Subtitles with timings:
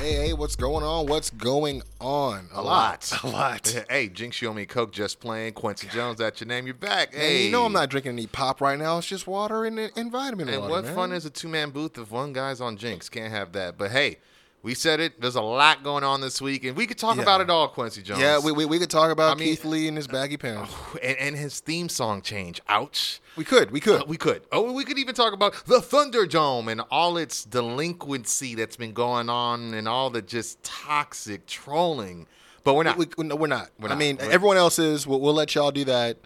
[0.00, 1.06] Hey, hey, what's going on?
[1.08, 2.48] What's going on?
[2.54, 3.12] A lot.
[3.22, 3.84] A lot.
[3.90, 5.52] Hey, Jinx, you owe me Coke just playing.
[5.52, 6.64] Kwency Jones, that's your name.
[6.64, 7.12] You're back.
[7.12, 7.44] And Hey.
[7.44, 8.96] you know I'm not drinking any pop right now.
[8.96, 10.70] It's just water and, and vitamin And water.
[10.72, 10.94] what man.
[10.94, 13.10] fun is a two man booth if one guy's on Jinx?
[13.10, 13.76] Can't have that.
[13.76, 14.16] But hey,
[14.62, 15.20] we said it.
[15.20, 17.22] There's a lot going on this week, and we could talk Yeah.
[17.22, 18.20] about it all, Kwency Jones.
[18.20, 20.72] Yeah, we, we, we could talk about I mean- Keith Lee and his baggy pants.
[21.02, 22.60] and, and his theme song change.
[22.68, 23.20] Ouch.
[23.36, 23.70] We could.
[23.70, 24.02] We could.
[24.02, 24.42] Uh, we could.
[24.52, 29.28] Oh, we could even talk about the Thunderdome and all its delinquency that's been going
[29.30, 32.26] on and all the just toxic trolling.
[32.62, 32.98] But we're not.
[32.98, 33.70] We, we, no, we're not.
[33.78, 33.98] We're I not.
[33.98, 35.06] mean, We're- everyone else is.
[35.06, 36.18] We'll, we'll let y'all do that.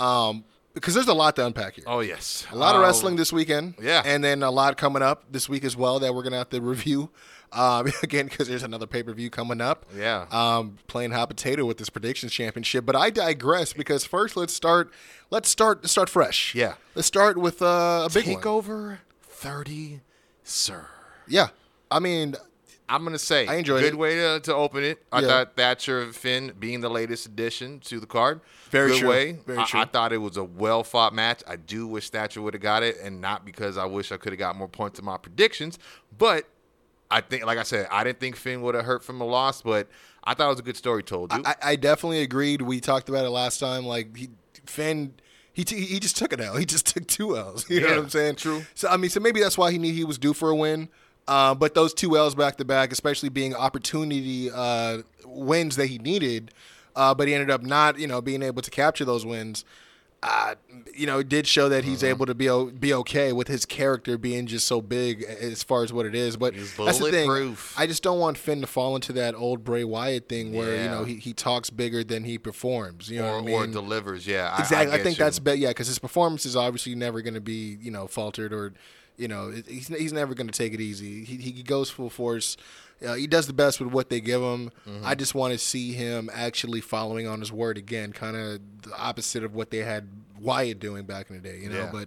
[0.00, 1.84] Um, because there's a lot to unpack here.
[1.88, 3.74] oh yes, A lot of Uh, wrestling this weekend.
[3.82, 4.00] yeah.
[4.04, 6.50] And then a lot coming up this week as well that we're going to have
[6.50, 7.10] to review.
[7.52, 9.86] Um, again, because there's another pay per view coming up.
[9.96, 10.26] Yeah.
[10.30, 12.84] Um, playing hot potato with this predictions championship.
[12.84, 14.92] But I digress because first let's start.
[15.30, 15.88] Let's start.
[15.88, 16.54] Start fresh.
[16.54, 16.74] Yeah.
[16.94, 18.42] Let's start with uh, a big one.
[18.42, 20.00] Takeover thirty,
[20.42, 20.86] sir.
[21.26, 21.48] Yeah.
[21.90, 22.36] I mean,
[22.88, 23.86] I'm gonna say I enjoyed it.
[23.88, 23.98] good it.
[23.98, 25.02] way to, to open it.
[25.12, 25.26] I Yeah.
[25.26, 28.40] thought Thatcher Finn being the latest addition to the card.
[28.70, 29.08] Very good true.
[29.08, 29.32] way.
[29.46, 29.80] Very I, true.
[29.80, 31.42] I thought it was a well fought match.
[31.46, 34.32] I do wish Thatcher would have got it, and not because I wish I could
[34.32, 35.78] have got more points in my predictions,
[36.16, 36.46] but
[37.10, 39.62] I think, like I said, I didn't think Finn would have hurt from a loss,
[39.62, 39.88] but
[40.24, 41.32] I thought it was a good story told.
[41.32, 42.60] I, I definitely agreed.
[42.62, 43.86] We talked about it last time.
[43.86, 44.28] Like he,
[44.66, 45.14] Finn,
[45.52, 46.56] he t- he just took an L.
[46.56, 47.68] He just took two L's.
[47.70, 48.36] You know what I'm saying?
[48.36, 48.62] true.
[48.74, 50.88] So I mean, so maybe that's why he knew he was due for a win.
[51.26, 55.98] Uh, but those two L's back to back, especially being opportunity uh, wins that he
[55.98, 56.52] needed,
[56.96, 59.64] uh, but he ended up not, you know, being able to capture those wins.
[60.20, 60.56] Uh,
[60.94, 63.64] you know, it did show that he's able to be o- be okay with his
[63.64, 66.36] character being just so big as far as what it is.
[66.36, 67.56] But that's the thing.
[67.76, 70.88] I just don't want Finn to fall into that old Bray Wyatt thing where you
[70.90, 73.08] know he, he talks bigger than he performs.
[73.08, 74.52] You know or, I or delivers, yeah.
[74.56, 74.98] I- exactly.
[74.98, 75.24] I, think you.
[75.24, 75.58] that's bet.
[75.58, 78.72] Yeah, because his performance is obviously never going to be you know faltered or
[79.16, 81.24] you know he's he's never going to take it easy.
[81.24, 82.56] He he goes full force.
[83.06, 84.70] Uh, he does the best with what they give him.
[84.86, 85.06] Mm-hmm.
[85.06, 88.96] I just want to see him actually following on his word again, kind of the
[88.96, 90.08] opposite of what they had
[90.40, 91.76] Wyatt doing back in the day, you know.
[91.76, 91.86] Yeah.
[91.86, 92.04] Mm-hmm.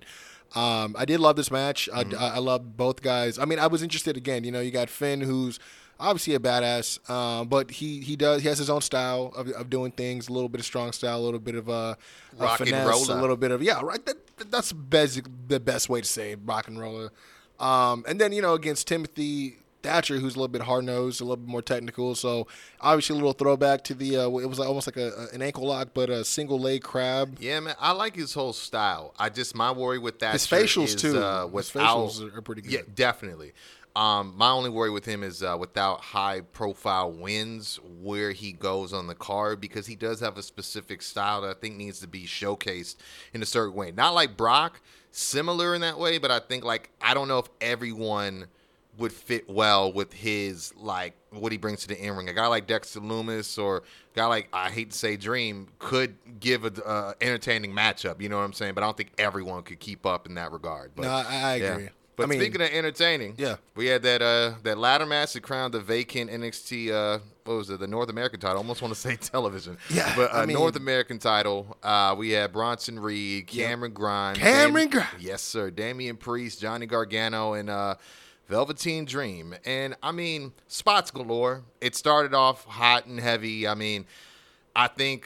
[0.54, 1.88] But um, I did love this match.
[1.94, 3.40] I, I, I love both guys.
[3.40, 4.44] I mean, I was interested again.
[4.44, 5.60] You know, you got Finn, who's
[6.02, 9.70] obviously a badass, um, but he he does he has his own style of, of
[9.70, 10.28] doing things.
[10.28, 11.98] A little bit of strong style, a little bit of uh, a
[12.38, 14.06] Rock and finesse, a little bit of yeah, right.
[14.06, 14.18] That,
[14.52, 17.12] that's basic, the best way to say it, rock and roller.
[17.60, 21.24] Um, and then you know against Timothy Thatcher, who's a little bit hard nosed, a
[21.24, 22.16] little bit more technical.
[22.16, 22.48] So
[22.80, 25.66] obviously a little throwback to the uh, it was like, almost like a, an ankle
[25.68, 27.38] lock, but a single leg crab.
[27.40, 29.14] Yeah, man, I like his whole style.
[29.20, 31.18] I just my worry with that His facials, is, too.
[31.18, 32.72] Uh, His without- facials are- are pretty good.
[32.72, 33.54] Yeah, definitely.
[33.94, 38.94] Um, my only worry with him is uh, without high profile wins where he goes
[38.94, 42.08] on the card because he does have a specific style that I think needs to
[42.08, 42.96] be showcased
[43.34, 43.92] in a certain way.
[43.92, 44.80] Not like Brock,
[45.12, 48.46] similar in that way, but I think like I don't know if everyone
[49.02, 52.30] would fit well with his like what he brings to the in ring.
[52.30, 53.82] A guy like Dexter Lumis or a
[54.16, 58.22] guy like I hate to say Dream could give a uh, entertaining matchup.
[58.22, 58.74] You know what I'm saying?
[58.76, 60.92] But I don't think everyone could keep up in that regard.
[60.96, 61.66] But No, I- I yeah.
[61.74, 61.90] agree.
[62.18, 63.56] But I mean- speaking of entertaining, Yeah.
[63.76, 67.70] we had that uh that ladder match that crowned the vacant NXT uh what was
[67.72, 68.58] it the North American title?
[68.58, 69.78] I almost want to say television.
[69.90, 71.78] Yeah, but uh, I mean- North American title.
[71.82, 75.08] Uh, we had Bronson Reed, Cameron Grimes, Cameron Grimes.
[75.20, 77.96] yes sir, Damian Priest, Johnny Gargano, and uh.
[78.52, 79.56] Velveteen Dream.
[79.66, 81.64] And I mean, spots galore.
[81.80, 83.66] It started off hot and heavy.
[83.68, 84.06] I mean,
[84.76, 85.26] I think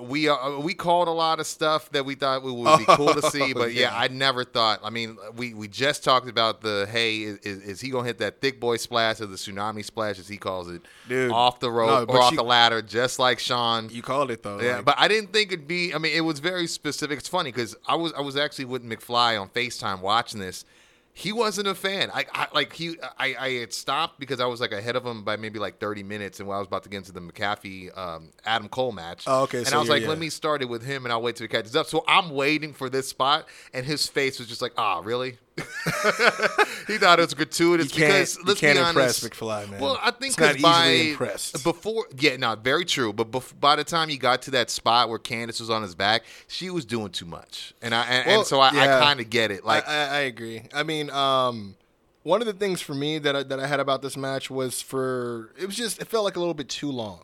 [0.00, 3.22] we uh, we called a lot of stuff that we thought would be cool to
[3.30, 3.96] see, but yeah, yeah.
[3.98, 4.80] I never thought.
[4.84, 8.42] I mean, we we just talked about the hey, is, is, he gonna hit that
[8.42, 11.32] thick boy splash or the tsunami splash as he calls it, Dude.
[11.32, 13.88] off the No, rope but or off you- the ladder, just like Sean.
[13.90, 14.60] You called it though.
[14.60, 15.94] Yeah, like- but I didn't think it'd be.
[15.94, 17.18] I mean, it was very specific.
[17.18, 20.66] It's funny because I was I was actually with McFly on Facetime watching this.
[21.14, 22.10] He wasn't a fan.
[22.12, 22.96] I, I like he.
[23.18, 26.02] I, I had stopped because I was like ahead of him by maybe like thirty
[26.02, 29.24] minutes, and when I was about to get into the McAfee um, Adam Cole match.
[29.26, 31.20] Oh, okay, And so I was like, let me start it with him, and I'll
[31.20, 31.86] wait till he catches up.
[31.86, 35.36] So I'm waiting for this spot, and his face was just like, ah, really?
[36.86, 39.22] he thought it was gratuitous because you let's can't be impress honest.
[39.24, 39.80] McFly, man.
[39.80, 41.62] Well, I think It's not 'cause by impressed.
[41.64, 43.12] before, yeah, no, very true.
[43.12, 45.94] But bef- by the time he got to that spot where Candice was on his
[45.94, 48.96] back, she was doing too much, and I and, Well, and so I, yeah.
[48.96, 49.64] I kind of get it.
[49.64, 50.62] Like, I, I, I agree.
[50.74, 51.76] I mean, um,
[52.22, 54.80] one of the things for me that I, that I had about this match was
[54.80, 57.20] for it was just it felt like a little bit too long.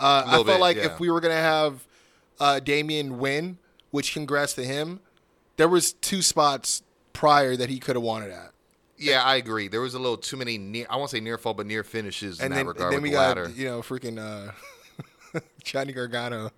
[0.00, 0.86] Uh, I felt bit, like yeah.
[0.86, 1.84] if we were gonna have
[2.40, 3.58] uh, Damian win,
[3.90, 5.00] which congrats to him,
[5.56, 6.82] there was two spots
[7.16, 8.52] prior that he could have wanted at.
[8.98, 9.68] Yeah, I agree.
[9.68, 10.86] There was a little too many near.
[10.88, 13.02] I won't say near fall, but near finishes in And that then, regard then with
[13.04, 13.50] we the got ladder.
[13.54, 14.52] you know freaking uh,
[15.64, 16.50] Johnny Gargano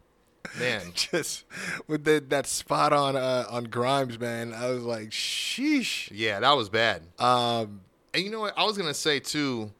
[0.59, 1.45] Man, just
[1.89, 4.55] with the, that spot on uh, on Grimes, man.
[4.55, 6.09] I was like, sheesh.
[6.13, 7.03] yeah, that was bad.
[7.19, 7.81] Um,
[8.15, 8.55] And you know what?
[8.57, 9.73] I was gonna say too.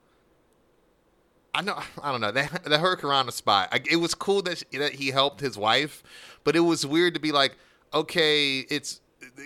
[1.55, 1.79] I know.
[2.03, 2.33] I don't know.
[2.33, 3.69] That the Hurricane spot.
[3.73, 6.03] I, it was cool that she, that he helped his wife,
[6.45, 7.57] but it was weird to be like,
[7.95, 9.01] okay, it's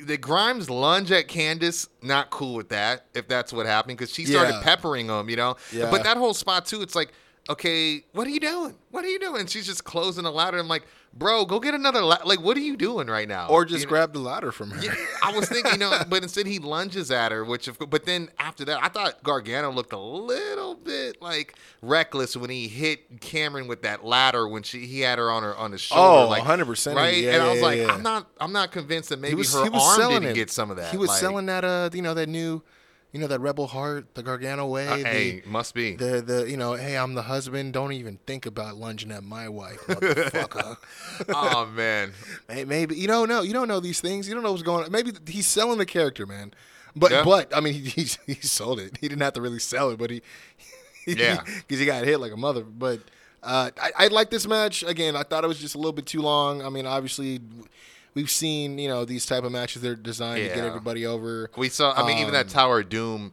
[0.04, 1.88] the Grimes lunge at Candice.
[2.02, 3.06] Not cool with that.
[3.14, 4.62] If that's what happened, because she started Yeah.
[4.62, 5.28] peppering him.
[5.28, 5.56] You know.
[5.72, 5.90] Yeah.
[5.90, 6.82] But that whole spot too.
[6.82, 7.12] It's like,
[7.50, 8.74] okay, what are you doing?
[8.90, 9.46] What are you doing?
[9.46, 10.58] She's just closing the ladder.
[10.58, 10.84] I'm like,
[11.14, 12.00] bro, go get another.
[12.02, 13.48] La- like, what are you doing right now?
[13.48, 13.90] or just You know?
[13.90, 14.82] grab the ladder from her.
[14.82, 14.94] Yeah,
[15.24, 18.28] I was thinking, you know, but instead he lunges at her, which, of, but then
[18.38, 23.66] after that, I thought Gargano looked a little bit like reckless when he hit Cameron
[23.66, 26.42] with that ladder when she he had her on her on his shoulder, Oh, like
[26.44, 26.94] 100%.
[26.94, 27.16] right?
[27.16, 27.88] Yeah, and I was yeah, like.
[27.96, 30.32] I'm not, I'm not convinced that maybe he was, her he was arm selling didn't
[30.32, 30.34] it.
[30.36, 30.90] get some of that.
[30.90, 32.62] He was like, selling that, uh, you know, that new,
[33.12, 34.88] you know, that Rebel Heart, the Gargano way.
[34.88, 35.94] uh, the, hey, must be.
[35.96, 37.72] the the you know, hey, I'm the husband.
[37.74, 40.76] Don't even think about lunging at my wife, motherfucker.
[41.28, 42.12] oh man,
[42.48, 43.42] Hey, maybe you don't know.
[43.42, 44.26] You don't know these things.
[44.28, 44.90] You don't know what's going on.
[44.92, 46.54] Maybe he's selling the character, man.
[46.96, 47.22] But Yeah.
[47.24, 48.96] but I mean, he, he he sold it.
[49.00, 50.22] He didn't have to really sell it, but he
[51.06, 51.42] Yeah.
[51.44, 52.62] because he got hit like a mother.
[52.64, 53.00] But
[53.42, 55.16] uh, I I like this match again.
[55.16, 56.62] I thought it was just a little bit too long.
[56.62, 57.40] I mean, obviously.
[58.14, 59.82] We've seen, you know, these type of matches.
[59.82, 61.50] They're designed to get everybody over.
[61.56, 61.92] we saw.
[61.92, 63.32] I mean, even that Um, Tower of Doom.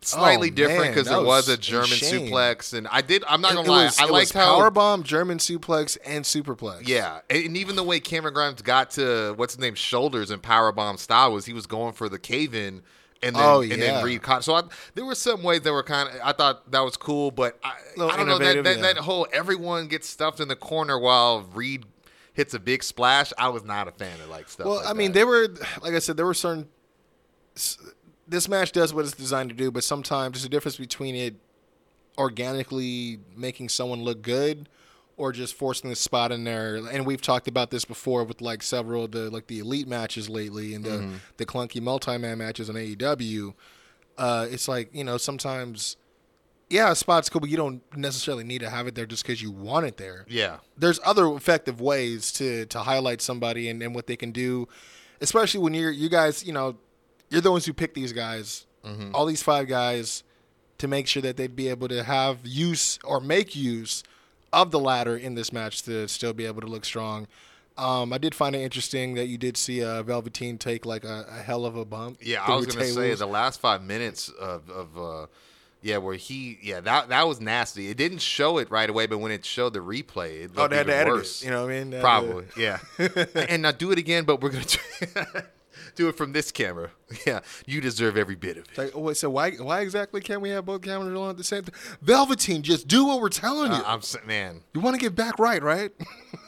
[0.00, 2.28] Slightly oh, different because there was, was a German insane.
[2.30, 3.24] suplex, and I did.
[3.26, 6.26] I'm not It- gonna it lie, was- I liked how power bomb, German suplex, and
[6.26, 6.86] superplex.
[6.86, 10.98] Yeah, and even the way Cameron Grimes got to what's his name shoulders and powerbomb
[10.98, 12.82] style was he was going for the cave in.
[13.22, 14.44] And then, Oh, and then Reed caught.
[14.44, 14.62] So I,
[14.94, 16.16] there were some ways that were kind of.
[16.22, 18.82] I thought that was cool, but I, I don't know that that, yeah.
[18.82, 21.86] that whole everyone gets stuffed in the corner while Reed
[22.34, 23.32] hits a big splash.
[23.38, 24.66] I was not a fan of like stuff.
[24.66, 25.18] Well, like I mean, that.
[25.20, 25.48] they were
[25.82, 26.68] like I said, there were certain.
[28.26, 31.36] This match does what it's designed to do, but sometimes there's a difference between it
[32.18, 34.68] organically making someone look good
[35.16, 36.76] or just forcing the spot in there.
[36.76, 40.28] And we've talked about this before with like several of the like the elite matches
[40.28, 41.14] lately and the Mm-hmm.
[41.36, 43.54] the clunky multi-man matches on AEW.
[44.16, 45.96] Uh, it's like you know sometimes.
[46.70, 49.42] Yeah, a spot's cool, but you don't necessarily need to have it there just because
[49.42, 53.94] you want it there yeah, there's other effective ways to to highlight somebody and, and
[53.94, 54.66] what they can do,
[55.20, 56.76] especially when you're you guys, you know,
[57.28, 58.66] you're the ones who pick these guys,
[59.12, 60.24] all these five guys,
[60.78, 64.02] to make sure that they'd be able to have use or make use
[64.52, 67.26] of the ladder in this match to still be able to look strong.
[67.76, 71.26] Um, I did find it interesting that you did see uh, Velveteen take like a,
[71.28, 72.18] a hell of a bump.
[72.22, 72.44] yeah.
[72.44, 74.98] I was gonna say the last five minutes of of.
[74.98, 75.26] Uh,
[75.84, 77.90] yeah, where he, yeah, that that was nasty.
[77.90, 80.70] It didn't show it right away, but when it showed the replay, it oh, looked
[80.70, 81.42] they had to even edit worse.
[81.42, 81.44] it.
[81.44, 82.00] You know what I mean?
[82.00, 82.78] Probably, yeah.
[83.48, 84.78] and now do it again, but we're gonna do,
[85.94, 86.90] do it from this camera.
[87.26, 88.76] Yeah, you deserve every bit of it.
[88.76, 91.44] Like, oh, wait, so why why exactly can't we have both cameras on at the
[91.44, 91.74] same time?
[92.02, 93.78] Velveteen, just do what we're telling you.
[93.78, 95.92] Uh, I'm man, you want to get back right, right?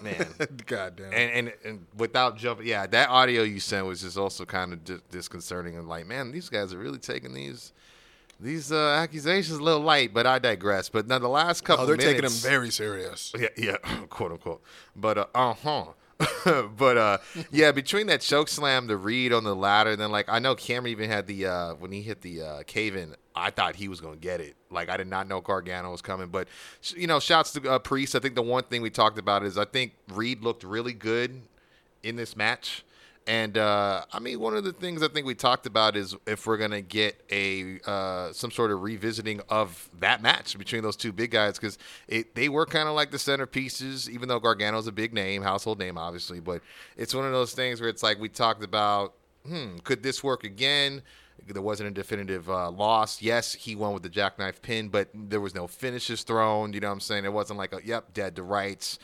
[0.03, 0.27] man.
[0.67, 1.13] God damn.
[1.13, 4.83] And, and and without jumping, yeah, that audio you sent was just also kind of
[4.83, 5.77] di- disconcerting.
[5.77, 7.73] And like, man, these guys are really taking these
[8.41, 10.13] these uh, accusations a little light.
[10.13, 10.89] But I digress.
[10.89, 13.33] But now the last couple, oh, they're taking them very serious.
[13.39, 13.77] Yeah, yeah,
[14.11, 14.63] quote unquote.
[14.95, 15.85] But uh, uh huh.
[16.77, 17.19] but uh,
[17.51, 20.55] yeah, between that choke slam, the read on the ladder, and then like I know
[20.55, 23.15] Cameron even had the uh, when he hit the uh, cave in.
[23.35, 24.57] I thought he was gonna get it.
[24.71, 26.29] Like I did not know Gargano was coming.
[26.29, 26.49] But
[26.95, 28.15] you know, shouts to uh, Priest.
[28.15, 31.43] I think the one thing we talked about is I think Reed looked really good
[32.03, 32.83] in this match.
[33.27, 36.47] And uh, I mean, one of the things I think we talked about is if
[36.47, 41.13] we're gonna get a uh, some sort of revisiting of that match between those two
[41.13, 41.77] big guys because
[42.35, 45.99] they were kind of like the centerpieces, even though Gargano's a big name, household name,
[45.99, 46.39] obviously.
[46.39, 46.63] But
[46.97, 49.15] it's one of those things where it's like we talked about,
[49.45, 51.03] hmm, could this work again?
[51.49, 53.21] There wasn't a definitive uh, loss.
[53.21, 56.73] Yes, he won with the jackknife pin, but there was no finishes thrown.
[56.73, 57.25] You know what I'm saying?
[57.25, 58.99] It wasn't like a yep, dead to rights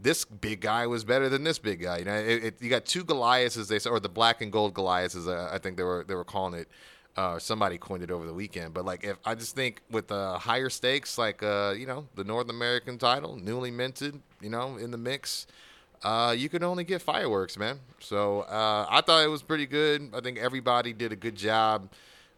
[0.00, 1.98] this big guy was better than this big guy.
[1.98, 4.52] You know, it, it, you got two Goliaths, as they say, or the black and
[4.52, 6.68] gold Goliaths, as uh, I think they were they were calling it.
[7.16, 10.38] Uh, somebody coined it over the weekend, but like if I just think with uh,
[10.38, 14.92] higher stakes, like uh, you know the North American title, newly minted, you know, in
[14.92, 15.48] the mix,
[16.04, 17.80] uh, you can only get fireworks, man.
[17.98, 20.10] So uh, I thought it was pretty good.
[20.14, 21.90] I think everybody did a good job.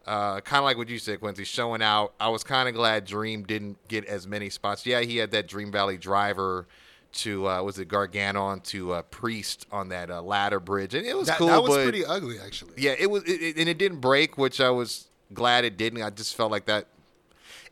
[0.07, 2.15] Uh, kind of like what you said, Kwency, showing out.
[2.19, 4.87] I was kind of glad Dream didn't get as many spots.
[4.87, 6.67] Yeah, he had that Dream Valley driver
[7.13, 11.17] to uh, was it Gargano to uh, Priest on that uh, ladder bridge, and it
[11.17, 11.49] was That, cool.
[11.49, 12.73] that was but pretty ugly, actually.
[12.77, 16.03] yeah, it was, it, it- and it didn't break, which I was glad it didn't.
[16.03, 16.87] I just felt like that.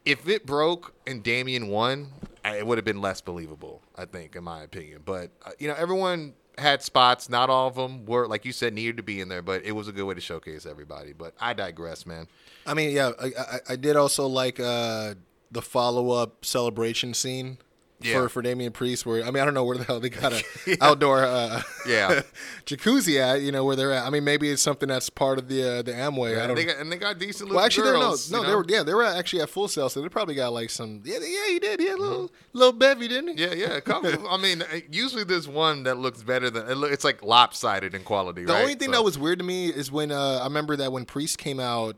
[0.05, 2.09] If it broke and Damian won,
[2.45, 3.83] I- it would have been less believable.
[3.97, 5.03] I think, in my opinion.
[5.05, 7.29] But uh, you know, everyone had spots.
[7.29, 9.43] Not all of them were, like you said, needed to be in there.
[9.43, 11.13] But it was a good way to showcase everybody.
[11.13, 12.27] But I digress, man.
[12.67, 15.15] I mean, yeah, I, I, I did also like uh,
[15.51, 17.59] the follow up celebration scene
[18.01, 18.15] Yeah.
[18.15, 19.05] for for Damian Priest.
[19.07, 20.43] Where I mean, I don't know where the hell they got a
[20.81, 22.23] outdoor uh, Yeah.
[22.67, 23.41] jacuzzi at.
[23.43, 24.07] You know where they're at.
[24.07, 26.41] I mean, maybe it's something that's part of the uh, the Amway.
[26.41, 26.57] I don't.
[26.57, 27.51] they got, and they got decent.
[27.51, 29.89] well, actually, they're no, no, you they were yeah, they were actually at Full Sail,
[29.89, 31.01] so they probably got like some.
[31.05, 31.81] Yeah, yeah, he did.
[31.81, 33.45] yeah, had a little little bevy, didn't he?
[33.45, 33.81] Yeah, yeah.
[33.87, 38.45] I mean, uh, usually there's one that looks better than it's like lopsided in quality.
[38.45, 38.63] The right?
[38.63, 41.05] only thing So- that was weird to me is when uh, I remember that when
[41.05, 41.97] Priest came out,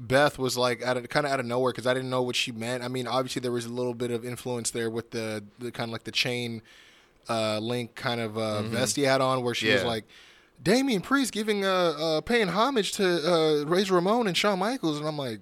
[0.00, 2.34] Beth was like out of kind of out of nowhere because I didn't know what
[2.34, 2.82] she meant.
[2.82, 5.90] I mean, obviously there was a little bit of influence there with the the kind
[5.90, 6.62] of like the chain
[7.28, 9.88] uh, link kind of uh, vest he had on, where she was Mm-hmm.
[9.88, 10.04] Like.
[10.62, 15.08] Damian Priest giving uh, uh paying homage to uh Razor Ramon and Shawn Michaels and
[15.08, 15.40] I'm like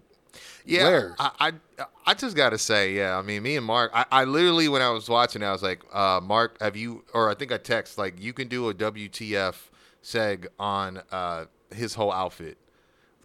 [0.64, 1.16] Yeah, Where?
[1.18, 3.18] I, I I just gotta say, yeah.
[3.18, 5.82] I mean, me and Mark, I, I literally when I was watching, I was like,
[5.92, 7.04] uh, Mark, have you?
[7.14, 9.56] Or I think I text like, you can do a WTF
[10.02, 12.56] seg on uh, his whole outfit,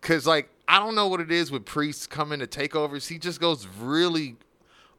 [0.01, 3.07] because like I don't know what it is with priests coming to takeovers.
[3.07, 4.37] He just goes really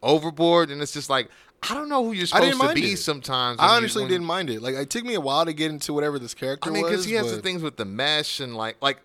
[0.02, 1.30] overboard, and it's just like
[1.68, 2.98] I don't know who you're supposed to be it.
[2.98, 3.58] sometimes.
[3.58, 4.60] I honestly when- didn't mind it.
[4.60, 7.04] Like it took me a while to get into whatever this character I mean, because
[7.04, 8.98] he has the things with the mesh and like like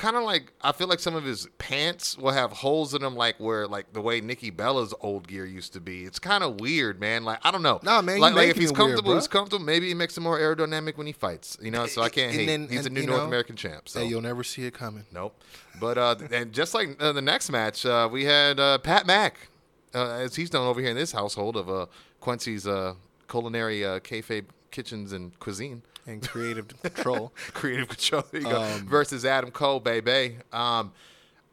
[0.00, 3.14] kind of like I feel like some of his pants will have holes in them,
[3.14, 6.04] like where like the way Nikki Bella's old gear used to be.
[6.04, 7.22] It's kind of weird, man.
[7.24, 7.80] Like I don't know.
[7.82, 9.62] Nah, man, Like, like if he's it weird, comfortable, he's comfortable.
[9.64, 11.58] Maybe he makes him more aerodynamic when he fights.
[11.60, 12.46] You know, so I can't And hate.
[12.46, 13.88] then- he's a new North know, American champ.
[13.90, 14.00] So.
[14.00, 15.04] Hey, you'll never see it coming.
[15.12, 15.38] Nope.
[15.78, 19.48] But uh, and just like uh, the next match, uh, we had uh, Pat Mack,
[19.94, 21.86] uh, as he's known over here in this household of uh,
[22.22, 22.94] Kwency's uh,
[23.28, 25.82] culinary uh, kayfabe kitchens and cuisine.
[26.10, 27.32] And creative control.
[27.52, 28.24] Creative control.
[28.30, 28.62] There you go.
[28.62, 30.38] Um, Versus Adam Cole, baby.
[30.52, 30.92] Um,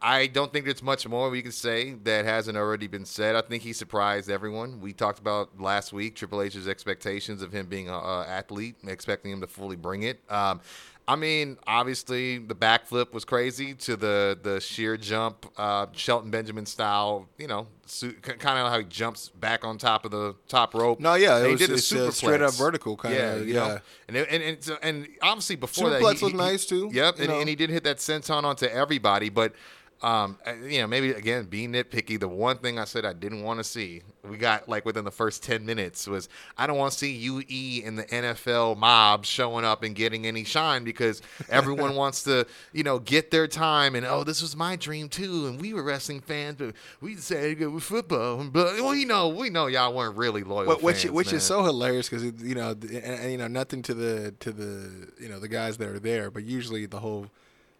[0.00, 3.34] I don't think there's much more we can say that hasn't already been said.
[3.34, 4.80] I think he surprised everyone.
[4.80, 9.40] We talked about last week Triple H's expectations of him being an athlete, expecting him
[9.40, 10.20] to fully bring it.
[10.30, 10.60] Um,
[11.08, 16.66] I mean, obviously the backflip was crazy to the the sheer jump, uh, Shelton Benjamin
[16.66, 17.26] style.
[17.38, 21.00] You know, su- kind of how he jumps back on top of the top rope.
[21.00, 21.74] No, yeah, was- did a
[22.08, 23.78] a straight up vertical kinda, Yeah, you know?
[24.06, 27.18] And it, and and, so- and obviously before that, Superplex was he- nice, too, Yep,
[27.20, 29.54] and, and he did hit that senton onto everybody, but.
[30.00, 32.20] Um, uh, you know, maybe again being nitpicky.
[32.20, 35.10] The one thing I said I didn't want to see, we got like within the
[35.10, 39.64] first ten minutes was I don't want to see UE and the NFL mob showing
[39.64, 44.06] up and getting any shine because everyone wants to, you know, get their time and
[44.06, 47.54] oh, this was my dream too, and we were wrestling fans, but we decided to
[47.56, 48.44] go with football.
[48.44, 50.76] But well, you know, we know y'all weren't really loyal.
[50.76, 51.36] Wh- which fans, which man.
[51.36, 55.10] is so hilarious because you know and, and, you know nothing to the to the
[55.20, 57.26] you know the guys that are there, but usually the whole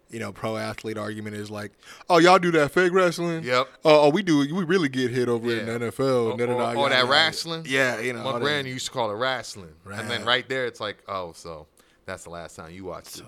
[0.09, 1.71] you know pro athlete argument is like,
[2.09, 3.67] oh y'all do that fake wrestling, Yep.
[3.85, 6.89] Oh, oh we do we really get hit over in the NFL, or, or- or
[6.89, 7.65] that wrestling.
[7.67, 8.23] yeah, you know.
[8.23, 8.65] My that.
[8.65, 10.27] used to call it wrestling, and then Right.
[10.27, 11.67] right there, it's like, oh, so
[12.09, 13.25] that's the last time you watched it.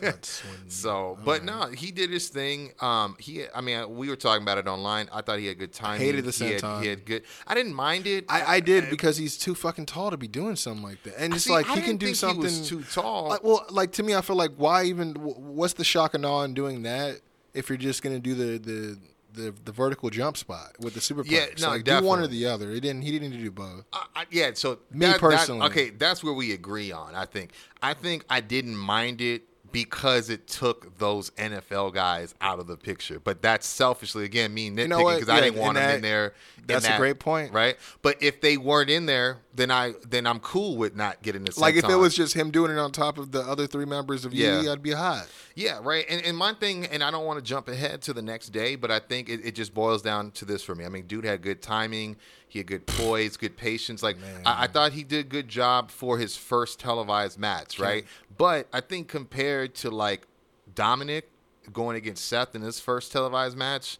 [0.00, 2.72] That's- when- So, but no, he did his thing.
[2.80, 5.08] Um, he, I mean, we were talking about it online.
[5.12, 6.00] I thought he had good timing.
[6.06, 7.24] Hated the he had, he had good.
[7.46, 8.24] I didn't mind it.
[8.28, 11.34] I, I did because he's too fucking tall to be doing something like that, and
[11.34, 12.64] it's See, like I he can do something.
[12.64, 13.28] Too tall.
[13.28, 15.14] Like, well, like to me, I feel like why even?
[15.14, 17.20] What's the shock and awe in doing that
[17.52, 18.98] if you're just gonna do the the
[19.34, 21.30] the, the vertical jump spot with the superplex?
[21.30, 22.70] Yeah, no, like, do one or the other.
[22.72, 23.02] He didn't.
[23.02, 23.84] He didn't do both.
[23.92, 25.66] I, I, yeah, so Me that- that- personally.
[25.66, 27.14] okay, that's where we agree on.
[27.14, 27.52] I think.
[27.82, 29.42] I think I didn't mind it
[29.72, 33.20] because it took those NFL guys out of the picture.
[33.20, 35.14] But that's selfishly again me nitpicking know what?
[35.14, 36.34] because I didn't want them that- in there.
[36.58, 37.52] in that's a great point.
[37.52, 37.76] right?
[38.02, 41.58] But if they weren't in there, then I then I'm cool with not getting the
[41.58, 44.24] Like if it was just him doing it on top of the other three members
[44.24, 44.70] of Yeah.
[44.70, 45.28] I'd be hot.
[45.54, 46.06] Yeah, right.
[46.08, 48.76] And, and my thing, and I don't want to jump ahead to the next day,
[48.76, 50.84] but I think it, it just boils down to this for me.
[50.84, 52.16] I mean, dude had good timing.
[52.50, 54.02] He had good poise, good patience.
[54.02, 58.04] Like I, I thought he did a good job for his first televised match, right?
[58.36, 60.26] But I think compared to like
[60.74, 61.30] Dominic
[61.72, 63.98] going against Seth in his first televised match,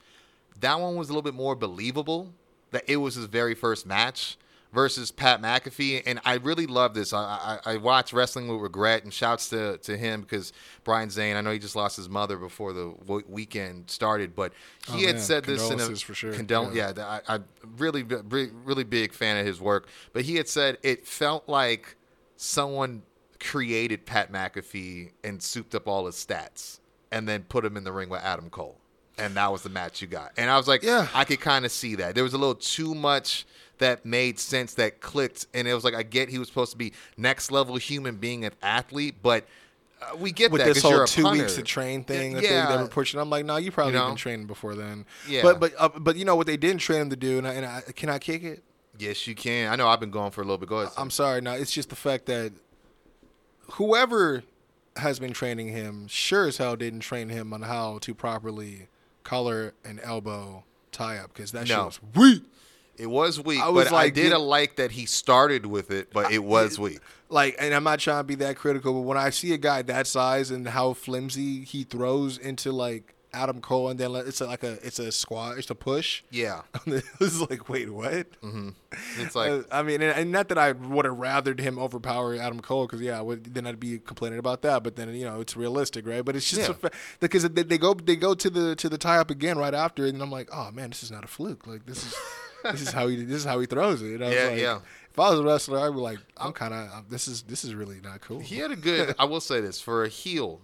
[0.60, 2.32] that one was a little bit more believable.
[2.72, 4.36] That it was his very first match
[4.72, 7.12] versus Pat McAfee, and I really love this.
[7.12, 10.52] I, I, I watch Wrestling with Wregret, and shouts to, to him because
[10.84, 11.36] Brian Zane.
[11.36, 14.52] I know he just lost his mother before the w- weekend started, but
[14.86, 15.24] he Oh, had man.
[15.24, 16.32] said this in a for sure.
[16.32, 16.86] condol- Yeah.
[16.88, 17.40] yeah, that I, I
[17.78, 19.88] really, really, really big fan of his work.
[20.12, 21.96] But he had said it felt like
[22.36, 23.02] someone
[23.38, 26.78] created Pat McAfee and souped up all his stats
[27.10, 28.76] and then put him in the ring with Adam Cole.
[29.20, 30.32] And that was the match you got.
[30.36, 31.06] And I was like, Yeah.
[31.14, 32.14] I could kind of see that.
[32.14, 33.46] There was a little too much
[33.78, 35.46] that made sense that clicked.
[35.54, 38.44] And it was like, I get he was supposed to be next level human being,
[38.44, 39.44] an athlete, but
[40.02, 41.42] Uh, we get with that this whole you're a two punter.
[41.42, 42.66] weeks to train thing that Yeah.
[42.68, 43.20] they, they were pushing.
[43.20, 44.06] I'm like, no, you probably You know?
[44.08, 45.04] been training before then.
[45.28, 45.42] Yeah.
[45.42, 47.52] But but uh, but you know what they didn't train him to do, and I,
[47.52, 48.62] and I can I kick it.
[48.98, 49.70] Yes, you can.
[49.72, 49.88] I know.
[49.88, 50.68] I've been going for a little bit.
[50.70, 50.92] Go ahead.
[50.96, 51.40] I'm sorry.
[51.42, 52.52] No, it's just the fact that
[53.72, 54.42] whoever
[54.96, 58.88] has been training him sure as hell didn't train him on how to properly
[59.24, 62.42] collar and elbow tie up because that shit was weak.
[62.96, 65.64] It was weak, I was but I like, did dude- a like that he started
[65.64, 67.00] with it, but it was weak.
[67.30, 69.80] Like, and I'm not trying to be that critical, but when I see a guy
[69.82, 74.62] that size and how flimsy he throws into like Adam Cole, and then it's like
[74.62, 76.22] a it's a squat, it's a push.
[76.30, 78.26] Yeah, it's like, wait, what?
[79.18, 82.34] it's like Uh, I mean, and, and not that I would have rathered him overpower
[82.36, 84.82] Adam Cole, because yeah, would, then I'd be complaining about that.
[84.82, 86.24] But then you know, it's realistic, right?
[86.24, 86.70] But it's just Yeah.
[86.70, 89.58] a fa- because they, they go they go to the to the tie up again
[89.58, 91.66] right after, and I'm like, oh man, this is not a fluke.
[91.66, 92.14] Like this is
[92.64, 94.14] this is how he this is how he throws it.
[94.14, 94.78] And I was Yeah, like, yeah.
[95.12, 97.74] If I was a wrestler, I'd be like, I'm kind of this is this is
[97.74, 98.38] really not cool.
[98.38, 99.14] he had a good.
[99.18, 100.60] I will say this for a heel,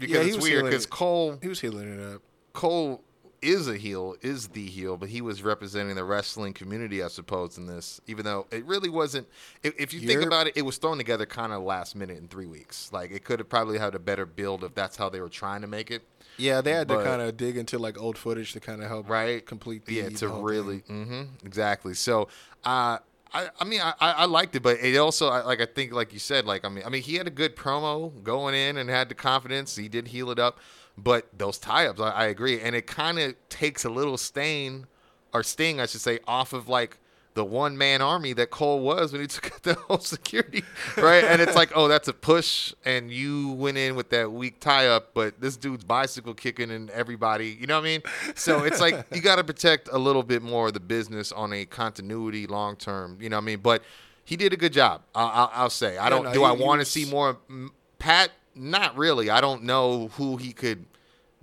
[0.00, 0.64] because Yeah, it's weird.
[0.64, 0.86] Because.
[0.86, 2.22] Cole he was healing it up.
[2.52, 3.02] Cole
[3.42, 7.56] is a heel, is the heel, but he was representing the wrestling community, I suppose,
[7.56, 7.98] in this.
[8.06, 9.28] Even though it really wasn't.
[9.62, 12.18] If, if you think You're- about it, it was thrown together kind of last minute
[12.18, 12.90] in three weeks.
[12.92, 15.60] Like it could have probably had a better build if that's how they were trying
[15.62, 16.02] to make it.
[16.36, 19.08] Yeah, they had to kind of dig into like old footage to kind of help
[19.10, 21.04] right complete the yeah the to whole really thing.
[21.06, 22.28] hmm exactly so
[22.64, 22.96] uh
[23.32, 26.18] I, I mean I, I liked it but it also like I think like you
[26.18, 29.08] said like I mean I mean he had a good promo going in and had
[29.08, 29.76] the confidence.
[29.76, 30.58] He did heal it up.
[30.98, 32.60] But those tie-ups I, I agree.
[32.60, 34.86] And it kind of takes a little stain
[35.32, 36.98] or sting I should say off of like
[37.34, 40.64] the one man army that Cole was when he took out the whole security,
[40.96, 41.24] right?
[41.24, 44.88] And it's like, oh, that's a push, and you went in with that weak tie
[44.88, 48.02] up, but this dude's bicycle kicking and everybody, you know what I mean?
[48.34, 51.52] So it's like you got to protect a little bit more of the business on
[51.52, 53.60] a continuity long term, you know what I mean?
[53.60, 53.82] But
[54.24, 55.98] he did a good job, I, I, I'll say.
[55.98, 56.24] I don't.
[56.24, 57.68] no, do he- I want to see more mm,
[57.98, 58.30] Pat?
[58.54, 59.30] Not really.
[59.30, 60.84] I don't know who he could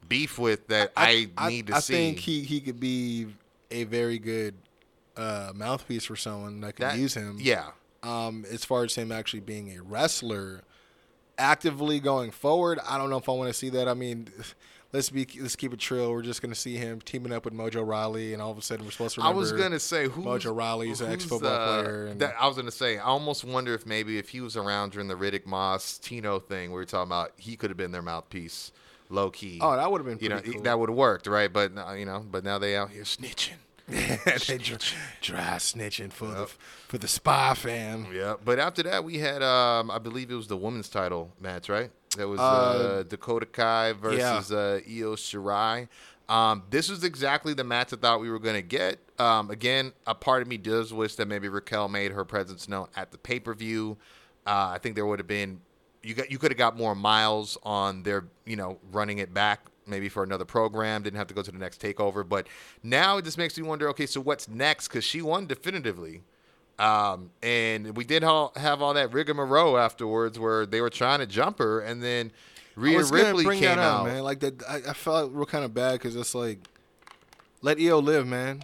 [0.08, 1.94] beef with that I, need to I see.
[1.94, 3.28] I think he, he could be
[3.72, 4.54] a very good
[5.18, 7.38] uh, mouthpiece for someone that could That- use him.
[7.42, 7.72] Yeah.
[8.04, 10.64] Um, as far as him actually being a wrestler,
[11.38, 13.88] actively going forward, I don't know if I want to see that.
[13.88, 14.30] I mean,
[14.94, 16.12] let's be let's keep it trill.
[16.12, 18.86] We're just gonna see him teaming up with Mojo Rawley, and all of a sudden
[18.86, 22.20] we're supposed to I was gonna say who Mojo Rawley's an ex-football uh, player and-
[22.22, 25.08] that, I was gonna say I almost wonder if maybe if he was around during
[25.08, 28.72] the Riddick Moss Tino thing we were talking about, he could have been their mouthpiece,
[29.10, 29.60] low key.
[29.62, 30.62] Oh, that would have been you know cool.
[30.62, 31.52] that would have worked, right?
[31.52, 33.56] But uh, you know, but now they out here snitching.
[34.48, 34.78] they dry,
[35.22, 36.48] dry snitching for the
[36.88, 38.08] for the spy fam.
[38.14, 41.70] Yeah, but after that we had um I believe it was the women's title match,
[41.70, 41.90] right?
[42.18, 45.88] That was uh, Uh, Dakota Kai versus uh, Io Shirai.
[46.28, 49.00] Um, this was exactly the match I thought we were going to get.
[49.18, 52.88] Um, again, a part of me does wish that maybe Raquel made her presence known
[52.98, 53.98] at the pay per view.
[54.46, 55.62] Uh, I think there would have been
[56.04, 59.62] you got you could have got more miles on their you know running it back
[59.88, 61.04] maybe for another program.
[61.04, 62.48] Didn't have to go to the next takeover, but
[62.84, 63.90] now it just makes me wonder.
[63.90, 64.88] Okay, so what's next?
[64.88, 66.22] Because she won definitively.
[66.80, 71.26] Um, and we did all, have all that rigmarole afterwards where they were trying to
[71.26, 72.32] jump her, and then
[72.76, 74.06] Rhea Ripley came up, out.
[74.06, 74.22] man.
[74.22, 76.60] Like that, I, I felt real kind of bad because it's like,
[77.64, 78.64] let Io live, man.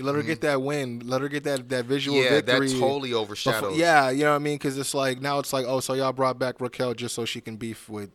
[0.00, 1.00] Let her get that win.
[1.06, 2.34] Let her get that that visual Mm-hmm.
[2.34, 2.78] Yeah, that victory.
[2.78, 3.76] totally before- overshadowed.
[3.76, 4.54] yeah, you know what I mean?
[4.56, 7.40] Because it's like now it's like, oh, so y'all brought back Raquel just so she
[7.40, 8.10] can beef with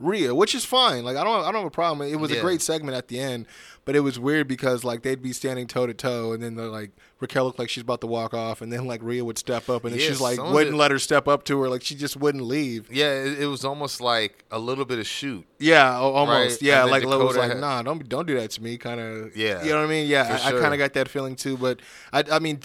[0.00, 1.04] Rhea, which is fine.
[1.04, 2.08] Like I don't, I don't have a problem.
[2.10, 2.38] It was Yeah.
[2.38, 3.46] a great segment at the end,
[3.84, 6.90] but it was weird because like they'd be standing toe to toe, and then like
[7.20, 9.84] Raquel looked like she's about to walk off, and then like Rhea would step up,
[9.84, 11.94] and then Yeah, she's like wouldn't it- let her step up to her, like she
[11.94, 12.90] just wouldn't leave.
[12.90, 15.46] Yeah, it, it was almost like a little bit of shoot.
[15.58, 16.62] Yeah, almost.
[16.62, 16.62] Right?
[16.62, 19.36] Yeah, like Lo was like, had- nah, don't don't do that to me, kind of.
[19.36, 19.62] Yeah.
[19.62, 20.08] you know what I mean.
[20.08, 21.58] Yeah, I, I kind of got that feeling too.
[21.58, 21.80] But
[22.12, 22.60] I, I mean,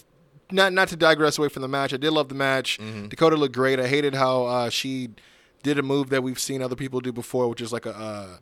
[0.51, 1.93] not not to digress away from the match.
[1.93, 2.77] I did love the match.
[2.79, 3.07] Mm-hmm.
[3.09, 3.77] Dakota looked great.
[3.79, 5.09] I hated how uh, she
[5.65, 8.37] did a move that we've seen other people do before, which is like a uh,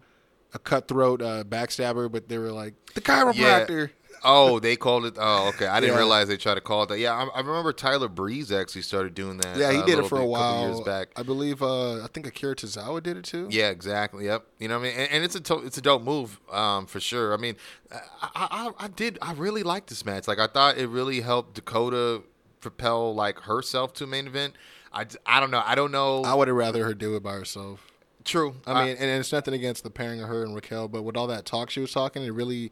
[0.53, 2.11] a cutthroat uh, backstabber.
[2.11, 3.89] But they were like the chiropractor.
[4.25, 5.15] Oh, they called it.
[5.19, 5.67] Oh, okay.
[5.67, 5.99] I didn't Yeah.
[6.03, 6.97] realize they tried to call it that.
[6.99, 9.57] Yeah, I, I remember Tyler Breeze actually started doing that.
[9.57, 10.67] Yeah, he uh, did it for a bit- couple while.
[10.67, 11.07] years back.
[11.17, 11.61] I believe.
[11.61, 13.47] Uh, I think Akira Tozawa did it too.
[13.51, 14.25] Yeah, exactly.
[14.25, 14.45] Yep.
[14.59, 14.99] You know what I mean?
[14.99, 17.33] And, and it's a to- it's a dope move, um, for sure.
[17.33, 17.55] I mean,
[17.91, 17.99] I,
[18.33, 20.25] I I I did I really liked this match.
[20.27, 22.23] Like I thought it really helped Dakota
[22.61, 24.53] propel like herself to main event.
[24.93, 25.63] I, I don't know.
[25.65, 26.23] I don't know.
[26.23, 27.91] I would have rather her do it by herself.
[28.23, 28.55] True.
[28.65, 31.27] I mean, and it's nothing against the pairing of her and Raquel, but with all
[31.27, 32.71] that talk she was talking, it really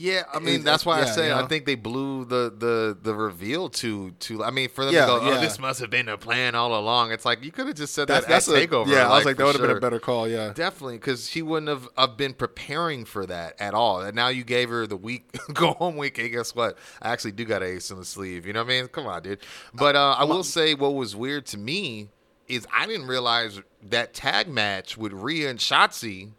[0.00, 3.12] Yeah, I mean that's why I say you I think they blew the the the
[3.12, 4.44] reveal to too.
[4.44, 5.40] I mean, for them Yeah, to go, oh, yeah.
[5.40, 7.10] this must have been a plan all along.
[7.10, 8.86] It's like you could have just said That's that that's at a, takeover.
[8.86, 10.28] Yeah, I was like, that would have been a better call.
[10.28, 14.00] Yeah, Definitely, because she wouldn't have, have been preparing for that at all.
[14.00, 16.16] And now you gave her the week, go home week.
[16.16, 16.78] Hey, guess what?
[17.02, 18.46] I actually do got an ace in the sleeve.
[18.46, 18.86] You know what I mean?
[18.86, 19.40] Come on, dude.
[19.74, 22.10] But uh, I will say what was weird to me
[22.46, 26.30] is I didn't realize that tag match with Rhea and Shotzi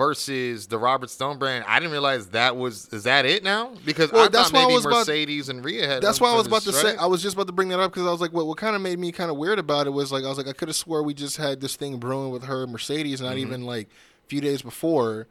[0.00, 1.62] versus the Robert Stone brand.
[1.68, 3.74] I didn't realize that was is that it now?
[3.84, 6.02] Because Well, I that's thought why I maybe was about- Mercedes and Rhea had.
[6.02, 6.96] That's why I was about to say.
[6.96, 8.74] I was just about to bring that up because I was like, what, what kind
[8.74, 10.68] of made me kind of weird about it was like I was like I could
[10.68, 13.38] have swore we just had this thing brewing with her and Mercedes, not Mm-hmm.
[13.38, 15.26] even like a few days before.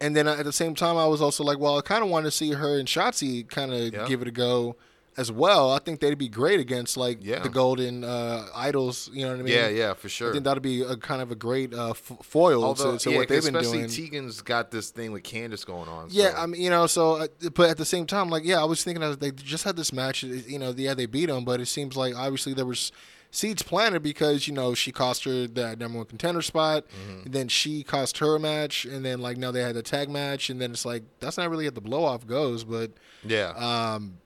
[0.00, 2.26] And then at the same time, I was also like, well, I kind of wanted
[2.26, 4.06] to see her and Shotzi kind of Yeah.
[4.06, 4.76] give it a go
[5.18, 5.72] as well.
[5.72, 7.38] I think they'd be great against like Yeah.
[7.40, 9.08] the Golden uh, Idols.
[9.12, 9.54] You know what I mean?
[9.54, 10.28] yeah, yeah, for sure.
[10.30, 13.10] I think that'd be a kind of a great uh, f- foil Although, to, to
[13.10, 13.84] yeah, what they've been doing.
[13.84, 14.08] especially.
[14.10, 16.08] Tegan's got this thing with Candice going on.
[16.10, 18.64] Yeah, I mean, you know, so uh, but at the same time, like, yeah, I
[18.64, 20.22] was thinking that they just had this match.
[20.22, 22.92] You know, yeah, they beat them, but it seems like obviously there was
[23.32, 27.22] seeds planted because you know she cost her that number one contender spot, Mm-hmm.
[27.24, 30.08] and then she cost her a match, and then like now they had the tag
[30.10, 32.92] match, and then it's like that's not really how the blow off goes, but
[33.24, 33.48] yeah.
[33.56, 34.18] um,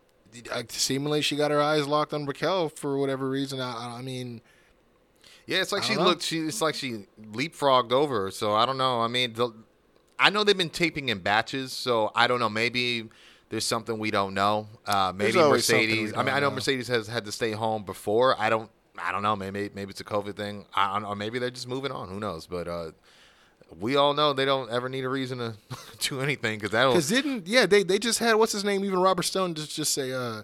[0.68, 3.60] seemingly she got her eyes locked on Raquel for whatever reason.
[3.60, 4.40] I, I mean,
[5.46, 6.04] Yeah, it's like she know.
[6.04, 6.22] looked.
[6.22, 8.30] She it's like she leapfrogged over.
[8.30, 9.00] So I don't know.
[9.00, 9.50] I mean, the,
[10.18, 11.72] I know they've been taping in batches.
[11.72, 12.48] So I don't know.
[12.50, 13.08] Maybe
[13.48, 14.68] there's something we don't know.
[14.86, 16.14] Uh, maybe There's always something we Mercedes.
[16.14, 16.54] I mean, I know know.
[16.56, 18.40] Mercedes has had to stay home before.
[18.40, 18.70] I don't.
[19.02, 19.34] I don't know.
[19.34, 20.66] Maybe maybe it's a COVID thing.
[20.74, 21.18] I don't.
[21.18, 22.08] Maybe they're just moving on.
[22.08, 22.46] Who knows?
[22.46, 22.90] But uh,
[23.78, 25.54] we all know they don't ever need a reason to
[26.00, 26.92] do anything because that'll.
[26.92, 29.92] because didn't yeah they they just had what's his name even Robert Stone just just
[29.92, 30.42] say uh,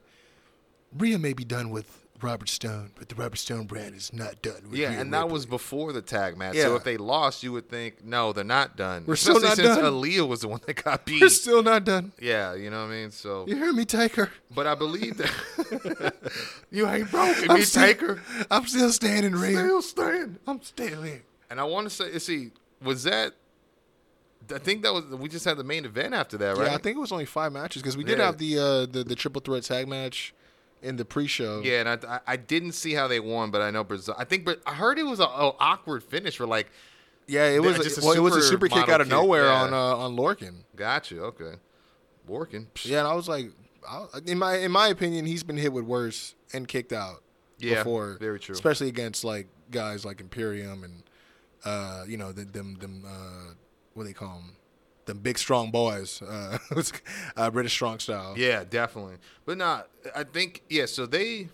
[0.96, 2.02] Rhea may be done with.
[2.22, 4.70] Robert Stone, but the Robert Stone brand is not done.
[4.70, 5.32] With Yeah, Rhea and that Ripley.
[5.34, 6.54] was before the tag match.
[6.54, 6.62] Yeah.
[6.62, 9.04] So if they lost, you would think, no, they're not done.
[9.06, 9.92] We're still Especially not since done.
[9.92, 11.20] Aaliyah was the one that got beat.
[11.20, 12.12] We're still not done.
[12.18, 13.10] yeah, you know what I mean.
[13.10, 14.30] So You hear me, Taker?
[14.50, 16.14] But I believe that
[16.70, 18.22] you ain't broken I'm me, still- Taker.
[18.50, 19.58] I'm still standing, Rhea.
[19.58, 20.38] Still stand.
[20.46, 21.22] I'm still here.
[21.50, 22.50] And I want to say, see,
[22.82, 23.34] was that?
[24.54, 26.66] I think that was we just had the main event after that, right?
[26.66, 28.26] Yeah, I think it was only five matches because we did Yeah.
[28.26, 30.34] have the, uh, the the triple threat tag match
[30.82, 31.62] in the pre-show.
[31.64, 34.14] Yeah, and I, I, didn't see how they won, but I know Brazil.
[34.18, 36.70] I think, but I heard it was a, a awkward finish for like,
[37.26, 37.76] yeah, it was.
[37.78, 39.62] just a well, it was a super kick out of kick, nowhere yeah.
[39.62, 40.64] on uh, on Lorcan.
[40.76, 41.54] gotcha, okay,
[42.26, 42.68] working.
[42.84, 43.50] Yeah, and I was like,
[43.88, 47.22] I, in my in my opinion, he's been hit with worse and kicked out.
[47.58, 48.52] Yeah, before, very true.
[48.52, 51.02] Especially against like guys like Imperium and
[51.66, 53.52] uh, you know the, them them uh,
[53.94, 54.52] what do they call them.
[55.06, 56.58] The big strong boys, uh,
[57.36, 58.34] uh, British strong style.
[58.36, 59.16] Yeah, definitely.
[59.44, 59.88] But not.
[60.14, 60.86] I think yeah.
[60.86, 61.48] So they.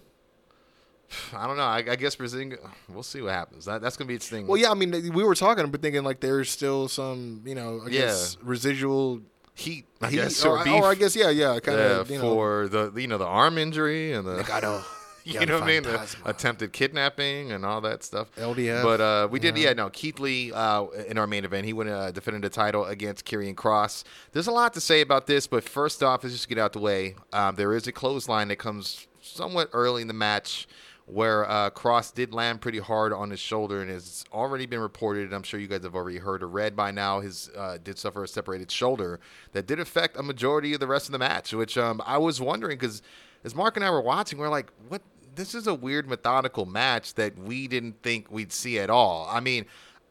[1.36, 1.64] I don't know.
[1.64, 2.52] I, I guess Brazil.
[2.88, 3.66] We'll see what happens.
[3.66, 4.46] That, that's gonna be its thing.
[4.46, 7.82] Well, yeah, I mean, we were talking, but thinking like there's still some, you know,
[7.84, 9.20] I guess residual
[9.54, 9.84] heat.
[10.00, 12.68] I heat, guess or, or, or I guess, yeah, yeah, kind yeah, of, know, for
[12.68, 14.82] the you know the arm injury and the gotta,
[15.40, 18.28] you know what I mean the attempted kidnapping and all that stuff.
[18.36, 19.68] LDF, But uh, we did yeah.
[19.68, 22.84] yeah no Keith Lee uh, in our main event he went uh, defended the title
[22.86, 24.04] against Karrion Kross.
[24.32, 26.80] There's a lot to say about this, but first off, let's just get out the
[26.80, 27.14] way.
[27.32, 30.66] Um, there is a clothesline that comes somewhat early in the match.
[31.06, 35.24] Where uh, Kross did land pretty hard on his shoulder and has already been reported.
[35.24, 37.18] and I'm sure you guys have already heard or read by now.
[37.18, 39.18] His uh, did suffer a separated shoulder
[39.50, 42.40] that did affect a majority of the rest of the match, which um, I was
[42.40, 43.02] wondering because
[43.44, 45.02] as Mark and I were watching, we're like, what?
[45.34, 49.26] This is a weird methodical match that we didn't think we'd see at all.
[49.30, 49.64] I mean,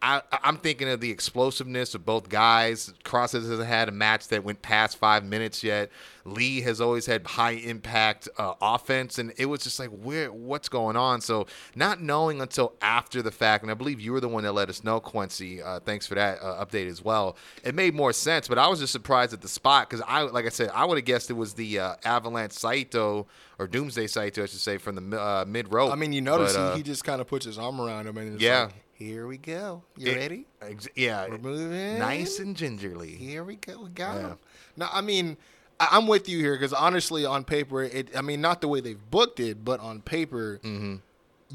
[0.03, 2.91] I, I'm thinking of the explosiveness of both guys.
[3.03, 5.91] Kross hasn't had a match that went past five minutes yet.
[6.25, 10.69] Lee has always had high impact uh, offense, and it was just like, where, what's
[10.69, 11.21] going on?
[11.21, 14.53] So, not knowing until after the fact, and I believe you were the one that
[14.53, 15.63] let us know, Kwency.
[15.65, 17.35] Uh, thanks for that uh, update as well.
[17.63, 20.45] It made more sense, but I was just surprised at the spot because I, like
[20.45, 23.27] I said, I would have guessed it was the uh, Avalanche Saito
[23.59, 25.91] or Doomsday Saito, I should say, from the uh, mid rope.
[25.91, 28.07] I mean, you notice But, uh, he, he just kind of puts his arm around
[28.07, 28.63] him and it's Yeah.
[28.63, 28.73] like,
[29.05, 29.83] here we go.
[29.97, 30.45] You it- ready?
[30.61, 31.99] ex- yeah, We're moving.
[31.99, 33.11] nice and gingerly.
[33.15, 33.83] Here we go.
[33.83, 34.21] We got Yeah.
[34.29, 34.37] him.
[34.77, 35.37] Now, I mean,
[35.79, 38.15] I, I'm with you here because honestly, on paper, it.
[38.15, 40.95] I mean, not the way they've booked it, but on paper, Mm-hmm.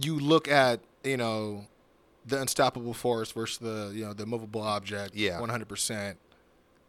[0.00, 1.66] you look at you know
[2.26, 5.14] the unstoppable force versus the you know the movable object.
[5.14, 5.38] Yeah.
[5.40, 5.68] 100.
[5.68, 6.18] percent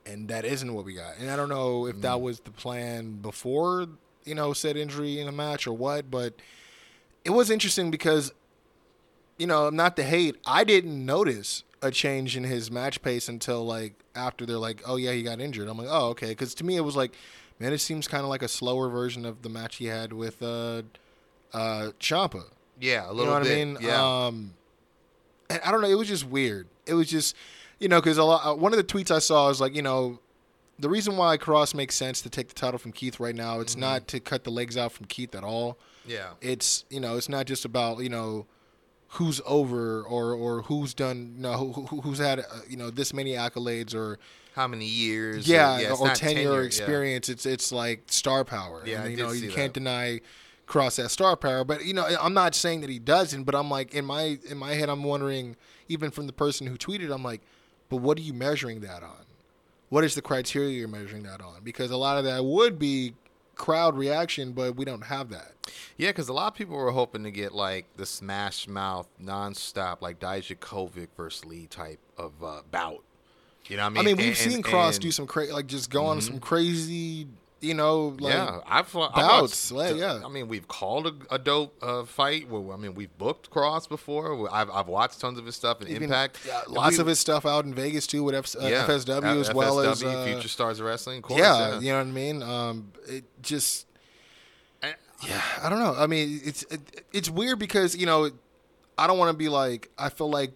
[0.06, 1.18] And that isn't what we got.
[1.20, 2.02] And I don't know if Mm.
[2.02, 3.88] that was the plan before
[4.26, 6.34] you know said injury in the match or what, but
[7.24, 8.34] it was interesting because
[9.38, 13.66] you know, not to hate, I didn't notice a change in his match pace until
[13.66, 15.68] like after they're like, oh yeah, he got injured.
[15.68, 17.14] I'm like, oh okay, because to me it was like,
[17.60, 20.42] man, it seems kind of like a slower version of the match he had with
[20.42, 20.84] uh,
[21.54, 22.46] uh, Ciampa.
[22.80, 23.20] Yeah, a little.
[23.20, 23.52] You know what bit.
[23.52, 23.78] I mean?
[23.82, 24.26] Yeah.
[24.26, 24.54] Um,
[25.50, 25.90] and I don't know.
[25.90, 26.68] It was just weird.
[26.86, 27.36] It was just,
[27.80, 28.46] you know, because a lot.
[28.46, 30.20] Uh, one of the tweets I saw is like, you know,
[30.78, 33.60] the reason why Kross makes sense to take the title from Keith right now.
[33.60, 36.30] It's not to cut the legs out from Keith at all yeah.
[36.42, 38.46] it's you know it's not just about you know
[39.18, 42.90] who's over or or who's done you know who, who- who's had uh, you know
[42.90, 44.18] this many accolades or
[44.56, 45.48] How many years?
[45.48, 46.68] yeah, it's or tenure, tenure, or yeah.
[46.68, 49.56] experience it's it's like star power Yeah, and, I you did know you that.
[49.56, 50.22] can't deny
[50.68, 53.44] Kross has star power, but you know, I'm not saying that he doesn't.
[53.46, 55.56] But I'm like in my in my head, I'm wondering,
[55.88, 57.40] even from the person who tweeted, I'm like,
[57.88, 59.24] but what are you measuring that on?
[59.88, 61.62] What is the criteria you're measuring that on?
[61.64, 63.14] Because a lot of that would be
[63.58, 65.54] crowd reaction, but we don't have that.
[65.98, 70.02] Yeah, because a lot of people were hoping to get like the smash mouth nonstop,
[70.02, 73.04] like Dijakovic versus Lee type of uh, bout.
[73.68, 74.18] You know what I mean, I mean?
[74.18, 77.28] we've And- seen Kross and- do some crazy, like just go on some crazy,
[77.60, 80.22] you know, like yeah, I've, bouts, watched- like, yeah.
[80.24, 82.48] I mean, we've called a, a dope uh, fight.
[82.50, 84.48] Well, I mean, we've booked Kross before.
[84.54, 86.40] I've, I've watched tons of his stuff in even- Impact.
[86.48, 89.42] yeah, lots we- of his stuff out in Vegas too with F- uh, yeah, FSW
[89.42, 91.22] as well as uh, Future Stars of Wrestling.
[91.22, 91.80] Course, yeah, yeah.
[91.80, 92.44] you know what I mean.
[92.44, 93.88] Um, it just
[95.28, 95.96] yeah, I don't know.
[95.98, 98.30] I mean, it's it, it's weird because you know,
[99.00, 99.90] I don't want to be like.
[99.98, 100.52] I feel like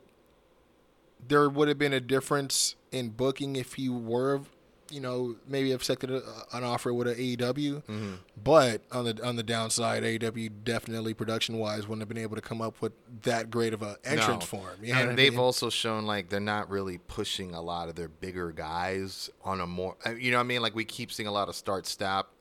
[1.27, 4.41] there would have been a difference in booking if he were,
[4.91, 6.21] you know, maybe accepted a,
[6.53, 7.83] an offer with an AEW.
[7.83, 8.13] Mm-hmm.
[8.43, 12.41] But on the on the downside, AEW definitely production wise wouldn't have been able to
[12.41, 12.91] come up with
[13.23, 14.59] that great of an entrance No.
[14.59, 14.83] for him.
[14.83, 15.39] You know and they've mean?
[15.39, 19.67] also shown like they're not really pushing a lot of their bigger guys on a
[19.67, 20.61] more, uh, you know what I mean?
[20.61, 22.33] Like we keep seeing a lot of start stop.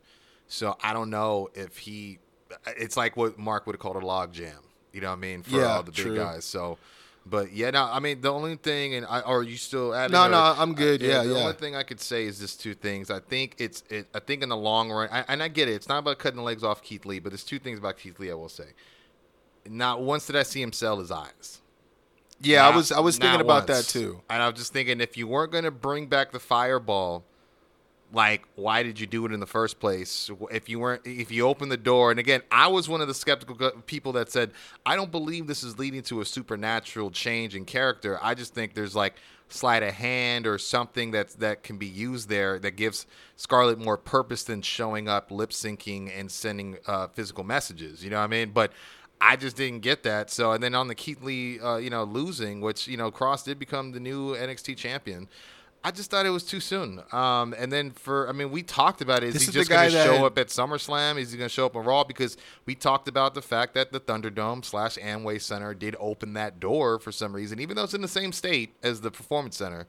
[0.49, 2.19] So I don't know if he,
[2.77, 4.57] it's like what Mark would have called a log jam.
[4.93, 5.43] You know what I mean?
[5.45, 6.17] For Yeah, all the big true.
[6.17, 6.45] guys.
[6.45, 6.77] So,
[7.31, 10.13] but yeah, no, I mean the only thing, and I, are you still adding?
[10.13, 11.01] No, or- no, I'm good.
[11.01, 11.23] Yeah, yeah.
[11.23, 11.41] The yeah.
[11.41, 13.11] only thing I could say is just two things.
[13.11, 15.73] I think it's, it, I think in the long run, I, and I get it.
[15.73, 18.19] It's not about cutting the legs off Keith Lee, but there's two things about Keith
[18.19, 18.67] Lee I will say.
[19.69, 21.61] Not once did I see him sell his eyes.
[22.41, 24.23] yeah, I was I was thinking not about that too.
[24.29, 27.25] And I was just thinking, if you weren't going to bring back the fireball,
[28.13, 30.31] like, why did you do it in the first place?
[30.51, 33.15] If you weren't, if you opened the door, and again, I was one of the
[33.15, 34.53] skeptical people that said,
[34.85, 38.19] I don't believe this is leading to a supernatural change in character.
[38.23, 39.15] I just think there's like
[39.49, 43.97] sleight of hand or something that that can be used there that gives Scarlett more
[43.97, 48.03] purpose than showing up, lip syncing, and sending uh, physical messages.
[48.05, 48.51] You know what I mean?
[48.51, 48.73] But
[49.21, 50.31] I just didn't get that.
[50.31, 53.45] So, and then on the Keith Lee, uh, you know, losing, which you know, Kross
[53.45, 55.29] did become the new NXT champion.
[55.83, 57.03] I just thought it was too soon.
[57.11, 59.29] Um, and then for, I mean, we talked about it.
[59.29, 61.19] Is This he is just going to show up at SummerSlam?
[61.19, 62.05] Is he going to show up on Raw?
[62.05, 66.61] Because we talked about the fact that the Thunderdome slash Amway Center did open that
[66.61, 69.87] door for some reason, even though it's in the same state as the Performance Center.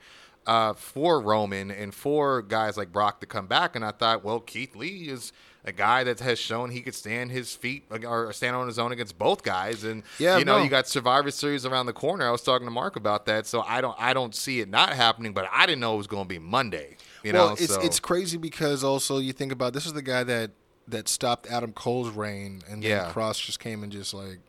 [0.47, 4.39] Uh, for Roman and for guys like Brock to come back, and I thought, well,
[4.39, 5.31] Keith Lee is
[5.63, 8.91] a guy that has shown he could stand his feet or stand on his own
[8.91, 10.63] against both guys, and Yeah, you know no.
[10.63, 12.27] you got Survivor Series around the corner.
[12.27, 14.93] I was talking to Mark about that, so I don't I don't see it not
[14.93, 16.97] happening, but I didn't know it was going to be Monday.
[17.23, 17.81] You well, know, it's so.
[17.81, 20.51] it's crazy because also you think about this is the guy that
[20.87, 23.11] that stopped Adam Cole's reign, and then Yeah.
[23.13, 24.39] Kross just came and just like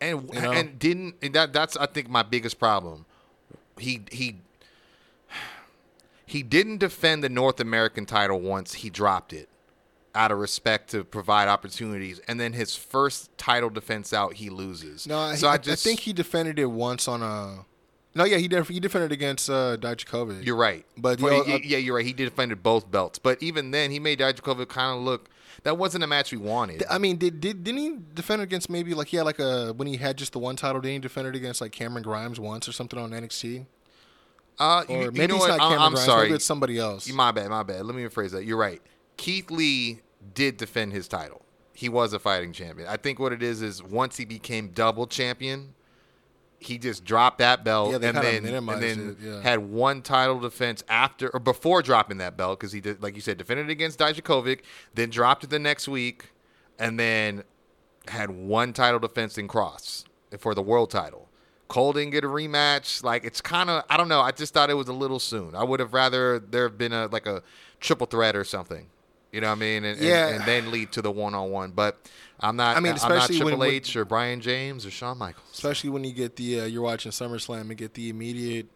[0.00, 0.52] and you know?
[0.52, 3.06] and didn't and that that's I think my biggest problem.
[3.78, 4.36] He he
[6.26, 9.48] he didn't defend the North American title once he dropped it
[10.14, 15.06] out of respect to provide opportunities and then his first title defense out he loses.
[15.06, 15.18] no.
[15.18, 17.64] I, so I, I just I think he defended it once on a.
[18.16, 20.46] No, yeah, he def- he defended against uh, Dijakovic.
[20.46, 20.86] You're right.
[20.96, 22.06] But, But you know, y- uh, yeah, you're right.
[22.06, 25.28] He defended both belts, but even then, he made Dijakovic kind of look.
[25.64, 26.84] That wasn't a match we wanted.
[26.88, 29.88] I mean, did, did didn't he defend against maybe like he had like a when
[29.88, 30.80] he had just the one title?
[30.80, 33.66] Didn't he defend it against like Cameron Grimes once or something on NXT?
[34.60, 35.56] uh, you- Or you maybe know it's what?
[35.56, 36.06] not Cameron I'm Grimes.
[36.06, 36.22] sorry.
[36.26, 37.08] Maybe it's somebody else.
[37.10, 37.84] My bad, my bad.
[37.84, 38.44] Let me rephrase that.
[38.44, 38.80] You're right.
[39.16, 40.00] Keith Lee
[40.34, 41.42] did defend his title.
[41.72, 42.88] He was a fighting champion.
[42.88, 45.74] I think what it is is once he became double champion,
[46.60, 49.42] he just dropped that belt Yeah, and then and then yeah.
[49.42, 53.20] had one title defense after or before dropping that belt because he did like you
[53.20, 54.60] said defended against Dijakovic,
[54.94, 56.30] then dropped it the next week,
[56.78, 57.42] and then
[58.08, 60.04] had one title defense in Kross
[60.38, 61.28] for the world title.
[61.68, 63.02] Cole didn't get a rematch.
[63.02, 64.20] Like it's kind of I don't know.
[64.20, 65.54] I just thought it was a little soon.
[65.54, 67.42] I would have rather there have been a like a
[67.80, 68.86] triple threat or something.
[69.34, 69.84] You know what I mean?
[69.84, 70.28] And, and- Yeah.
[70.28, 71.72] and, then lead to the one on one.
[71.72, 71.98] But
[72.38, 72.76] I'm not.
[72.76, 75.46] I mean, I'm not especially Triple when- H or Brian James or Shawn Michaels.
[75.52, 78.68] Especially when you get the uh, you're watching SummerSlam and get the immediate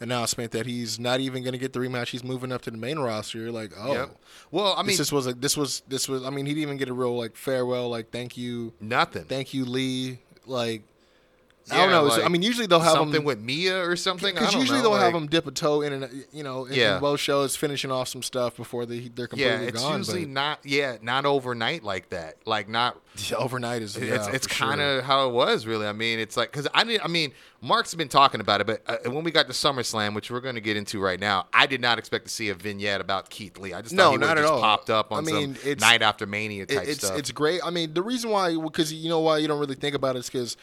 [0.00, 2.08] announcement that he's not even going to get the rematch.
[2.08, 3.38] He's moving up to the main roster.
[3.38, 4.16] You're like, oh, Yep.
[4.50, 6.24] Well, I mean, this was a, this was this was.
[6.24, 7.88] I mean, he didn't even get a real like farewell.
[7.88, 9.24] Like, thank you, nothing.
[9.24, 10.18] thank you, Lee.
[10.46, 10.82] Like,
[11.72, 12.04] I don't know.
[12.04, 14.34] Like I mean, usually they'll have something him with Mia or something.
[14.34, 16.74] Because usually know, they'll have like- him dip a toe in and you know in,
[16.74, 16.94] Yeah.
[16.96, 19.98] in both shows, finishing off some stuff before they they're completely Yeah, it's gone.
[19.98, 20.58] usually but not.
[20.64, 22.36] Yeah, not overnight like that.
[22.46, 22.98] Like not
[23.36, 24.66] overnight is yeah, it's sure.
[24.68, 25.86] kind of how it was really.
[25.86, 27.00] I mean, it's like because I did.
[27.02, 30.30] I mean, Mark's been talking about it, but uh, when we got to SummerSlam, which
[30.30, 33.00] we're going to get into right now, I did not expect to see a vignette
[33.00, 33.74] about Keith Lee.
[33.74, 34.60] I just No, not at just all.
[34.60, 37.18] popped up I on mean, some it's- night after Mania type it's stuff.
[37.18, 37.60] it's great.
[37.64, 40.20] I mean, the reason why because you know why you don't really think about it
[40.20, 40.56] is because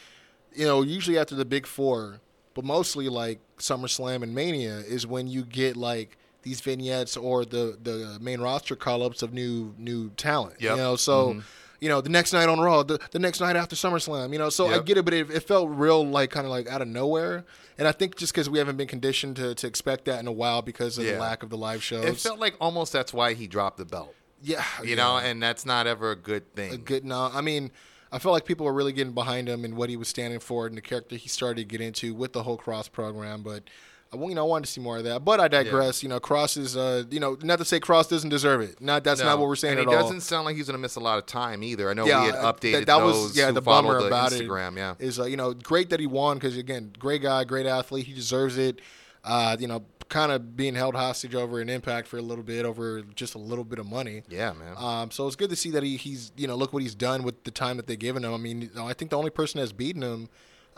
[0.58, 2.20] you know usually after the big four,
[2.54, 7.78] but mostly like SummerSlam and Mania is when you get like these vignettes or the
[7.80, 10.60] the main roster call ups of new new talent.
[10.60, 10.70] Yep.
[10.72, 11.40] You know, so mm-hmm.
[11.80, 14.50] you know, the next night on Raw, the, the next night after SummerSlam, you know.
[14.50, 16.88] So I get it, but it, it felt real, like kind of like out of
[16.88, 17.44] nowhere.
[17.78, 20.32] And I think just because we haven't been conditioned to, to expect that in a
[20.32, 22.04] while because of the lack of the live shows.
[22.04, 24.12] It felt like almost that's why he dropped the belt.
[24.42, 24.96] yeah, You yeah.
[24.96, 26.72] know, and that's not ever a good thing.
[26.72, 27.30] a good no.
[27.32, 27.70] I mean,
[28.10, 30.66] I felt like people were really getting behind him and what he was standing for
[30.66, 33.42] and the character he started to get into with the whole Kross program.
[33.42, 33.64] But
[34.12, 35.24] I, you know, I wanted to see more of that.
[35.24, 36.02] But I digress.
[36.02, 38.80] You know, Kross is, uh, you know, not to say Kross doesn't deserve it.
[38.80, 40.80] Not that's not what we're saying and at it doesn't sound like he's going to
[40.80, 41.90] miss a lot of time either.
[41.90, 44.06] I know yeah, we had uh, updated that, that those was yeah the bummer the
[44.06, 44.72] about Instagram.
[44.72, 44.78] it.
[44.78, 48.06] Yeah, is uh, you know great that he won because again, great guy, great athlete,
[48.06, 48.80] he deserves it.
[49.24, 52.64] Uh, you know, kind of being held hostage over an impact for a little bit
[52.64, 54.22] over just a little bit of money.
[54.28, 54.74] yeah, man.
[54.76, 57.22] Um, so it's good to see that he, he's you know look what he's done
[57.22, 58.32] with the time that they've given him.
[58.32, 60.28] I mean, you know, I think the only person that's beaten him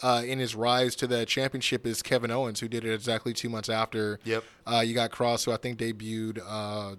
[0.03, 3.49] uh, in his rise to the championship is Kevin Owens, who did it exactly two
[3.49, 4.19] months after.
[4.25, 4.43] Yep.
[4.67, 6.97] Uh, you got Kross, who I think debuted uh,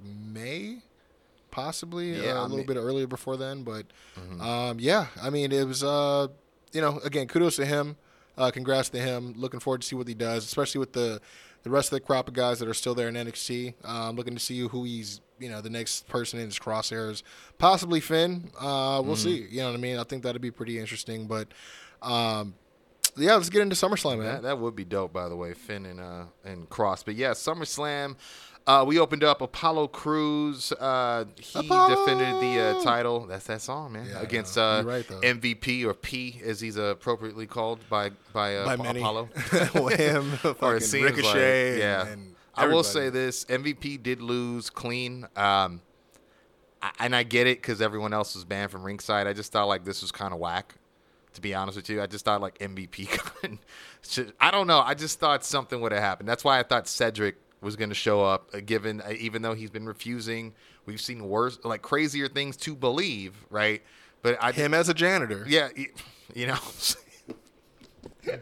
[0.00, 0.78] May,
[1.50, 3.62] possibly Yeah, uh, a little mean- bit earlier before then.
[3.62, 3.86] But
[4.18, 4.40] Mm-hmm.
[4.40, 6.28] um, yeah, I mean, it was uh,
[6.72, 7.96] you know again kudos to him.
[8.36, 9.34] Uh, congrats to him.
[9.36, 11.20] Looking forward to see what he does, especially with the
[11.62, 13.74] the rest of the crop of guys that are still there in NXT.
[13.84, 17.22] Um, looking to see who he's, you know, the next person in his crosshairs.
[17.58, 18.50] Possibly Finn.
[18.58, 19.46] Uh, we'll see.
[19.50, 19.98] You know what I mean?
[19.98, 21.26] I think that'd be pretty interesting.
[21.26, 21.48] But
[22.02, 22.54] um,
[23.16, 24.26] yeah, let's get into SummerSlam, man.
[24.26, 27.04] That, that would be dope, by the way, Finn and uh and Kross.
[27.04, 28.16] But yeah, SummerSlam.
[28.68, 30.72] Uh, we opened up Apollo Crews.
[30.72, 32.04] Uh, he Apollo!
[32.04, 33.26] defended the uh, title.
[33.26, 34.06] That's that song, man.
[34.10, 35.06] Yeah, against uh, right.
[35.06, 39.30] MVP or P, as he's uh, appropriately called by by, uh, By Ap- Apollo.
[39.74, 42.02] Well, him, or Ricochet, like, yeah.
[42.08, 45.80] and- and I will say this: MVP did lose clean, um,
[46.82, 49.26] I- and I get it because everyone else was banned from ringside.
[49.26, 50.74] I just thought like this was kind of whack,
[51.32, 52.02] to be honest with you.
[52.02, 53.58] I just thought like MVP.
[54.02, 54.80] should- I don't know.
[54.80, 56.28] I just thought something would have happened.
[56.28, 58.50] That's why I thought Cedric was going to show up.
[58.54, 60.54] uh, Given uh, even though he's been refusing,
[60.86, 63.82] we've seen worse, like crazier things to believe, right?
[64.22, 65.44] But I Him as a janitor.
[65.48, 65.68] yeah,
[66.34, 66.58] you know.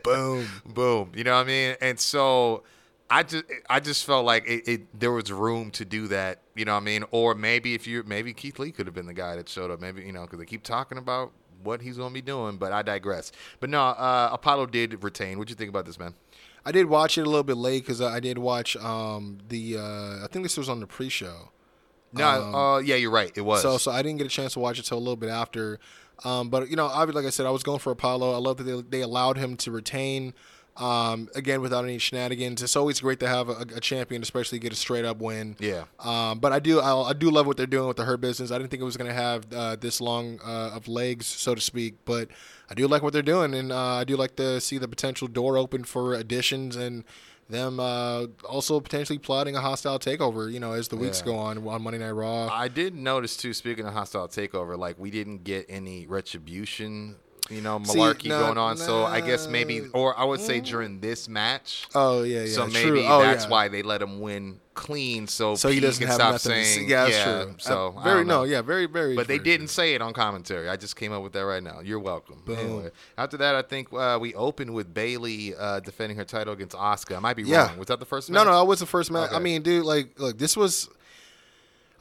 [0.03, 0.47] Boom.
[0.67, 2.65] boom you know what i mean and so
[3.09, 6.65] i just i just felt like it, it there was room to do that you
[6.65, 9.15] know what i mean or maybe if you maybe keith lee could have been the
[9.15, 11.31] guy that showed up maybe you know because they keep talking about
[11.63, 15.39] what he's going to be doing but i digress but no uh apollo did retain
[15.39, 16.13] what do you think about this man
[16.67, 19.79] I did watch it a little bit late because I did watch um, the.
[19.79, 21.53] Uh, I think this was on the pre-show.
[22.13, 22.25] no
[22.55, 24.61] uh yeah you're right it was Um, So, so I didn't get a chance to
[24.61, 25.79] watch it till a little bit after.
[26.25, 28.33] Um, but you know, obviously, like I said, I was going for Apollo.
[28.35, 30.35] I love that they, they allowed him to retain.
[30.79, 32.63] Um, again, without any shenanigans.
[32.63, 35.57] It's always great to have a, a champion, especially get a straight up win.
[35.59, 35.85] Yeah.
[35.99, 38.51] Um, but I do, I, I do love what they're doing with the Hurt business.
[38.51, 41.55] I didn't think it was going to have uh, this long uh, of legs, so
[41.55, 41.95] to speak.
[42.05, 42.29] But
[42.71, 45.29] I do like what they're doing, and uh, I do like to see the potential
[45.29, 47.05] door open for additions and
[47.49, 50.53] them uh, also potentially plotting a hostile takeover.
[50.53, 51.27] You know, as the weeks Yeah.
[51.27, 52.49] go on on Monday Night Raw.
[52.49, 57.17] i did notice too speaking of hostile takeover like we didn't get any retribution
[57.51, 60.61] you know See, malarkey no, going on so i guess maybe or i would say
[60.61, 62.53] during this match Oh yeah, yeah.
[62.53, 62.73] so true.
[62.73, 63.51] maybe Oh, that's yeah.
[63.51, 66.53] why they let him win clean, so So he doesn't can have stop nothing.
[66.53, 66.89] to saying.
[66.91, 67.55] Yeah, that's true.
[67.59, 68.39] So Uh, I very don't know.
[68.39, 69.17] no, yeah, very very.
[69.17, 69.73] But they didn't true.
[69.79, 70.69] say it on commentary.
[70.69, 71.81] I just came up with that right now.
[71.81, 72.43] You're welcome.
[72.45, 72.59] Boom.
[72.59, 76.77] Anyway, after that, I think uh, we opened with Bayley uh, defending her title against
[76.77, 77.17] Asuka.
[77.17, 77.69] I might be Yeah.
[77.69, 77.79] wrong.
[77.79, 78.29] Was that the first?
[78.29, 78.49] No, match?
[78.49, 79.31] no, I was the first match.
[79.33, 80.91] I mean, dude, like, look, this was.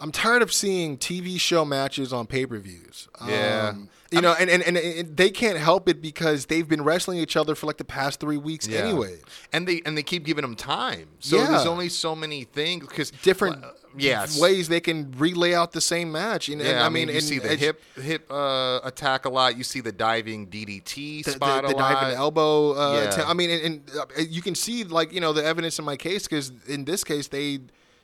[0.01, 3.07] I'm tired of seeing TV show matches on pay per views.
[3.25, 3.73] Yeah.
[4.11, 7.35] You know, and, and, and, and they can't help it because they've been wrestling each
[7.35, 8.79] other for like the past three weeks Yeah.
[8.81, 9.19] anyway.
[9.51, 11.07] and they and they keep giving them time.
[11.19, 11.47] So Yeah.
[11.47, 13.63] there's only so many things because Different
[13.97, 14.39] yes.
[14.39, 16.47] ways they can relay out the same match.
[16.47, 19.29] You know, Yeah, and, I mean, you and see the hip hip uh, attack a
[19.29, 19.57] lot.
[19.57, 21.93] You see the diving DDT the, the, spot the a lot.
[21.93, 22.73] diving elbow.
[22.73, 23.09] Uh, Yeah.
[23.09, 25.85] atta- I mean, and, and uh, you can see like you know the evidence in
[25.85, 27.59] my case because in this case they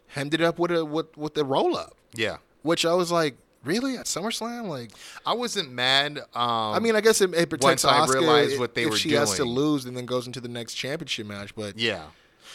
[0.08, 3.36] hemmed it up with a with with the roll up, Yeah, which I was like,
[3.64, 4.92] really at SummerSlam, like.
[5.26, 6.20] I wasn't mad.
[6.20, 8.92] Um, I mean, I guess it, it protects once I Asuka realized what they were
[8.92, 11.56] doing if were she has to lose and then goes into the next championship match.
[11.56, 12.04] But Yeah.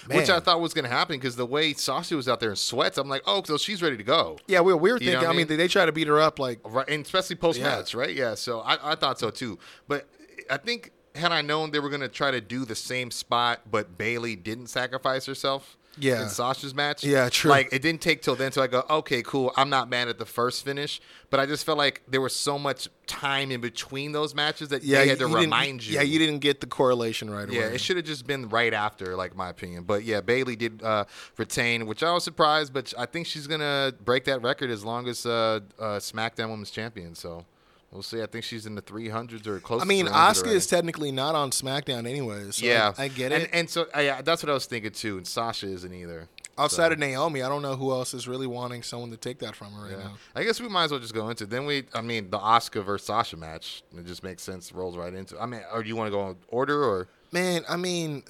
[0.09, 2.57] Which I thought was going to happen because the way Sasha was out there in
[2.57, 4.39] sweats, I'm like, oh, so she's ready to go.
[4.47, 5.27] yeah, we, we were You know thinking.
[5.27, 5.59] I I mean, mean?
[5.59, 8.15] they, try to beat her up like Right, and especially post match, right?
[8.15, 9.59] Yeah, so I, I thought so too.
[9.89, 10.07] But
[10.51, 13.63] I think had I known they were going to try to do the same spot,
[13.71, 15.77] but Bayley didn't sacrifice herself.
[15.99, 16.23] Yeah.
[16.25, 17.05] In Sasha's match.
[17.05, 17.51] Yeah, true.
[17.51, 19.53] Like it didn't take till then till I go, okay, cool.
[19.57, 22.59] I'm not mad at the first finish, but I just felt like there was so
[22.59, 25.95] much time in between those matches that yeah, they had to remind you.
[25.95, 27.69] Yeah, you didn't get the correlation right Yeah, away.
[27.69, 29.85] Yeah, it should have just been right after, like my opinion.
[29.85, 31.05] But yeah, Bayley did uh,
[31.39, 35.09] retain, which I was surprised, but I think she's gonna break that record as long
[35.09, 37.15] as uh, uh, SmackDown Women's Champion.
[37.15, 37.45] So
[37.91, 38.23] we'll see.
[38.23, 39.83] I think she's in the 300s or close.
[39.83, 40.57] I mean, 300 Asuka already.
[40.57, 42.57] is technically not on SmackDown anyways.
[42.57, 43.51] So yeah, I, I get it.
[43.53, 45.17] And so uh, yeah, that's what I was thinking too.
[45.19, 46.29] And Sasha isn't either.
[46.59, 49.39] outside So- of Naomi, I don't know who else is really wanting someone to take
[49.41, 49.99] that from her right Yeah.
[50.05, 50.15] now.
[50.35, 51.45] I guess we might as well just go into.
[51.45, 51.51] it.
[51.51, 53.83] Then we, I mean, the Asuka versus Sasha match.
[53.97, 54.73] It just makes sense.
[54.73, 55.39] Rolls right into.
[55.41, 57.09] I mean, or do you want to go in order or?
[57.33, 58.23] Man, I mean,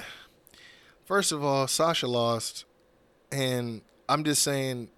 [1.04, 2.64] first of all, Sasha lost,
[3.30, 4.88] and I'm just saying,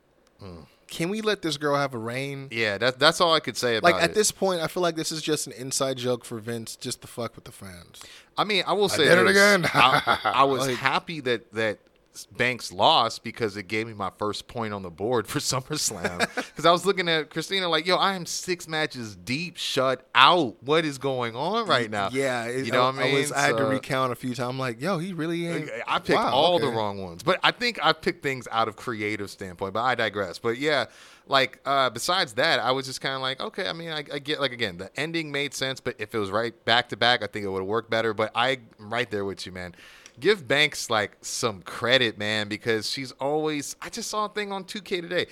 [0.88, 2.48] can we let this girl have a reign?
[2.50, 4.14] Yeah, that's that's all I could say about Like at it.
[4.14, 7.06] this point, I feel like this is just an inside joke for Vince, just to
[7.06, 8.02] fuck with the fans.
[8.36, 9.66] I mean, I will say did it again.
[9.72, 11.78] I, I was Like- happy that that
[12.26, 16.18] Banks lost because it gave me my first point on the board for SummerSlam.
[16.34, 20.56] Because I was looking at Christina like, yo, I am six matches deep, shut out.
[20.62, 22.10] What is going on right now?
[22.12, 23.16] Yeah, it- you know I, what I mean.
[23.16, 24.48] I, was, I had to recount a few times.
[24.50, 25.70] I'm like, yo, he really ain't.
[25.86, 28.76] I picked Wow, all the wrong ones, but I think I picked things out of
[28.76, 29.72] creative standpoint.
[29.74, 30.38] But I digress.
[30.38, 30.86] But yeah,
[31.26, 33.68] like uh, besides that, I was just kind of like, okay.
[33.68, 36.30] I mean, I, I get like again, the ending made sense, but if it was
[36.30, 38.14] right back to back, I think it would have worked better.
[38.14, 39.74] But I'm right there with you, man.
[40.20, 43.76] Give Banks like some credit, man, because she's always.
[43.80, 45.26] I just saw a thing on 2K today.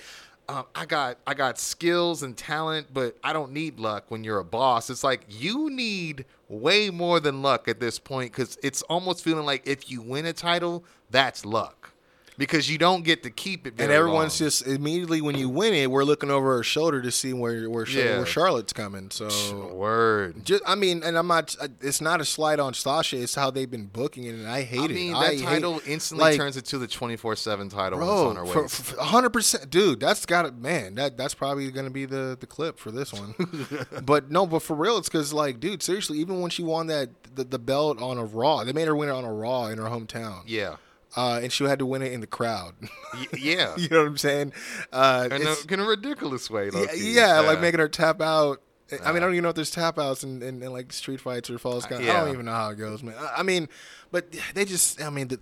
[0.49, 4.39] Um, I got I got skills and talent, but I don't need luck when you're
[4.39, 4.89] a boss.
[4.89, 9.45] It's like you need way more than luck at this point because it's almost feeling
[9.45, 11.91] like if you win a title, that's luck
[12.37, 13.73] because you don't get to keep it.
[13.79, 14.47] And everyone's long.
[14.47, 17.85] just immediately when you win it, we're looking over our shoulder to see where where,
[17.85, 18.17] Char- Yeah.
[18.17, 19.09] where Charlotte's coming.
[19.11, 20.45] So word.
[20.45, 21.55] Just, I mean, and I'm not.
[21.81, 23.21] It's not a slight on Sasha.
[23.21, 24.91] It's how they've been booking it, and I hate I it.
[24.91, 28.11] mean, I that hate- title instantly like, turns into the 24 7 title when it's
[28.17, 28.81] on Bro, her for, waist.
[28.83, 29.99] for 100%, dude.
[29.99, 30.95] That's got it, man.
[30.95, 33.35] That that's probably gonna be the the clip for this one.
[34.03, 37.09] but no, but for real, it's because like, dude, seriously, even when she won that
[37.35, 39.77] the, the belt on a Raw, they made her win it on a Raw in
[39.77, 40.41] her hometown.
[40.45, 40.75] yeah.
[41.17, 42.75] Uh, and she had to win it in the crowd.
[43.13, 43.75] Y- yeah.
[43.75, 44.53] you know what I'm saying?
[44.93, 46.69] Uh, in, a, in a ridiculous way.
[46.73, 48.61] yeah, yeah, like making her tap out.
[49.03, 51.19] I mean, I don't even know if there's tap outs in, in, in like street
[51.19, 52.03] fights or falls count.
[52.03, 53.15] I don't even know how it goes, man.
[53.19, 53.67] I, I mean,
[54.11, 55.39] but they just, I mean, the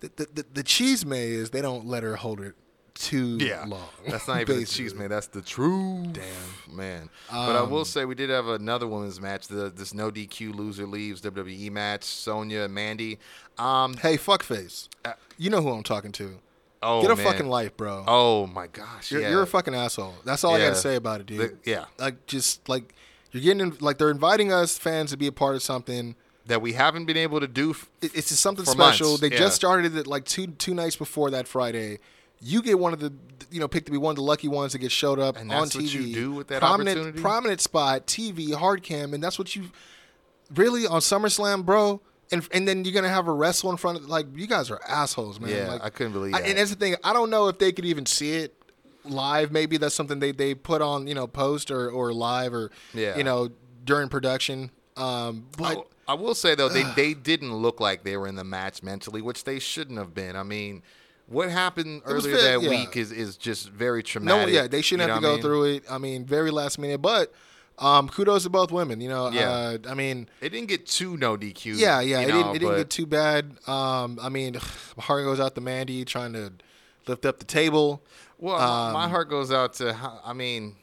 [0.00, 2.54] the the, the, the cheese may is they don't let her hold it
[2.94, 3.88] too Yeah, long.
[4.08, 5.10] that's not even the cheese man.
[5.10, 6.12] That's the truth.
[6.12, 6.76] Damn.
[6.76, 7.10] man.
[7.30, 9.48] but I Um, will say we did have another women's match.
[9.48, 12.04] The this no DQ loser leaves WWE match.
[12.04, 13.18] Sonya and Mandy.
[13.58, 14.88] Um, Hey, fuckface.
[15.38, 16.38] You know who I'm talking to.
[16.82, 17.24] oh Get a man.
[17.26, 18.04] fucking life, bro.
[18.06, 19.30] Oh my gosh, You're, yeah.
[19.30, 20.14] you're a fucking asshole.
[20.24, 20.68] That's all I Yeah.
[20.68, 21.40] gotta say about it, dude.
[21.64, 21.84] The- yeah.
[21.98, 22.94] Like, just like
[23.32, 26.14] you're getting in, like they're inviting us fans to be a part of something.
[26.46, 27.70] that we haven't been able to do.
[27.70, 29.08] F- It's just something special.
[29.08, 29.38] months, They yeah.
[29.38, 32.00] just started it like two two nights before that Friday.
[32.46, 33.12] You get one of the
[33.50, 35.50] you know picked to be one of the lucky ones that get showed up And
[35.52, 35.74] on TV.
[35.82, 37.20] what you do with that prominent opportunity?
[37.22, 39.70] prominent spot, TV, hard cam, and that's what you
[40.54, 42.00] really on SummerSlam, bro.
[42.32, 44.80] And and then you're gonna have a wrestle in front of like you guys are
[44.88, 45.50] assholes, man.
[45.50, 46.96] Yeah, like, I couldn't believe I- And that's the thing.
[47.04, 48.54] I don't know if they could even see it
[49.04, 49.52] live.
[49.52, 53.16] Maybe that's something they they put on you know post or or live or Yeah.
[53.16, 53.50] you know
[53.84, 54.70] during production.
[54.96, 55.78] Um, but.
[55.78, 58.82] I, I will say though, they they didn't look like they were in the match
[58.82, 60.34] mentally, which they shouldn't have been.
[60.36, 60.82] I mean,
[61.26, 62.68] what happened earlier fit- that yeah.
[62.70, 64.46] week is is just very tremendous.
[64.46, 65.42] No, yeah, they shouldn't you have to go mean?
[65.42, 65.84] through it.
[65.90, 67.32] I mean, very last minute, but
[67.78, 69.00] um, kudos to both women.
[69.00, 69.50] You know, Yeah.
[69.50, 71.76] uh, I mean, It didn't get too no DQ.
[71.78, 73.56] yeah, yeah, it know, didn't, it didn't get too bad.
[73.66, 74.54] Um, I mean,
[74.96, 76.52] my heart goes out to Mandy trying to
[77.06, 78.02] lift up the table.
[78.38, 79.96] Well, Um, my heart goes out to.
[80.24, 80.76] I mean,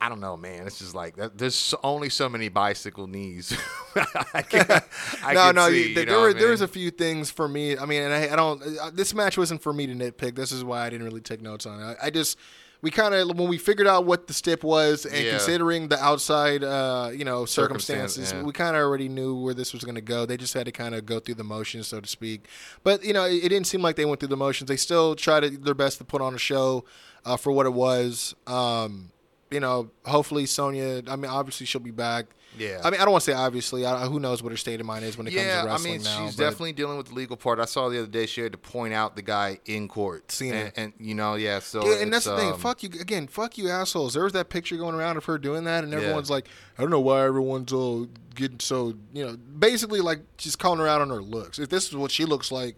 [0.00, 0.66] I don't know, man.
[0.66, 3.52] It's just like that, there's only so many bicycle knees.
[4.32, 4.82] I can,
[5.24, 7.30] I no, no, see, you- you there know were I there was a few things
[7.30, 7.76] for me.
[7.76, 8.62] I mean, and I, I don't.
[8.62, 10.36] Uh, this match wasn't for me to nitpick.
[10.36, 11.96] This is why I didn't really take notes on it.
[12.00, 12.38] I, I just
[12.80, 15.30] we kind of when we figured out what the stip was, and Yeah.
[15.30, 18.42] considering the outside, uh, you know, Circumstance, circumstances, yeah.
[18.46, 20.24] we kind of already knew where this was going to go.
[20.26, 22.46] They just had to kind of go through the motions, so to speak.
[22.84, 24.68] But you know, it, it didn't seem like they went through the motions.
[24.68, 26.84] They still tried to, their best to put on a show
[27.24, 28.36] uh, for what it was.
[28.46, 29.10] Um,
[29.50, 31.02] you know, hopefully Sonya.
[31.08, 32.26] I mean, obviously she'll be back.
[32.56, 32.80] Yeah.
[32.82, 33.84] I mean, I don't want to say obviously.
[33.86, 35.92] I, who knows what her state of mind is when it Yeah, comes to wrestling
[35.92, 36.26] I mean, now.
[36.26, 37.60] she's definitely dealing with the legal part.
[37.60, 40.32] I saw the other day she had to point out the guy in court.
[40.32, 40.74] Seen and, it.
[40.76, 41.60] and you know, yeah.
[41.60, 42.52] So Yeah, and that's the thing.
[42.52, 43.26] um, fuck you again.
[43.28, 44.14] Fuck you, assholes.
[44.14, 46.00] There was that picture going around of her doing that, and Yeah.
[46.00, 50.56] everyone's like, I don't know why everyone's all getting so, you know, basically like she's
[50.56, 51.58] calling her out on her looks.
[51.58, 52.76] If this is what she looks like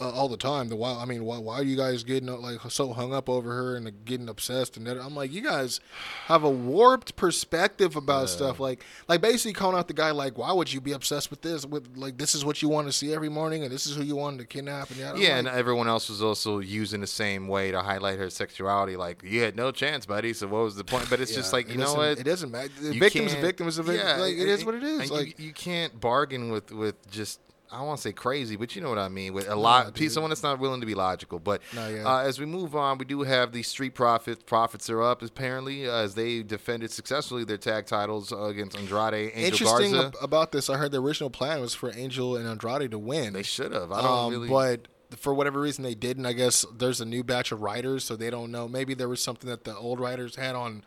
[0.00, 0.94] uh, all the time, The why?
[1.00, 1.38] I mean, why?
[1.38, 4.28] Why are you guys getting uh, like so hung up over her and uh, getting
[4.28, 4.76] obsessed?
[4.76, 5.80] And that, I'm like, you guys
[6.26, 8.58] have a warped perspective about stuff.
[8.58, 11.66] Like, like basically calling out the guy like, why would you be obsessed with this?
[11.66, 14.02] With like, this is what you want to see every morning, and this is who
[14.02, 14.90] you wanted to kidnap.
[14.90, 18.30] And yeah, Yeah, and everyone else was also using the same way to highlight her
[18.30, 18.96] sexuality.
[18.96, 20.32] Like, you had no chance, buddy.
[20.32, 21.08] So what was the point?
[21.10, 22.18] But it's just like, it you know what?
[22.18, 22.70] It doesn't matter.
[22.80, 24.20] The You victim's a victim is a victim.
[24.20, 25.10] like, it is what it is.
[25.10, 27.40] Like, you, you can't bargain with with just
[27.72, 29.32] I don't want to say crazy, but you know what I mean.
[29.32, 30.12] With a lot, dude.
[30.12, 31.38] someone that's not willing to be logical.
[31.38, 32.06] But No, yeah.
[32.06, 34.42] uh, as we move on, we do have the Street Profits.
[34.44, 39.32] Profits are up apparently uh, as they defended successfully their tag titles uh, against Andrade,
[39.34, 40.06] Angel interesting Garza.
[40.08, 43.32] ab- about this, I heard the original plan was for Angel and Andrade to win.
[43.32, 43.90] they should have.
[43.90, 44.48] I don't um, really.
[44.48, 46.26] But for whatever reason they didn't.
[46.26, 48.68] I guess there's a new batch of writers, so they don't know.
[48.68, 50.84] Maybe there was something that the old writers had on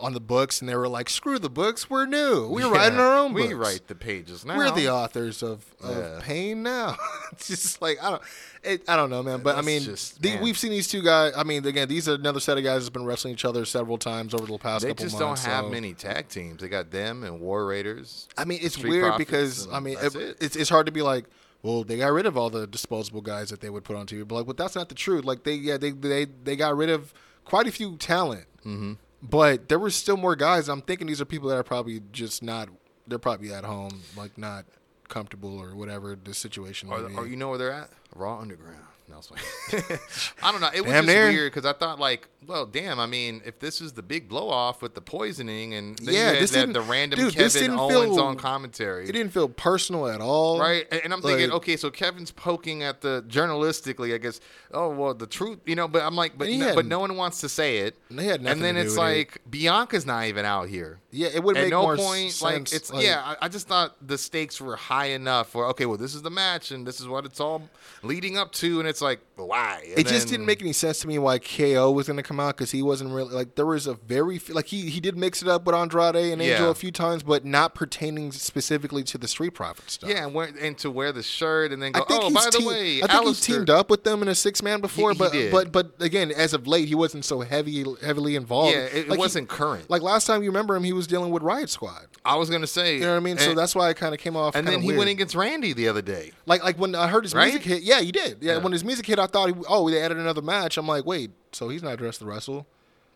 [0.00, 2.48] on the books, and they were like, "Screw the books, we're new.
[2.48, 4.56] We're writing our own We write the pages now.
[4.56, 6.20] We're the authors of, of Yeah.
[6.22, 6.96] pain now.
[7.32, 8.22] it's just like I don't,
[8.62, 9.40] it, I don't know, man.
[9.42, 10.42] But I mean, just- the, man.
[10.42, 11.32] we've seen these two guys.
[11.36, 13.98] I mean, again, these are another set of guys that's been wrestling each other several
[13.98, 16.60] times over the past They couple just don't have so- many tag teams.
[16.62, 18.28] They got them and War Raiders.
[18.36, 20.36] I mean, it's Street weird Profits, because I mean, it- it.
[20.40, 21.26] it's it's hard to be like,
[21.62, 24.26] well, they got rid of all the disposable guys that they would put on TV.
[24.26, 25.24] But like, but that's not the truth.
[25.24, 27.12] Like they yeah they they they got rid of
[27.44, 28.92] quite a few talent, mm-hmm.
[29.22, 30.68] But there were still more guys.
[30.68, 32.68] I'm thinking these are people that are probably just not.
[33.06, 34.64] They're probably at home, like not
[35.08, 36.88] comfortable or whatever the situation.
[36.90, 37.90] Or, or you know where they're at?
[38.14, 38.84] Raw Underground.
[39.10, 39.18] No,
[40.42, 40.52] I.
[40.52, 40.70] Don't know.
[40.72, 41.28] It was Damn just near.
[41.28, 42.98] weird because I thought like, well, damn.
[43.00, 46.32] I mean, if this is the big blow off with the poisoning and then Yeah,
[46.32, 49.08] this that, the random dude, this Kevin didn't Owens feel- on commentary.
[49.08, 52.82] It didn't feel personal at all, Right, and and I'm thinking, okay, so Kevin's poking
[52.82, 54.40] at the journalistically, I guess.
[54.72, 55.88] Oh well, the truth, you know.
[55.88, 57.96] But I'm like, but no, but no one wants to say it.
[58.08, 59.00] And they had nothing and then it's with it.
[59.00, 61.00] like Bianca's not even out here.
[61.10, 62.42] Yeah, it would At make no more point, sense.
[62.42, 63.20] like it's like- yeah.
[63.40, 65.86] I, I just thought the stakes were high enough for okay.
[65.86, 67.68] Well, this is the match, and this is what it's all
[68.02, 69.82] leading up to, and it's like why?
[69.88, 72.38] And it just didn't make any sense to me why KO was going to come
[72.38, 75.40] out because he wasn't really like there was a very like he he did mix
[75.42, 76.70] it up with Andrade and Angel Yeah.
[76.70, 80.10] a few times, but not pertaining specifically to the Street Profit stuff.
[80.10, 82.02] Yeah, and, wear, and to wear the shirt and then go.
[82.02, 84.28] I think oh, by the way, I think Aleister- he teamed up with them in
[84.28, 87.24] a six man before, He- he but but but again, as of late, he wasn't
[87.24, 88.74] so heavy heavily involved.
[88.74, 89.88] Yeah, it, it Like, he- wasn't current.
[89.88, 92.06] like last time you remember him, he was dealing with Riot Squad.
[92.24, 93.38] I was gonna say, You know what I mean?
[93.38, 94.54] so that's why it kind of came off.
[94.54, 94.98] and then he weird.
[94.98, 96.32] went against Randy the other day.
[96.44, 97.44] Like like when I heard his Right?
[97.52, 98.38] music hit, yeah, he did.
[98.42, 98.58] Yeah, Yeah.
[98.58, 100.76] when his music hit, I thought, he, oh, they added another match.
[100.76, 102.66] I'm like, wait, so he's not dressed to wrestle?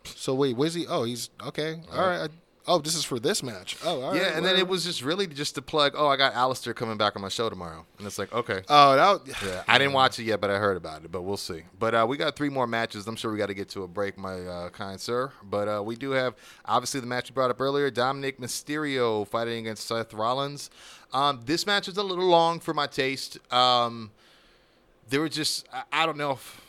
[0.03, 0.85] So wait, where's he?
[0.87, 1.81] Oh, he's okay.
[1.91, 2.21] All right.
[2.21, 2.27] I,
[2.67, 3.77] oh, this is for this match.
[3.83, 4.21] Oh, all right.
[4.21, 5.93] yeah, and then it was just really just to plug.
[5.97, 8.61] Oh, I got Aleister coming back on my show tomorrow, and it's like okay.
[8.69, 9.43] Oh, that.
[9.43, 11.11] Yeah, I didn't watch it yet, but I heard about it.
[11.11, 11.63] But we'll see.
[11.79, 13.07] But uh, we got three more matches.
[13.07, 15.31] I'm sure we got to get to a break, my uh, kind sir.
[15.43, 19.59] But uh, we do have obviously the match we brought up earlier: Dominik Mysterio fighting
[19.59, 20.69] against Seth Rollins.
[21.13, 23.39] Um, this match was a little long for my taste.
[23.53, 24.11] Um,
[25.09, 26.61] there were just I, I don't know if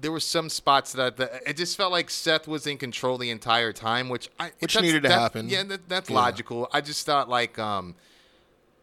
[0.00, 3.30] there were some spots that, that it just felt like Seth was in control the
[3.30, 5.48] entire time, which I Which needed to that- happen.
[5.48, 6.16] Yeah, that, that's Yeah.
[6.16, 6.68] logical.
[6.72, 7.94] I just thought like um,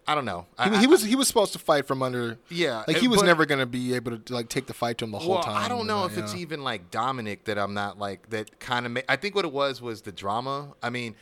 [0.07, 0.45] I don't know.
[0.57, 2.37] I, He, I- he was he was supposed to fight from under.
[2.49, 5.05] Yeah, like he was but- never gonna be able to like take the fight to
[5.05, 5.57] him the whole well, time.
[5.63, 8.85] I don't know uh, if it's even like Dominik that I'm not like that kind
[8.85, 8.91] of.
[8.91, 10.73] Ma- I think what it was was the drama.
[10.83, 11.15] I mean,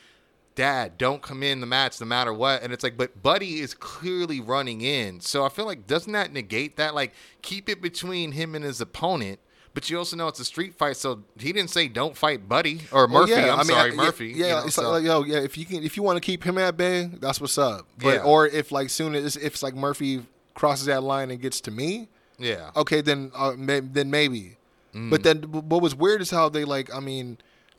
[0.58, 3.74] Dad, don't come in the match no matter what, and it's like, but Buddy is
[3.74, 6.94] clearly running in, so I feel like doesn't that negate that?
[6.96, 9.40] Like, keep it between him and his opponent.
[9.76, 12.82] But you also know it's a street fight, so he didn't say don't fight Buddy
[12.92, 13.34] or Well, Murphy.
[13.34, 14.28] yeah, I'm I mean, sorry, I- Murphy.
[14.30, 15.38] Yeah, you know, it's so- like, like, yo, yeah.
[15.44, 17.86] If you can, if you want to keep him at bay, that's what's up.
[18.00, 18.24] But Yeah.
[18.24, 21.70] or if like soon as if it's like Murphy crosses that line and gets to
[21.72, 22.72] me, yeah.
[22.76, 24.58] okay, then uh, may, then maybe.
[24.96, 25.12] Mm.
[25.12, 26.92] But then what was weird is how they like.
[26.92, 27.38] I mean,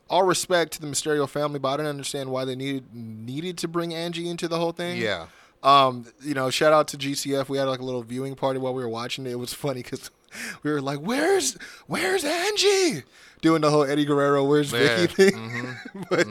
[0.09, 3.67] all respect to the Mysterio family, but I didn't understand why they needed needed to
[3.67, 4.97] bring Angie into the whole thing.
[4.97, 5.27] Yeah.
[5.61, 7.49] Um, you know, shout out to GCF.
[7.49, 9.31] We had like a little viewing party while we were watching it.
[9.31, 10.09] It was funny because
[10.63, 11.57] we were like, "Where's
[11.87, 13.03] Where's Angie?"
[13.41, 14.97] Doing the whole Eddie Guerrero, "Where's Yeah.
[14.97, 15.75] Vicky?" thing.
[16.09, 16.27] but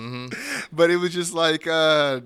[0.73, 2.21] but it was just like uh,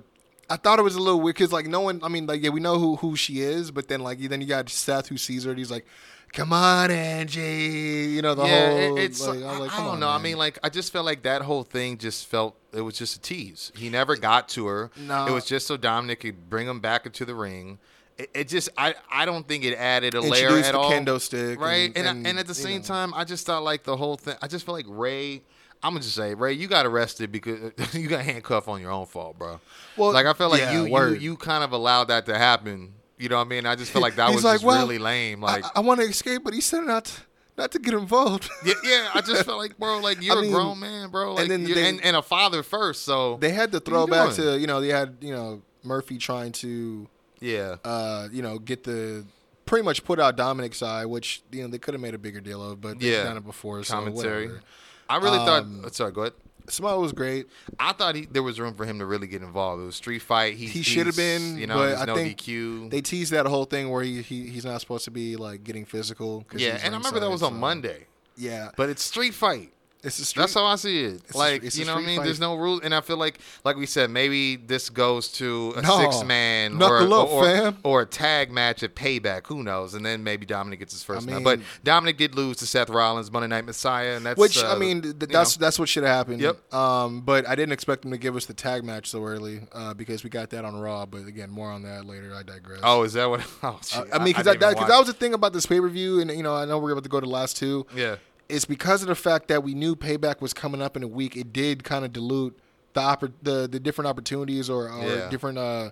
[0.49, 1.99] I thought it was a little weird because like no one.
[2.03, 4.47] I mean, like yeah, we know who who she is, but then like then you
[4.47, 5.85] got Seth who sees her and he's like,
[6.33, 8.97] "Come on, Angie," you know the yeah, whole.
[8.97, 10.09] it- it's like, like, I like, I don't on, know.
[10.09, 13.15] I mean, like I just felt like that whole thing just felt it was just
[13.15, 13.71] a tease.
[13.75, 14.91] He never got to her.
[14.97, 15.27] No.
[15.27, 17.79] it was just so Dominik could bring him back into the ring.
[18.17, 20.91] It, it just I I don't think it added a layer at the all.
[20.91, 21.87] kendo stick right?
[21.87, 22.87] and- And and, and, at the same know.
[22.87, 24.35] time, I just thought like the whole thing.
[24.41, 25.41] I just felt like Ray.
[25.85, 29.05] I'm gonna just say, Ray, you got arrested because you got handcuffed on your own
[29.05, 29.59] fault, bro.
[29.97, 32.93] Well, like I felt like yeah, you, you you kind of allowed that to happen.
[33.23, 33.65] You know what I mean?
[33.65, 35.39] I just feel like that He's was like, just "Well, really lame.
[35.39, 37.21] Like I, I want to escape, but he said not to,
[37.57, 38.49] not to get involved.
[38.65, 41.35] yeah, yeah, I just felt like, bro, like you're mean, a grown man, bro.
[41.35, 44.35] Like, then you're- they- and, and a father first, so they had to throw back
[44.35, 44.55] doing?
[44.55, 47.07] to you know they had you know Murphy trying to
[47.39, 49.25] yeah, uh you know get the
[49.65, 52.41] pretty much put out Dominik's eye, which you know they could have made a bigger
[52.41, 53.23] deal of, but they've Yeah.
[53.23, 53.81] done it before.
[53.85, 54.47] So commentary.
[54.47, 54.63] whatever.
[55.09, 55.95] I really Um, thought.
[55.95, 56.33] Sorry, go ahead.
[56.69, 57.47] Smile was great.
[57.77, 59.81] I thought he, there was room for him to really get involved.
[59.81, 60.55] It was street fight.
[60.55, 62.89] He, He should have been, you know, but I no think DQ.
[62.89, 65.83] They teased that whole thing where he, he he's not supposed to be like getting
[65.83, 66.45] physical.
[66.55, 68.05] yeah, and I remember that was ringside, on Monday,
[68.37, 69.72] Yeah, but it's street fight.
[70.03, 70.41] It's a street.
[70.41, 71.13] That's how I see it.
[71.25, 72.17] It's like a you know what I mean.
[72.17, 72.25] fight.
[72.25, 75.81] There's no rules, and I feel like, like we said, maybe this goes to a
[75.81, 75.97] No.
[76.01, 77.77] six man or, up, or, fam.
[77.83, 79.47] or a tag match at Payback.
[79.47, 79.93] Who knows?
[79.93, 81.35] And then maybe Dominik gets his first I match.
[81.35, 84.73] mean- But Dominik did lose to Seth Rollins Monday Night Messiah, and that's Which uh,
[84.73, 85.65] I mean, th- that's know.
[85.65, 86.41] that's what should have happened.
[86.41, 86.73] Yep.
[86.73, 89.93] Um, but I didn't expect them to give us the tag match so early uh,
[89.93, 91.05] because we got that on Raw.
[91.05, 92.33] But again, more on that later.
[92.35, 92.81] I digress.
[92.83, 93.39] Oh, is that what?
[93.63, 93.99] Oh, shit.
[94.11, 94.89] Uh, I mean, because that, even because watch.
[94.89, 96.91] that was the thing about this pay per view, and you know, I know we're
[96.91, 97.85] about to go to the last two.
[97.95, 98.17] Yeah.
[98.49, 101.35] It's because of the fact that we knew Payback was coming up in a week.
[101.37, 102.57] It did kind of dilute
[102.93, 105.29] the oppor- the the different opportunities or, or Yeah.
[105.29, 105.89] different uh,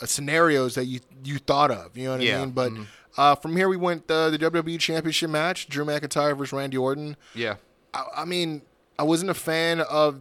[0.00, 1.96] uh, scenarios that you you thought of.
[1.96, 2.36] You know what Yeah.
[2.36, 2.50] I mean?
[2.50, 2.86] But Mhm.
[3.16, 7.16] uh, from here, we went uh, the WWE Championship match: Drew McIntyre versus Randy Orton.
[7.34, 7.54] Yeah.
[7.94, 8.62] I, I mean,
[8.98, 10.20] I wasn't a fan of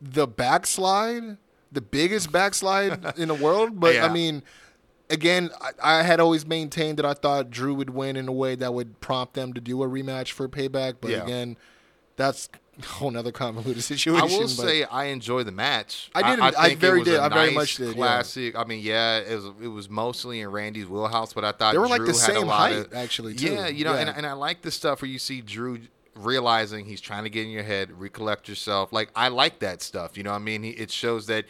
[0.00, 1.36] the backslide,
[1.70, 3.78] the biggest backslide in the world.
[3.78, 4.06] But Yeah.
[4.06, 4.42] I mean,
[5.10, 8.54] again, I, I had always maintained that I thought Drew would win in a way
[8.56, 10.96] that would prompt them to do a rematch for payback.
[11.00, 11.22] But Yeah.
[11.24, 11.56] again,
[12.16, 12.48] that's
[12.82, 14.20] a whole nother convoluted situation.
[14.28, 16.10] I will say I enjoy the match.
[16.14, 17.20] I did- I think very it was did.
[17.20, 17.94] I very much did, yeah.
[17.94, 18.56] Classic.
[18.56, 21.78] I mean, yeah, it was it was mostly in Randy's wheelhouse, but I thought They
[21.78, 23.52] were like the same height, of- actually, too.
[23.52, 24.14] Yeah, you know, and Yeah.
[24.16, 25.80] and I like the stuff where you see Drew
[26.16, 28.92] realizing he's trying to get in your head, recollect yourself.
[28.92, 30.16] Like I like that stuff.
[30.16, 31.44] You know, what I mean, he, it shows that.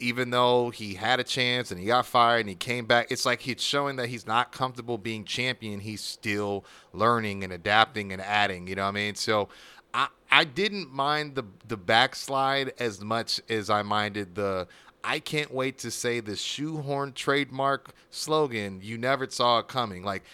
[0.00, 3.24] Even though he had a chance and he got fired and he came back, it's
[3.24, 5.80] like he's showing that he's not comfortable being champion.
[5.80, 8.66] He's still learning and adapting and adding.
[8.66, 9.14] You know what I mean?
[9.14, 9.48] So
[9.94, 14.66] I I didn't mind the the backslide as much as I minded the
[15.04, 18.80] I can't wait to say the shoehorn trademark slogan.
[18.82, 20.02] You never saw it coming.
[20.02, 20.24] Like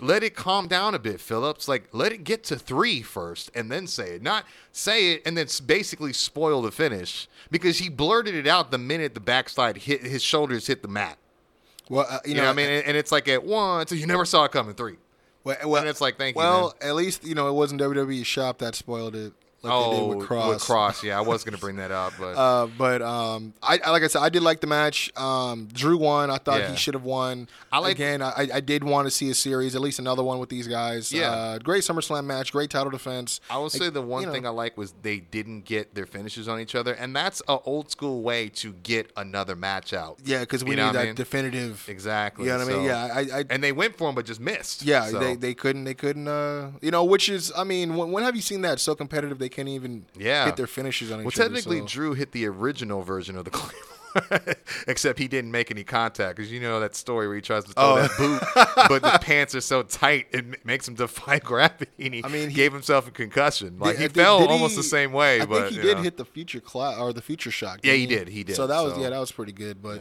[0.00, 1.68] let it calm down a bit, Phillips.
[1.68, 4.22] Like let it get to three first and then say it.
[4.22, 8.78] Not say it and then basically spoil the finish because he blurted it out the
[8.78, 11.18] minute the backslide hit his shoulders hit the mat.
[11.88, 12.70] well, uh, you, You, know, know, what I mean?
[12.70, 14.96] And, and it's like at one, so you never saw it coming three.
[15.44, 18.24] Well, well, And it's like, thank you, Well, at least you know it wasn't WWE
[18.24, 19.32] shop that spoiled it.
[19.62, 20.60] Like oh, they did with Kross.
[20.60, 21.02] Kross.
[21.02, 24.06] Yeah, I was gonna bring that up, but Uh, but um, I I- like I
[24.06, 25.10] said, I did like the match.
[25.16, 26.30] Um, Drew won.
[26.30, 26.70] I thought Yeah.
[26.70, 27.48] he should have won.
[27.72, 28.22] I like- again.
[28.22, 31.12] I, I did want to see a series, at least another one with these guys.
[31.12, 31.30] Yeah.
[31.32, 33.40] uh, great SummerSlam match, great title defense.
[33.50, 36.06] I will say the one you know, thing I like was they didn't get their
[36.06, 40.18] finishes on each other, and that's a old school way to get another match out.
[40.24, 41.14] yeah, because we You need what I that mean?
[41.16, 41.84] definitive.
[41.88, 42.44] Exactly.
[42.46, 42.84] You know what I mean?
[42.84, 44.82] Yeah, I, I and they went for him, but just missed.
[44.82, 48.12] yeah, So, they, they couldn't they couldn't uh you know which is I mean when,
[48.12, 50.46] when have you seen that so competitive they can't even Yeah.
[50.46, 51.48] hit their finishes on well, each other.
[51.54, 53.82] technically, so- Drew hit the original version of the claim.
[54.86, 57.72] Except he didn't make any contact because you know that story where he tries to
[57.72, 57.96] throw Oh.
[58.02, 61.90] that boot, but the pants are so tight it makes him defy gravity.
[61.98, 63.78] He, I mean, he- gave himself a concussion.
[63.78, 65.40] Like Did- he did- fell did almost he- the same way.
[65.42, 66.02] I but think he did know.
[66.02, 67.80] hit the future cla- or the future shock.
[67.82, 69.82] Yeah, he did, he did, So that was so- yeah, that was pretty good.
[69.82, 70.00] But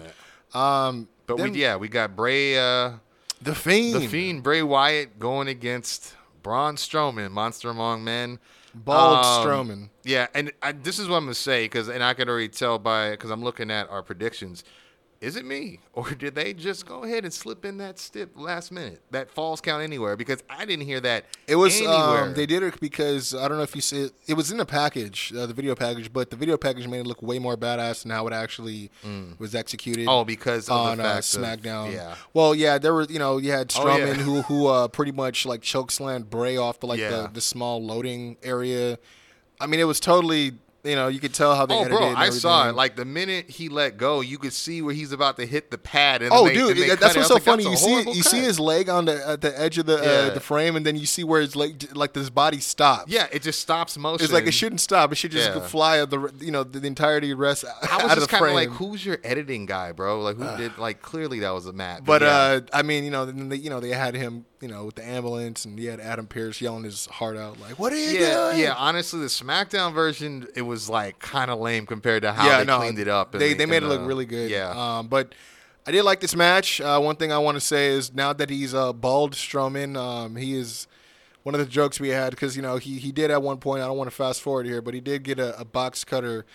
[0.58, 2.58] um, But then we yeah we got Bray.
[2.58, 2.94] Uh,
[3.42, 8.40] the fiend, The Fiend, Bray Wyatt, going against Braun Strowman, Monster Among Men.
[8.86, 9.90] Bald Um, Strowman.
[10.04, 12.80] Yeah, and I, this is what I'm gonna say because, and I can already tell
[12.80, 14.64] by because I'm looking at our predictions.
[15.20, 18.72] Is it me, or did they just go ahead and slip in that stip last
[18.72, 20.16] minute, that falls count anywhere?
[20.16, 21.26] Because I didn't hear that.
[21.48, 22.24] It was anywhere.
[22.26, 24.12] um, they did it because I don't know if you see it.
[24.28, 27.08] It was in the package, uh, the video package, but the video package made it
[27.08, 28.92] look way more badass than how it actually
[29.40, 30.06] was executed.
[30.08, 31.94] Oh, because of on the uh, fact of- SmackDown.
[31.94, 32.14] yeah.
[32.34, 34.14] Well, yeah, there was you know you had Oh, yeah.
[34.14, 37.10] Who who uh, pretty much like chokeslammed Bray off the like Yeah.
[37.10, 39.00] the, the small loading area.
[39.60, 40.52] I mean, it was totally
[40.88, 42.76] you know you could tell how they Oh, edited bro, I saw it.
[42.76, 45.78] Like the minute he let go, you could see where he's about to hit the
[45.78, 46.22] pad.
[46.22, 47.64] And Oh, they, dude, and that's what's so like, funny.
[47.66, 50.32] "That's You see, you see his leg on the at the edge of the Yeah.
[50.32, 53.12] uh, the frame, and then you see where his leg, like his body stops.
[53.12, 54.24] Yeah, it just stops motion.
[54.24, 55.12] It's like it shouldn't stop.
[55.12, 55.60] It should just Yeah.
[55.68, 58.54] fly the you know the, the entirety of the rest I was just kind of
[58.54, 60.22] like, who's your editing guy, bro?
[60.22, 60.78] Like, who did?
[60.78, 62.06] Like, clearly that was a Matt.
[62.06, 62.28] but yeah.
[62.28, 64.96] uh, I mean, you know, then they, you know they had him, you know, with
[64.96, 68.20] the ambulance, and he had Adam Pearce yelling his heart out, like, "What are you
[68.20, 68.76] yeah, doing?" yeah.
[68.78, 72.66] Honestly, the SmackDown version it was like kind of lame compared to how yeah, they
[72.66, 73.32] no, cleaned it up.
[73.32, 74.50] They the- they made it look the- really good.
[74.52, 74.70] Yeah,
[75.00, 75.34] Um, but
[75.86, 76.80] I did like this match.
[76.82, 80.36] Uh, one thing I want to say is now that he's uh, bald Strowman, um,
[80.36, 80.88] he is
[81.44, 83.82] one of the jokes we had because you know he he did at one point.
[83.82, 86.46] I don't want to fast forward here, but he did get a, a box cutter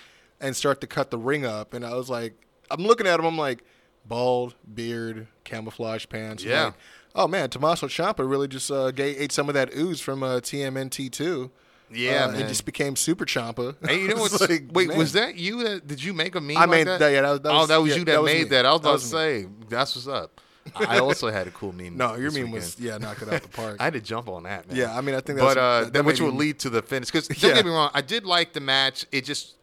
[0.41, 2.35] and start to cut the ring up, and I was like,
[2.70, 3.64] I'm looking at him, I'm like,
[4.05, 6.45] bald, beard, camouflage pants.
[6.45, 6.64] Yeah.
[6.66, 6.75] like,
[7.14, 11.11] oh man, Tommaso Ciampa really just uh, ate some of that ooze from uh, TMNT
[11.11, 11.51] too.
[11.95, 12.32] Yeah, uh.
[12.32, 13.76] It just became Super Ciampa.
[13.82, 14.88] And you know what's like, wait?
[14.88, 14.99] man.
[14.99, 15.64] Was that you?
[15.64, 16.57] That did you make a meme?
[16.57, 16.99] I like made that?
[17.01, 18.49] that- yeah, that was- that oh, that was yeah, you that, that was made me.
[18.51, 18.66] that.
[18.66, 20.40] I was about to say that's what's up.
[20.76, 21.97] I also had a cool meme.
[22.03, 23.76] No, your meme was yeah, knock it out the park.
[23.80, 24.76] I had to jump on that, man.
[24.76, 26.82] Yeah, I mean, I think that's but uh, that- that, which will lead to the
[26.82, 27.09] finish.
[27.11, 27.57] Because don't Yeah.
[27.57, 29.05] get me wrong, I did like the match.
[29.11, 29.55] It just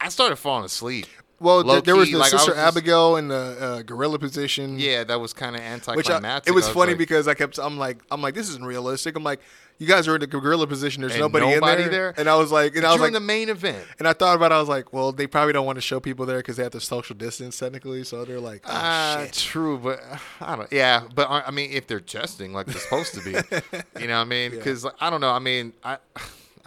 [0.00, 1.06] I started falling asleep.
[1.40, 4.78] Well, th- there was the like, sister was just- Abigail in the uh, gorilla position.
[4.78, 5.68] Yeah, that was kind of Which
[6.10, 6.50] I, anticlimactic.
[6.50, 9.16] it was I funny like, because I kept I'm like I'm like this isn't realistic.
[9.16, 9.40] I'm like
[9.78, 11.02] you guys are in the gorilla position.
[11.02, 12.12] There's nobody, nobody in there?
[12.16, 13.86] And I was like, and I was like, in the main event.
[14.00, 14.56] and I thought about it.
[14.56, 16.72] I was like, well, they probably don't want to show people there because they have
[16.72, 18.02] to social distance technically.
[18.02, 19.34] So they're like, oh, Ah, shit.
[19.34, 20.72] true, but uh, I don't.
[20.72, 23.30] Yeah, but uh, I mean, if they're testing like they're supposed to be,
[24.00, 25.30] you know, what I mean, because I don't know.
[25.30, 25.98] I mean, I.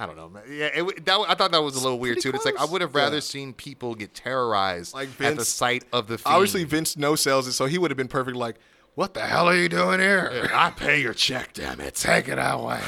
[0.02, 0.43] I don't know, man.
[0.49, 2.32] Yeah, it, that, I thought that was a little weird too.
[2.32, 3.22] pretty It's like I would have rather Yeah.
[3.22, 6.36] seen people get terrorized Like at the sight of the fiend.
[6.36, 8.36] Obviously, Vince no sells it, so he would have been perfect.
[8.36, 8.56] Like,
[8.95, 10.49] what the hell are you doing here?
[10.54, 11.93] I pay your check, damn it.
[11.95, 12.82] Take it away.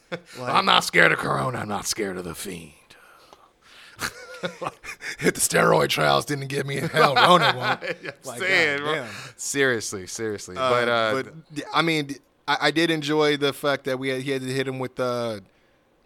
[0.40, 1.58] I'm not scared of Corona.
[1.58, 2.72] I'm not scared of the fiend.
[5.18, 7.14] Hit the steroid trials didn't get me hell.
[7.14, 7.82] Rona won't.
[8.24, 8.94] Like, Saying, bro.
[8.94, 9.12] goddamn.
[9.36, 10.56] Seriously, seriously.
[10.56, 12.16] Uh, but uh, but I mean,
[12.48, 14.98] I, I did enjoy the fact that we had, he had to hit him with
[15.00, 15.40] uh,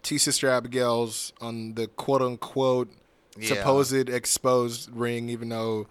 [0.05, 2.89] T Sister Abigail's on the quote unquote
[3.37, 3.47] Yeah.
[3.47, 5.87] supposed exposed ring, even though.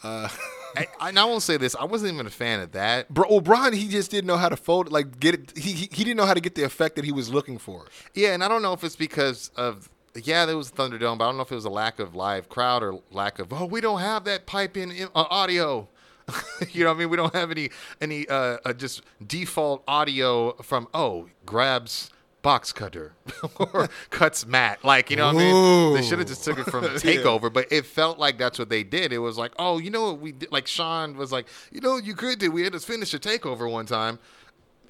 [0.04, 0.30] I,
[0.76, 1.74] I, and I won't say this.
[1.74, 3.08] I wasn't even a fan of that.
[3.08, 5.58] Bro, well, Brian, he just didn't know how to fold, like get it.
[5.58, 7.86] He, he he didn't know how to get the effect that he was looking for.
[8.14, 11.28] Yeah, and I don't know if it's because of yeah, there was Thunderdome, but I
[11.28, 13.80] don't know if it was a lack of live crowd or lack of oh, we
[13.80, 15.88] don't have that pipe in uh, audio.
[16.72, 17.10] you know what I mean?
[17.10, 17.70] We don't have any
[18.00, 22.10] any uh, uh, just default audio from oh grabs
[22.42, 23.12] box cutter
[23.58, 24.84] or cuts mat.
[24.84, 25.94] Like you know what I mean?
[25.94, 28.82] They should have just took it from Takeover, but it felt like that's what they
[28.82, 29.12] did.
[29.12, 30.52] It was like oh, you know what we did?
[30.52, 32.50] Like Sean was like you know what you could do.
[32.50, 34.18] We had to finish a Takeover one time.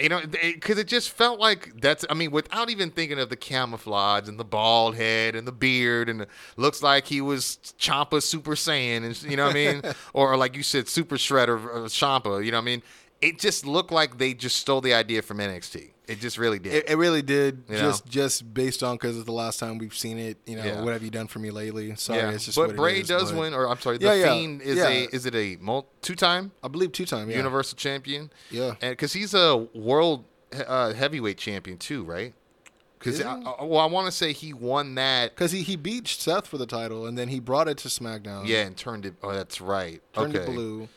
[0.01, 2.05] You know, because it just felt like that's.
[2.09, 6.09] I mean, without even thinking of the camouflage and the bald head and the beard
[6.09, 9.83] and the, looks like he was Ciampa Super Saiyan, and you know what I mean,
[10.13, 12.45] or like you said, Super Shredder uh, Ciampa.
[12.45, 12.83] You know what I mean?
[13.21, 15.91] It just looked like they just stole the idea from NXT.
[16.09, 16.73] It just really did.
[16.73, 19.95] It, it really did, You just just based on because it's the last time we've
[19.95, 20.39] seen it.
[20.47, 20.83] You know, Yeah.
[20.83, 21.95] what have you done for me lately?
[21.97, 24.07] Sorry, yeah, it's just but what Bray is, does but win, or I'm sorry, the
[24.07, 24.89] Yeah, yeah, Fiend is yeah.
[24.89, 25.59] a is it a
[26.01, 27.29] two time I believe two time.
[27.31, 27.37] Yeah.
[27.37, 28.31] Universal Champion?
[28.51, 28.75] Yeah.
[28.81, 30.25] and because he's a world
[30.67, 32.35] uh, heavyweight champion too, right?
[32.99, 35.35] Because well, I want to say he won that.
[35.35, 38.47] Because he, he beat Seth for the title, and then he brought it to SmackDown.
[38.47, 39.15] Yeah, and turned it.
[39.23, 40.03] Oh, that's right.
[40.13, 40.45] turned okay.
[40.45, 40.89] it blue.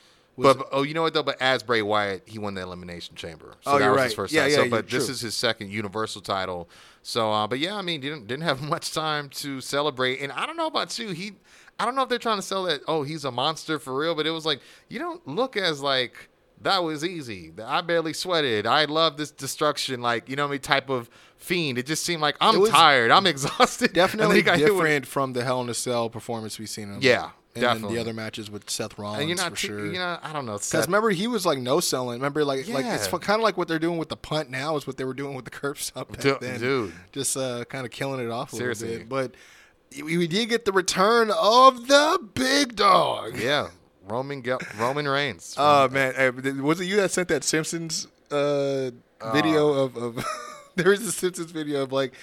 [0.41, 1.23] Was But, oh, you know what though?
[1.23, 3.53] But as Bray Wyatt, he won the Elimination Chamber.
[3.61, 4.15] So Oh, that was his right.
[4.15, 4.49] first Yeah, time.
[4.49, 5.13] yeah, so, you're but this true.
[5.13, 6.69] is his second Universal title.
[7.03, 10.19] So, uh, but yeah, I mean, didn't didn't have much time to celebrate.
[10.21, 11.09] And I don't know about you.
[11.09, 11.33] He,
[11.79, 12.81] I don't know if they're trying to sell that.
[12.87, 14.13] Oh, he's a monster for real.
[14.15, 16.29] But it was like you don't look as like
[16.61, 17.51] that was easy.
[17.65, 18.67] I barely sweated.
[18.67, 20.01] I love this destruction.
[20.01, 21.79] Like you know, mean, type of fiend.
[21.79, 23.09] It just seemed like I'm tired.
[23.09, 23.93] I'm exhausted.
[23.93, 26.99] Definitely hit with- different from the Hell in a Cell performance we've seen him.
[27.01, 27.95] Yeah, and definitely.
[27.95, 29.85] the other matches with Seth Rollins And you're not, for sure.
[29.85, 30.53] you know, I don't know.
[30.53, 32.19] Because remember, he was like no selling.
[32.19, 33.17] Remember, like like it's Yeah.
[33.19, 35.35] kind of like what they're doing with the punt now is what they were doing
[35.35, 36.59] with the curb stop back Du- then.
[36.59, 36.93] dude.
[37.11, 38.87] just uh, kind of killing it off a Seriously.
[38.89, 39.09] little bit.
[39.09, 43.37] But we we did get the return of the big dog.
[43.37, 43.67] Yeah,
[44.07, 45.53] Roman Ge- Roman Reigns.
[45.59, 48.91] Oh man, hey, was it you that sent that Simpsons uh,
[49.33, 50.25] video of, of
[50.77, 52.13] there was a Simpsons video of like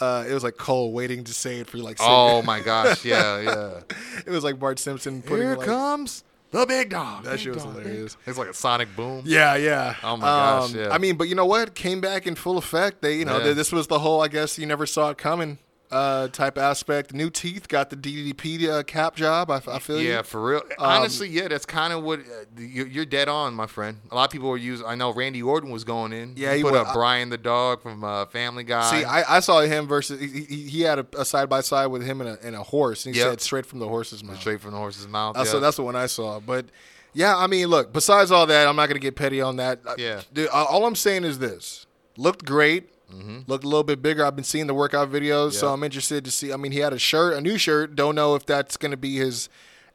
[0.00, 3.40] uh, it was like Cole waiting to say it for like Oh my gosh, yeah,
[3.40, 3.80] yeah.
[4.26, 7.24] it was like Bart Simpson putting Here like, comes the big dog.
[7.24, 8.14] That Big shit was dog, hilarious.
[8.14, 8.22] dog.
[8.26, 9.22] It's like a sonic boom.
[9.26, 9.96] Yeah, yeah.
[10.04, 10.88] Oh my gosh, Um, yeah.
[10.90, 11.74] I mean, but you know what?
[11.74, 13.02] Came back in full effect.
[13.02, 13.54] They, you know, Yeah.
[13.54, 14.20] this was the whole.
[14.22, 15.58] I guess you never saw it coming.
[15.90, 17.12] Uh, type aspect.
[17.14, 19.48] New teeth got the DDP uh, cap job.
[19.48, 20.22] I, I feel Yeah, you.
[20.24, 20.62] for real.
[20.76, 22.22] Honestly, yeah, that's kind of what uh,
[22.58, 23.98] you- you're dead on, my friend.
[24.10, 24.84] A lot of people were using.
[24.86, 26.32] I know Randy Orton was going in.
[26.36, 28.90] Yeah, he he put up Brian the dog from uh, Family Guy.
[28.90, 30.20] See, I, I saw him versus.
[30.20, 33.06] He, he, he had a side by side with him and a, and a horse,
[33.06, 33.30] and he Yep.
[33.30, 34.40] said straight from the horse's mouth.
[34.40, 35.36] straight from the horse's mouth.
[35.36, 35.60] Yeah.
[35.60, 36.40] that's the one I saw.
[36.40, 36.66] But
[37.12, 37.92] yeah, I mean, look.
[37.92, 39.80] Besides all that, I'm not gonna get petty on that.
[39.86, 40.22] Uh, Yeah.
[40.32, 40.48] dude.
[40.48, 42.88] All I'm saying is this: looked great.
[43.12, 43.40] Mm-hmm.
[43.46, 44.24] Looked a little bit bigger.
[44.24, 46.52] I've been seeing the workout videos, so I'm interested to see.
[46.52, 47.94] I mean, he had a shirt, a new shirt.
[47.94, 49.48] Don't know if that's gonna be his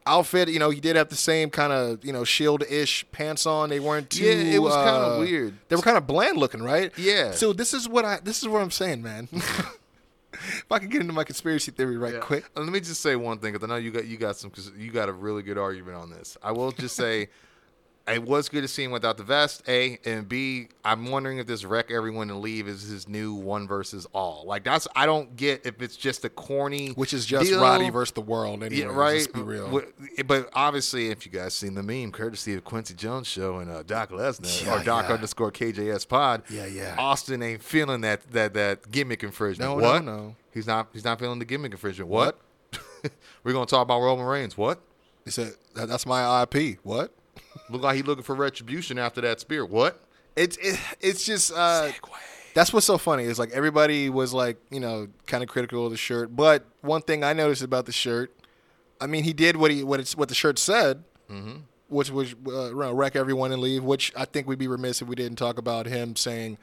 [0.05, 0.49] outfit.
[0.49, 3.70] You know, he did have the same kind of you know shield-ish pants on.
[3.70, 4.24] They weren't too.
[4.24, 5.55] Yeah, it was uh, weird.
[5.70, 6.91] They were kind of bland looking, right?
[6.97, 7.32] Yeah.
[7.32, 8.20] So this is what I.
[8.24, 9.28] This is what I'm saying, man.
[9.32, 12.20] if I could get into my conspiracy theory right Yeah.
[12.20, 12.45] quick.
[12.55, 14.91] Let me just say one thing because I know you got you got some you
[14.91, 16.38] got a really good argument on this.
[16.43, 17.30] I will just say.
[18.12, 20.70] It was good to see him without the vest, A, and B.
[20.84, 24.43] I'm wondering if this wreck everyone to leave is his new one versus all.
[24.45, 27.62] Like that's I don't get if it's just a corny, Which is just deal.
[27.62, 28.64] Roddy versus the world.
[28.64, 29.14] Anyway, Yeah, right.
[29.16, 29.84] Let's be real.
[30.26, 33.84] But obviously, if you guys seen the meme, courtesy of Kwency Jones show and uh,
[33.84, 35.16] Doc Lesnar Yeah, or Doc yeah.
[35.16, 36.43] underscore KJS Pod.
[36.49, 36.95] Yeah, yeah.
[36.97, 39.70] Austin ain't feeling that that that gimmick infringement.
[39.70, 40.03] No, no, what?
[40.03, 40.36] no.
[40.53, 40.88] He's not.
[40.93, 42.10] He's not feeling the gimmick infringement.
[42.10, 42.39] What?
[43.43, 44.57] We're gonna talk about Roman Reigns.
[44.57, 44.80] What?
[45.26, 47.14] He said, "That's my IP." What?
[47.70, 49.66] Look like he looking for retribution after that spear.
[49.66, 50.02] What?
[50.36, 51.91] It's it, it's just uh,
[52.54, 55.91] that's what's so funny is like everybody was like you know kind of critical of
[55.91, 58.32] the shirt, but one thing I noticed about the shirt,
[59.02, 61.58] I mean, he did what he what it's what the shirt said, Mm-hmm.
[61.89, 63.84] which was uh, wreck everyone and leave.
[63.84, 66.58] Which I think we'd be remiss if we didn't talk about him saying,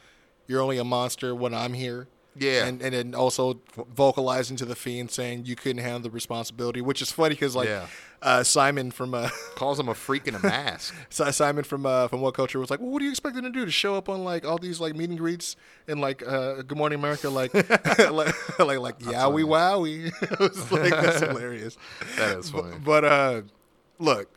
[0.46, 2.08] "You're only a monster when I'm here."
[2.38, 2.66] Yeah.
[2.66, 3.60] and and then also
[3.94, 7.68] vocalizing to the fiend saying you couldn't handle the responsibility, which is funny because like
[7.68, 7.86] Yeah.
[8.22, 10.94] uh, Simon from uh, Calls him a freak in a mask.
[11.10, 13.50] Si- Simon from uh, from WhatCulture was like, well, what do you expect them to
[13.50, 13.64] do?
[13.64, 15.56] To show up on like all these like meet and greets
[15.88, 20.12] and like uh, Good Morning America, like like like, like yowie wowie.
[20.22, 21.76] it was like that's hilarious.
[22.16, 22.76] That is funny.
[22.84, 23.42] But uh,
[23.98, 24.28] look,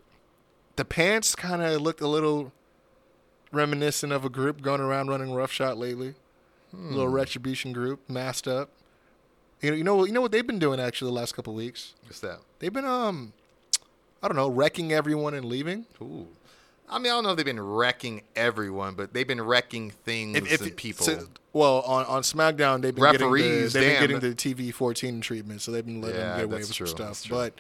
[0.78, 2.52] the pants kind of looked a little
[3.52, 6.14] reminiscent of a group going around running roughshod lately.
[6.72, 6.92] Hmm.
[6.92, 8.70] little retribution group, masked up.
[9.62, 11.94] You know, you know, you know what they've been doing actually the last couple weeks.
[12.06, 12.40] What's that?
[12.60, 13.34] They've been um,
[14.24, 15.86] I don't know, wrecking everyone and leaving.
[16.02, 16.28] Ooh.
[16.92, 20.38] I mean, I don't know if they've been wrecking everyone, but they've been wrecking things
[20.38, 21.06] and people.
[21.06, 24.08] so- well, on, on SmackDown, they've been Referees, getting the, they've damn.
[24.08, 26.74] been getting the TV 14 treatment, so they've been letting Yeah, them get away with
[26.74, 27.30] true, some stuff.
[27.30, 27.54] But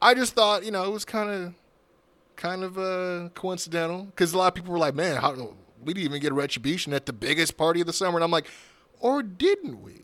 [0.00, 1.54] I just thought, you know, it was kind of
[2.36, 5.54] kind of uh, coincidental because a lot of people were like, "Man, how,
[5.84, 8.46] we didn't even get retribution at the biggest party of the summer," and I'm like,
[9.00, 10.02] "Or didn't we?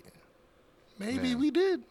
[0.99, 1.83] Maybe we did,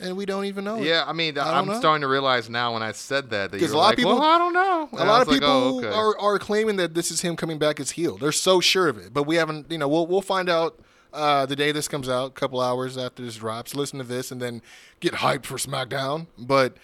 [0.00, 1.78] and we don't even know." it." yeah, I mean, I I'm know.
[1.78, 3.96] starting to realize now when I said that that 'Cause you're a lot of like,
[3.98, 4.88] people- well, I don't know.
[4.92, 5.88] A And I lot of like, people oh, okay.
[5.88, 8.16] are, are claiming that this is him coming back as heel.
[8.18, 9.70] They're so sure of it, but we haven't.
[9.70, 10.78] You know, we'll we'll find out
[11.12, 13.76] uh, the day this comes out, a couple hours after this drops.
[13.76, 14.60] Listen to this and then
[14.98, 16.26] get hyped for SmackDown.
[16.36, 16.76] But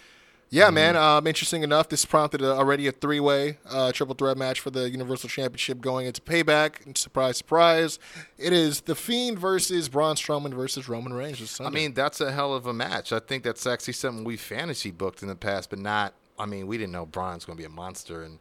[0.51, 0.75] yeah, Mm-hmm.
[0.75, 0.95] man.
[0.97, 4.89] Um, interesting enough, this prompted a, already a three-way uh, triple threat match for the
[4.89, 6.85] Universal Championship going into Payback.
[6.85, 7.97] And surprise, surprise,
[8.37, 11.59] it is the Fiend versus Braun Strowman versus Roman Reigns.
[11.59, 13.11] I mean, that's a hell of a match.
[13.13, 16.13] I think that's actually something we fantasy booked in the past, but not.
[16.37, 18.37] I mean, we didn't know Braun's going to be a monster and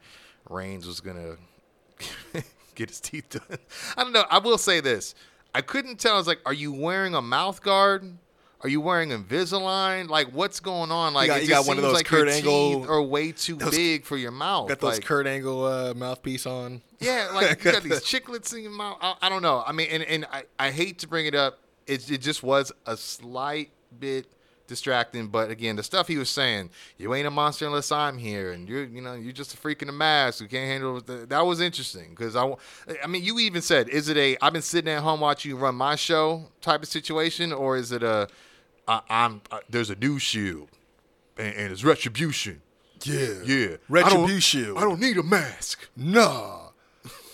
[0.48, 1.16] Reigns was going
[2.34, 2.42] to
[2.74, 3.58] get his teeth done.
[3.96, 4.24] I don't know.
[4.30, 5.14] I will say this:
[5.54, 6.14] I couldn't tell.
[6.14, 8.16] I was like, "Are you wearing a mouth guard?
[8.62, 10.08] Are you wearing Invisalign?
[10.08, 11.14] Like, what's going on?
[11.14, 13.32] Like, got- it you got one of those like Kurt your Angle- teeth are way
[13.32, 14.68] too big for your mouth.
[14.68, 16.82] got those like, Kurt Angle uh, mouthpiece on.
[16.98, 18.98] yeah, like you got these chiclets in your mouth.
[19.00, 19.62] I, I don't know.
[19.66, 21.58] I mean, and, and I, I hate to bring it up.
[21.86, 24.26] It, it just was a slight bit
[24.70, 25.28] distracting.
[25.28, 28.68] But again, the stuff he was saying, you ain't a monster unless I'm here, and
[28.68, 31.00] you're you know you're just a freak in a mask who can't handle.
[31.00, 32.54] The, that was interesting because I,
[33.02, 35.56] I mean, you even said, is it a I've been sitting at home watching you
[35.56, 38.28] run my show type of situation, or is it a
[38.90, 40.68] I, I'm uh, there's a new shield
[41.38, 42.60] and, and it's retribution.
[43.04, 44.62] Yeah, Yeah, Retribution.
[44.62, 45.88] I don't, I don't need a mask.
[45.96, 46.70] Nah,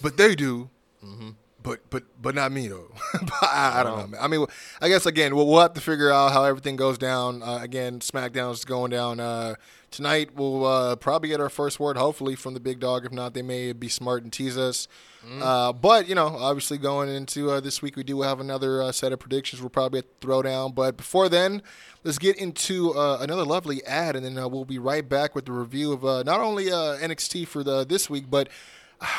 [0.03, 0.69] but they do.
[1.05, 1.31] Mm-hmm.
[1.67, 2.93] But but but not me though.
[3.13, 4.07] But I, I don't know.
[4.07, 4.21] Man.
[4.23, 4.47] I mean,
[4.81, 7.43] I guess again we'll, we'll have to figure out how everything goes down.
[7.43, 9.57] Uh, again, SmackDown's going down uh,
[9.91, 10.31] tonight.
[10.37, 13.05] We'll uh, probably get our first word, hopefully, from the big dog.
[13.05, 14.87] If not, they may be smart and tease us.
[15.27, 15.43] Mm-hmm.
[15.43, 18.93] Uh, but you know, obviously going into uh, this week, we do have another uh,
[18.93, 19.61] set of predictions.
[19.61, 20.71] We'll probably throw down.
[20.71, 21.63] But before then,
[22.05, 25.47] let's get into uh, another lovely ad, and then uh, we'll be right back with
[25.47, 28.49] the review of uh, not only uh, NXT for the this week, but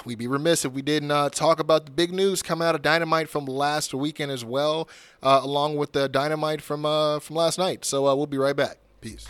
[0.05, 2.81] we'd be remiss if we didn't uh, talk about the big news coming out of
[2.81, 4.89] Dynamite from last weekend as well,
[5.21, 7.85] uh, along with the Dynamite from uh, from last night.
[7.85, 8.77] So uh, we'll be right back.
[9.01, 9.27] Peace.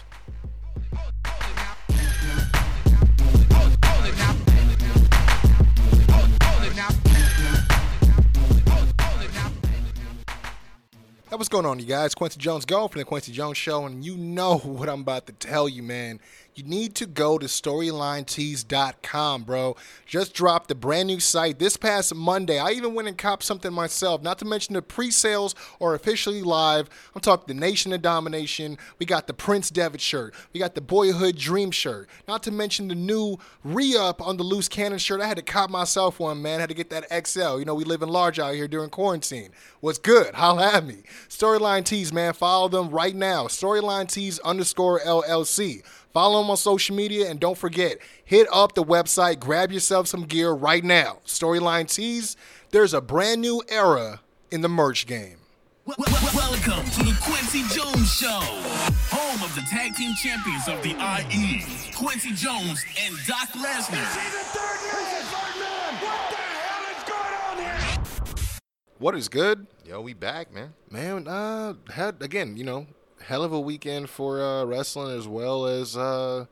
[11.30, 12.16] Hey, what's going on, you guys?
[12.16, 15.34] Kwency Jones Go from the Kwency Jones Show, and you know what I'm about to
[15.34, 16.22] tell you, man.
[16.58, 19.76] You need to go to StorylineTees.com, bro.
[20.08, 22.58] Just dropped the brand new site this past Monday.
[22.58, 26.42] I even went and copped something myself, not to mention the pre sales are officially
[26.42, 26.90] live.
[27.14, 28.80] I'm talking the Nation of Domination.
[28.98, 30.34] We got the Prince Devitt shirt.
[30.52, 32.10] We got the Boyhood Dream shirt.
[32.28, 35.22] Not to mention the new re up on the Loose Cannon shirt.
[35.22, 36.60] I had to cop myself one, man.
[36.60, 37.60] had to get that XL.
[37.60, 39.52] You know, we live in large out here during quarantine.
[39.80, 40.34] What's good?
[40.34, 41.04] Holla at me.
[41.30, 42.34] Storyline Tees, man.
[42.34, 43.44] Follow them right now.
[43.44, 45.84] Storyline Tees underscore LLC.
[46.18, 50.24] Follow them on social media and don't forget, hit up the website, grab yourself some
[50.24, 51.20] gear right now.
[51.28, 52.36] Storyline Tees,
[52.72, 55.38] there's a brand new era in the merch game.
[55.86, 58.40] Wel- wel- Welcome to the Kwency Jones Show,
[59.16, 61.62] home of the tag team champions of the IE,
[61.94, 64.04] Kwency Jones and Doc Lesnar.
[68.98, 69.68] What is good?
[69.86, 70.74] Yo, we back, man.
[70.90, 72.88] Man, uh, had again, you know,
[73.26, 76.46] hell of a weekend for uh, wrestling as well as, uh,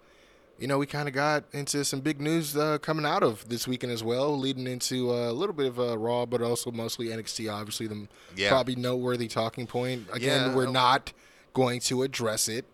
[0.57, 3.68] you know, we kind of got into some big news uh, coming out of this
[3.68, 7.07] weekend as well, leading into uh, a little bit of uh, Raw, but also mostly
[7.07, 7.51] NXT.
[7.51, 8.49] Obviously, the Yeah.
[8.49, 10.07] probably noteworthy talking point.
[10.13, 11.11] Again, Yeah, we're not
[11.53, 12.66] going to address it.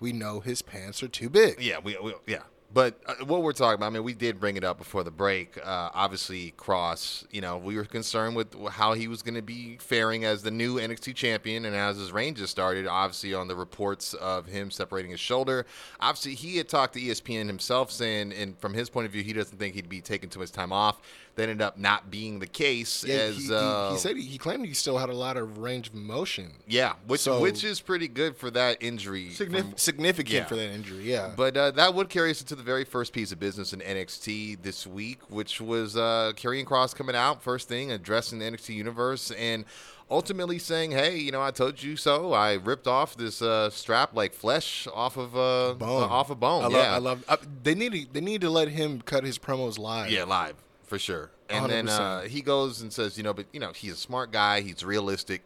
[0.00, 1.60] We know his pants are too big.
[1.62, 2.42] Yeah, we, we yeah.
[2.74, 5.10] But uh, what we're talking about, I mean, we did bring it up before the
[5.10, 5.58] break.
[5.58, 9.76] Uh, obviously, Kross, you know, we were concerned with how he was going to be
[9.78, 12.86] faring as the new NXT champion and as his reign just started.
[12.86, 15.66] Obviously, on the reports of him separating his shoulder.
[16.00, 19.32] Obviously, he had talked to ESPN himself saying, and from his point of view, he
[19.32, 21.00] doesn't think he'd be taking too much time off.
[21.34, 23.04] That ended up not being the case.
[23.04, 25.38] Yeah, as he, he- uh, he said he, he claimed he still had a lot
[25.38, 26.52] of range of motion.
[26.66, 29.30] yeah, which So- which is pretty good for that injury.
[29.30, 30.44] Signif- from- significant yeah.
[30.44, 31.04] for that injury.
[31.04, 33.80] Yeah, But uh, that would carry us into the very first piece of business in
[33.80, 38.74] NXT this week, which was uh, Karrion Kross coming out first thing, addressing the NXT
[38.74, 39.64] universe, and
[40.10, 42.34] ultimately saying, "Hey, you know, I told you so.
[42.34, 46.34] I ripped off this uh, strap like flesh off of uh, bone uh, off a
[46.34, 46.64] bone.
[46.64, 46.72] I love.
[46.72, 47.24] yeah, I love.
[47.26, 48.06] I, they need to.
[48.12, 50.10] They need to let him cut his promos live.
[50.10, 50.56] yeah, live
[50.92, 51.30] for sure.
[51.48, 54.30] And then uh, he goes and says, you know, but you know, he's a smart
[54.30, 54.60] guy.
[54.60, 55.40] He's realistic.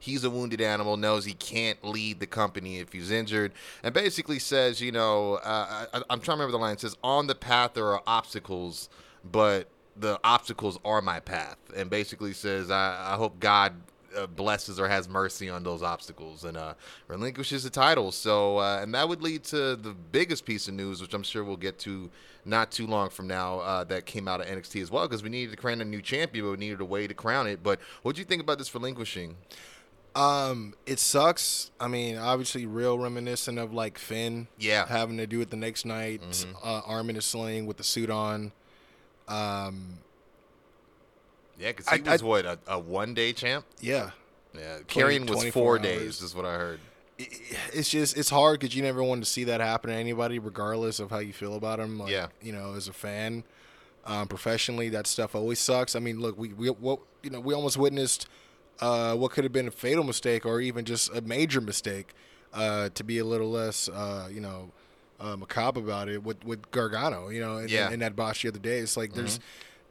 [0.00, 0.96] He's a wounded animal.
[0.96, 3.52] Knows he can't lead the company if he's injured,
[3.84, 6.72] and basically says, you know, uh, I, I'm trying to remember the line.
[6.72, 8.88] It says, "On the path there are obstacles,
[9.24, 13.74] but the obstacles are my path." And basically says, "I, I hope God."
[14.18, 16.74] Uh, blesses or has mercy on those obstacles and uh,
[17.06, 18.10] relinquishes the title.
[18.10, 21.44] So, uh, and that would lead to the biggest piece of news, which I'm sure
[21.44, 22.10] we'll get to
[22.44, 25.28] not too long from now, uh, that came out of NXT as well, because we
[25.28, 27.62] needed to crown a new champion, but we needed a way to crown it.
[27.62, 29.36] But what do you think about this relinquishing?
[30.16, 31.70] Um, it sucks.
[31.78, 34.48] I mean, obviously, real reminiscent of like Finn.
[34.58, 34.82] Yeah.
[34.82, 34.92] Mm-hmm.
[34.94, 38.10] Having to do it the next night, uh, arm in a sling with the suit
[38.10, 38.52] on.
[39.28, 39.98] Um,
[41.58, 43.64] Yeah, because I- he was I- what a, a one day champ.
[43.80, 44.10] yeah.
[44.54, 45.82] Yeah, Karrion was four hours.
[45.82, 46.80] days, is what I heard.
[47.18, 47.28] It-
[47.74, 51.00] It's just it's hard because you never want to see that happen to anybody, regardless
[51.00, 51.98] of how you feel about him.
[51.98, 52.28] Like, Yeah.
[52.42, 53.44] You know, as a fan,
[54.06, 55.94] um, professionally, that stuff always sucks.
[55.94, 58.26] I mean, look, we we what you know we almost witnessed
[58.80, 62.14] uh, what could have been a fatal mistake or even just a major mistake.
[62.54, 64.70] Uh, to be a little less, uh, you know,
[65.20, 67.28] uh, macabre about it with with Gargano.
[67.28, 67.90] You know, in, Yeah.
[67.90, 69.38] in that botch the other day, it's like there's,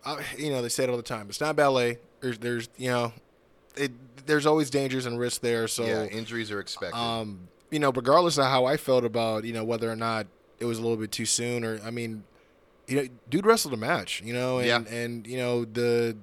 [0.08, 1.28] uh, you know, they say it all the time.
[1.30, 2.00] It's not ballet.
[2.22, 3.14] There's there's you know,
[3.76, 3.92] it
[4.26, 5.68] there's always dangers and risks there.
[5.68, 6.98] So yeah, injuries are expected.
[6.98, 10.26] um, you know, regardless of how I felt about, you know, whether or not
[10.60, 12.24] it was a little bit too soon or, I mean,
[12.88, 14.80] you know, dude wrestled a match, you know, and, Yeah.
[14.98, 16.16] and, you know, the,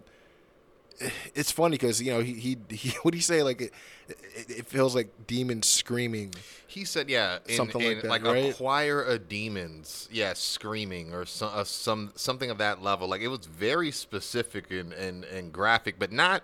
[1.34, 3.42] it's funny because, you know, he, he, he what do you say?
[3.42, 3.72] Like, it,
[4.08, 6.34] it, it feels like demons screaming.
[6.66, 8.54] He said, "Yeah, in, Something like that, like right?
[8.54, 13.08] choir of demons, yeah, screaming or some, uh, some something of that level.
[13.08, 16.42] Like it was very specific and, and and graphic, but not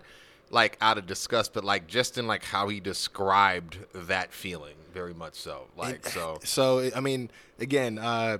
[0.51, 5.13] like out of disgust, but like just in like how he described that feeling, very
[5.13, 5.67] much so.
[5.75, 8.39] Like so, So, I mean, again, uh,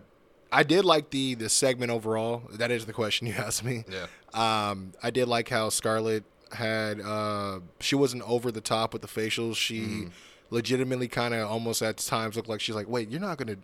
[0.51, 2.43] I did like the, the segment overall.
[2.51, 3.85] That is the question you asked me.
[3.89, 4.07] Yeah.
[4.33, 9.07] Um, I did like how Scarlett had uh, she wasn't over the top with the
[9.07, 9.55] facials.
[9.55, 10.07] She Mm-hmm.
[10.49, 13.55] legitimately kind of almost at times looked like she's like, "Wait, you're not gonna?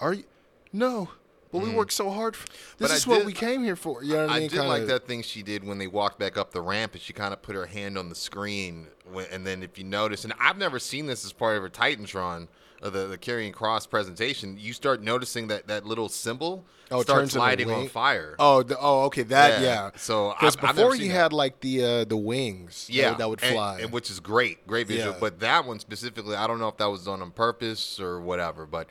[0.00, 0.24] Are you?
[0.72, 1.08] No."
[1.52, 2.34] But we worked so hard.
[2.34, 2.58] For, this.
[2.80, 4.02] But I is what did- we came here for.
[4.02, 4.50] You know what I I mean?
[4.50, 7.00] did like Kinda- that thing she did when they walked back up the ramp, and
[7.00, 10.24] she kind of put her hand on the screen, when, and then if you notice,
[10.24, 12.48] and I've never seen this as part of her Titantron,
[12.84, 17.34] uh, the the Karrion Kross presentation, you start noticing that that little symbol Oh, starts
[17.34, 18.36] lighting on fire.
[18.38, 19.66] Oh, the, oh, okay, that Yeah.
[19.66, 19.90] yeah.
[19.96, 23.18] So, because I've- I've never before he had like the uh, the wings, yeah, would-
[23.18, 23.80] that, would and- fly.
[23.80, 25.12] and which is great, great visual.
[25.14, 25.18] Yeah.
[25.18, 28.66] But that one specifically, I don't know if that was done on purpose or whatever.
[28.66, 28.88] But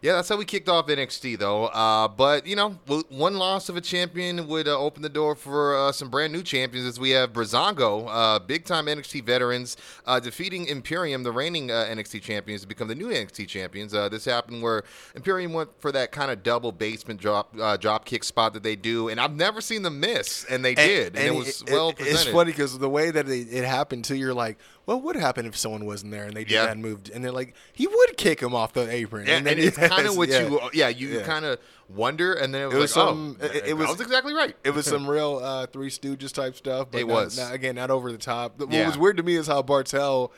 [0.00, 1.66] yeah, that's how we kicked off NXT, though.
[1.66, 2.70] Uh, but you know,
[3.08, 6.42] one loss of a champion would uh, open the door for uh, some brand new
[6.42, 9.76] champions, as we have Breezango, uh, big time NXT veterans,
[10.06, 13.92] uh, defeating Imperium, the reigning uh, NXT champions, to become the new NXT champions.
[13.92, 14.84] Uh, this happened where
[15.16, 18.76] Imperium went for that kind of double basement drop uh, drop kick spot that they
[18.76, 22.20] do, and I've never seen them miss, and they did, and, it was well presented.
[22.20, 25.44] It's funny because the way that it, it happened too, you're like, what would happen
[25.44, 26.64] if someone wasn't there and they did Yeah.
[26.66, 27.02] that move?
[27.14, 29.26] And they're like, he would kick him off the apron.
[29.26, 30.40] Yeah, and, then it's kind of what yeah.
[30.48, 31.58] you, yeah, you kind of
[31.90, 34.32] wonder, and then it was, It was like, some- oh, it- it was- was exactly
[34.32, 34.56] right.
[34.64, 36.88] It was some real uh, Three Stooges type stuff.
[36.90, 37.38] But It not- was.
[37.38, 38.58] not- again not over the top.
[38.58, 40.30] What was weird to me is how Barthel.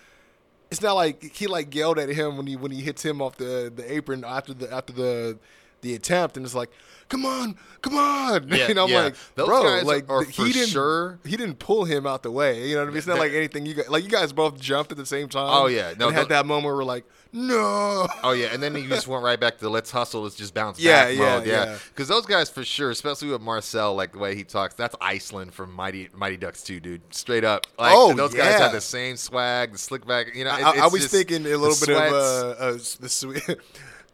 [0.72, 3.36] It's not like he like yelled at him when he when he hits him off
[3.36, 5.38] the, the apron after the after the
[5.80, 6.70] the attempt, and it's like,
[7.11, 9.03] "Come on, come on!" Yeah, you know, I'm yeah.
[9.03, 12.31] like, Those bro, guys like he for didn't sure- he didn't pull him out the
[12.31, 12.67] way.
[12.69, 12.97] You know what I mean?
[12.99, 14.03] It's not like anything you guys like.
[14.05, 15.49] You guys both jumped at the same time.
[15.51, 15.93] Oh, yeah.
[15.99, 19.07] No, and had that moment where we're like, "No." Oh yeah, and then you just
[19.09, 21.47] went right back to let's hustle, let's just bounce Yeah, back yeah, mode.
[21.47, 21.79] Yeah, yeah.
[21.89, 25.53] because those guys for sure, especially with Marcel, like the way he talks, that's Iceland
[25.53, 27.03] from Mighty Mighty Ducks 2, dude.
[27.15, 27.67] Straight up.
[27.79, 28.59] Like, Oh, those guys yeah.
[28.61, 30.35] have the same swag, the slick back.
[30.35, 33.43] You know, it- I, I was thinking a little bit of uh, uh, the sweet.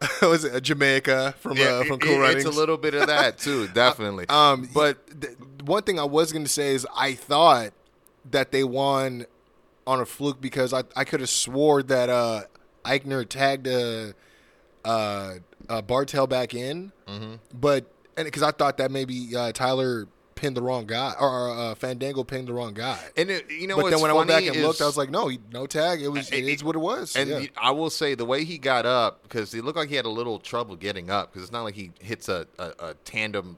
[0.22, 2.44] was it Jamaica from yeah, uh, from Cool it- Runnings?
[2.44, 4.26] It's a little bit of that too, definitely.
[4.28, 7.72] Um, but th- one thing I was going to say is I thought
[8.30, 9.26] that they won
[9.86, 12.42] on a fluke because I, I could have swore that uh,
[12.84, 14.12] Aichner tagged uh,
[14.84, 15.34] uh,
[15.68, 17.34] uh, Barthel back in, mm-hmm.
[17.54, 17.86] but
[18.16, 22.22] and because I thought that maybe uh, Tyler pinned the wrong guy or uh, Fandango
[22.22, 22.98] pinned the wrong guy.
[23.16, 25.10] And it, you know, but then when I went back and looked, I was like,
[25.10, 26.00] no, he, no tag.
[26.00, 26.30] It was.
[26.30, 27.16] Uh, It it- is what it was.
[27.16, 27.46] And yeah.
[27.56, 30.10] I will say the way he got up because it looked like he had a
[30.10, 33.56] little trouble getting up because it's not like he hits a, a, a tandem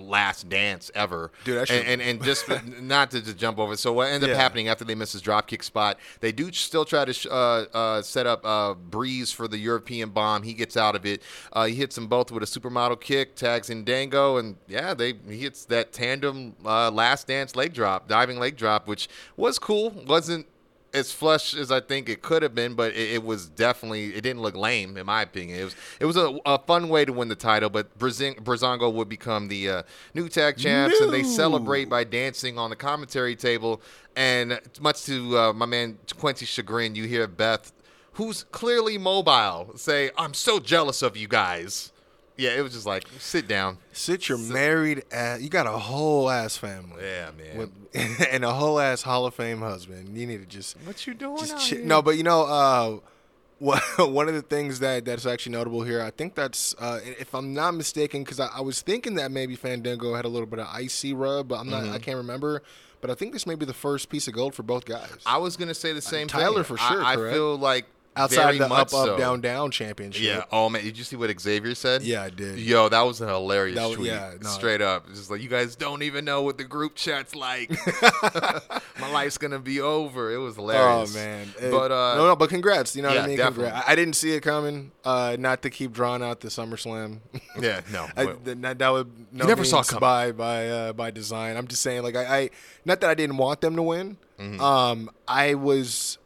[0.00, 1.30] last dance ever.
[1.44, 2.46] Dude, and, and and just
[2.80, 3.76] not to just jump over.
[3.76, 5.98] So what ended up happening after they missed his drop kick spot?
[6.20, 10.10] They do still try to sh- uh, uh, set up uh, Breeze for the European
[10.10, 10.42] bomb.
[10.42, 11.22] He gets out of it.
[11.52, 15.14] Uh, he hits them both with a supermodel kick, tags in Dango, and yeah, they
[15.28, 19.90] he hits that tandem uh, last dance leg drop, diving leg drop, which was cool.
[20.06, 20.46] wasn't
[20.92, 24.22] as flush as I think it could have been, but it, it was definitely it
[24.22, 25.60] didn't look lame in my opinion.
[25.60, 28.92] It was it was a, a fun way to win the title, but Brazing, Breezango
[28.92, 29.82] would become the uh,
[30.14, 33.80] new tag champs, and they celebrate by dancing on the commentary table.
[34.16, 37.72] And much to uh, my man Kwency's chagrin, you hear Beth,
[38.14, 41.92] who's clearly mobile, say, "I'm so jealous of you guys."
[42.36, 43.78] Yeah, it was just like sit down.
[43.92, 45.40] Sit your married ass.
[45.42, 47.02] You got a whole ass family.
[47.02, 47.58] Yeah, man.
[47.58, 47.70] With,
[48.32, 50.16] and a whole ass Hall of Fame husband.
[50.16, 51.38] You need to just What you doing?
[51.38, 52.98] just chi- no, but you know, uh,
[53.58, 57.34] what, one of the things that that's actually notable here, I think that's, uh, if
[57.34, 60.60] I'm not mistaken, because I, I was thinking that maybe Fandango had a little bit
[60.60, 61.92] of icy rub, but I'm not, Mm-hmm.
[61.92, 62.62] I can't remember.
[63.02, 65.10] But I think this may be the first piece of gold for both guys.
[65.26, 66.40] I was gonna say the same thing.
[66.40, 67.86] Tyler for sure, I, I feel like
[68.16, 69.16] Outside the up, up, so.
[69.16, 70.22] down, down championship.
[70.22, 70.42] Yeah.
[70.50, 72.02] Oh man, did you see what Xavier said?
[72.02, 72.58] Yeah, I did.
[72.58, 74.08] Yo, that was a hilarious That was- tweet.
[74.08, 74.48] yeah, no.
[74.48, 77.70] Straight up, just like you guys don't even know what the group chat's like.
[79.00, 80.32] My life's gonna be over.
[80.32, 81.14] It was hilarious.
[81.14, 81.48] Oh man!
[81.60, 82.96] It- but uh, no, no, but congrats.
[82.96, 83.36] You know what I mean?
[83.36, 83.66] definitely.
[83.70, 83.88] Congrats.
[83.88, 84.90] I, I didn't see it coming.
[85.04, 87.20] Uh, not to keep drawing out the SummerSlam.
[87.60, 88.08] yeah, no.
[88.16, 90.00] I, that, that would no never saw it coming.
[90.00, 91.56] by by uh, by design.
[91.56, 92.50] I'm just saying, like I, I,
[92.84, 94.16] not that I didn't want them to win.
[94.38, 94.60] Mm-hmm.
[94.60, 96.18] Um, I was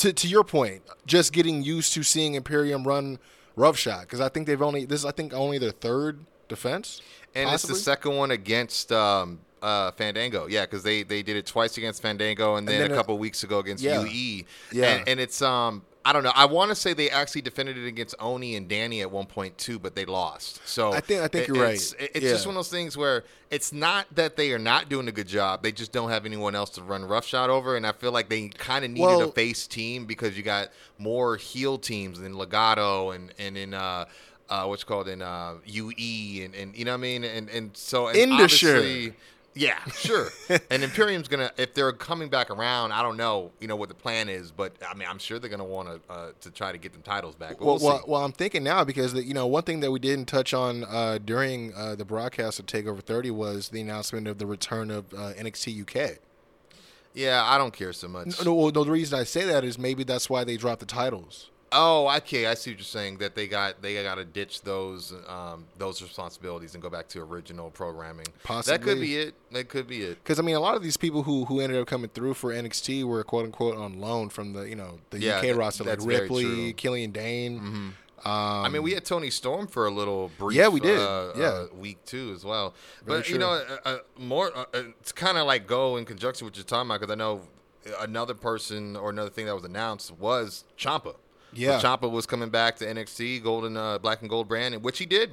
[0.00, 3.18] to to your point, just getting used to seeing Imperium run
[3.56, 7.00] roughshod because I think they've only this is I think only their third defense.
[7.34, 7.72] and possibly?
[7.74, 10.46] it's the second one against um, uh, Fandango.
[10.46, 13.16] Yeah, because they, they did it twice against Fandango, and then, then a it- couple
[13.18, 14.02] weeks ago against Yeah.
[14.02, 14.44] UE.
[14.72, 14.96] Yeah.
[14.96, 15.82] and, and it's um.
[16.04, 16.32] I don't know.
[16.34, 19.58] I want to say they actually defended it against Oni and Danny at one point
[19.58, 20.60] too, but they lost.
[20.66, 21.74] So I think- I think it- you're right.
[21.74, 22.30] It's, it's Yeah.
[22.30, 25.28] just one of those things where it's not that they are not doing a good
[25.28, 25.62] job.
[25.62, 28.48] They just don't have anyone else to run roughshod over, and I feel like they
[28.48, 33.14] kind of needed Well- a face team because you got more heel teams than Legado
[33.14, 34.06] and and in uh,
[34.48, 37.76] uh, what's called in uh, UE and, and you know what I mean, and and
[37.76, 38.76] so and Indus Sher.
[38.78, 39.12] obviously-
[39.54, 40.28] Yeah, sure.
[40.70, 42.92] and Imperium's gonna if they're coming back around.
[42.92, 45.50] I don't know, you know what the plan is, but I mean, I'm sure they're
[45.50, 47.58] gonna want to uh, to try to get them titles back.
[47.58, 49.90] But Well, we'll well, well, I'm thinking now because the, you know one thing that
[49.90, 54.28] we didn't touch on uh, during uh, the broadcast of Takeover 30 was the announcement
[54.28, 56.18] of the return of uh, NXT UK.
[57.12, 58.44] yeah, I don't care so much.
[58.44, 60.86] No, well, no, the reason I say that is maybe that's why they dropped the
[60.86, 61.50] titles.
[61.72, 62.46] Oh, okay.
[62.46, 63.18] I see what you're saying.
[63.18, 67.20] That they got they got to ditch those um, those responsibilities and go back to
[67.20, 68.26] original programming.
[68.42, 69.34] Possibly that could be it.
[69.52, 70.18] That could be it.
[70.22, 72.50] Because I mean, a lot of these people who who ended up coming through for
[72.52, 75.84] NXT were quote unquote on loan from the you know the Yeah, UK that- roster
[75.84, 76.56] like Ripley, true.
[76.56, 76.70] Mm-hmm.
[76.76, 77.58] Killian Dain.
[77.58, 77.94] Um,
[78.24, 80.54] I mean, we had Toni Storm for a little brief.
[80.58, 80.98] Yeah, we did.
[80.98, 81.44] Uh, Yeah.
[81.46, 82.74] uh, week two as well.
[83.04, 86.04] Very but you know, uh, uh, more uh, uh, it's kind of like go in
[86.04, 87.42] conjunction with your you're because I know
[88.00, 91.14] another person or another thing that was announced was Ciampa.
[91.52, 91.78] Yeah.
[91.78, 94.98] so Ciampa was coming back to NXT Golden uh, Black and Gold brand, and which
[94.98, 95.32] he did.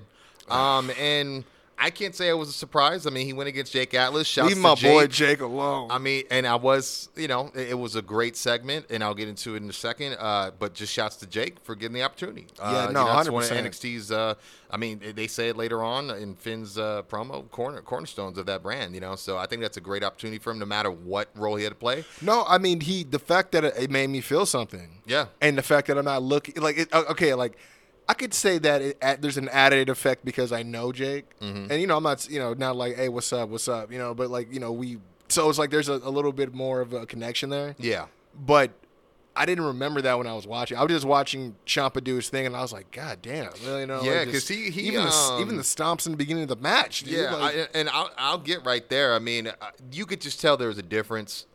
[0.50, 1.44] Um, and
[1.80, 3.06] I can't say I was a surprise.
[3.06, 4.26] I mean, he went against Jake Atlas.
[4.28, 5.12] Shouts leave to my boy Jake.
[5.38, 5.92] Jake alone.
[5.92, 9.14] I mean, and I was, you know, it, it was a great segment, and I'll
[9.14, 10.14] get into it in a second.
[10.20, 12.48] Uh, but just shouts to Jake for getting the opportunity.
[12.60, 13.64] Uh, Yeah, you no, know, that's one of 100%.
[13.70, 14.12] NXT's.
[14.12, 14.34] Uh,
[14.72, 18.64] I mean, they say it later on in Finn's uh, promo, corner cornerstones of that
[18.64, 18.96] brand.
[18.96, 21.56] You know, so I think that's a great opportunity for him, no matter what role
[21.58, 22.04] he had to play.
[22.22, 25.02] no, I mean he the fact that it, it made me feel something.
[25.06, 25.28] Yeah.
[25.42, 27.58] and the fact that I'm not looking like it, okay, like
[28.10, 31.72] I could say that it, at, there's an added effect because I know Jake, Mm-hmm.
[31.72, 33.98] and you know I'm not you know not like hey what's up what's up you
[34.00, 34.98] know but like you know we
[35.30, 37.76] so it's like there's a, a little bit more of a connection there.
[37.80, 38.06] Yeah.
[38.46, 38.72] but
[39.36, 40.78] I didn't remember that when I was watching.
[40.80, 43.86] I was just watching Ciampa do his thing, and I was like, God damn, you
[43.86, 46.42] know, Yeah, because just- he- he, even the, um, even the stomps in the beginning
[46.42, 49.14] of the match, dude, Yeah, like- I, and I'll, I'll get right there.
[49.14, 49.54] I mean, uh,
[49.92, 51.46] you could just tell there was a difference.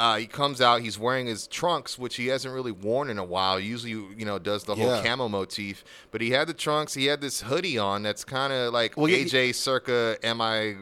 [0.00, 3.24] Uh, he comes out, he's wearing his trunks, which he hasn't really worn in a
[3.24, 3.60] while.
[3.60, 5.02] Usually, you know, does the whole Yeah.
[5.04, 5.84] camo motif.
[6.10, 6.94] But he had the trunks.
[6.94, 10.16] He had this hoodie on that's kind of like Well, he- AJ circa.
[10.22, 10.76] Am I,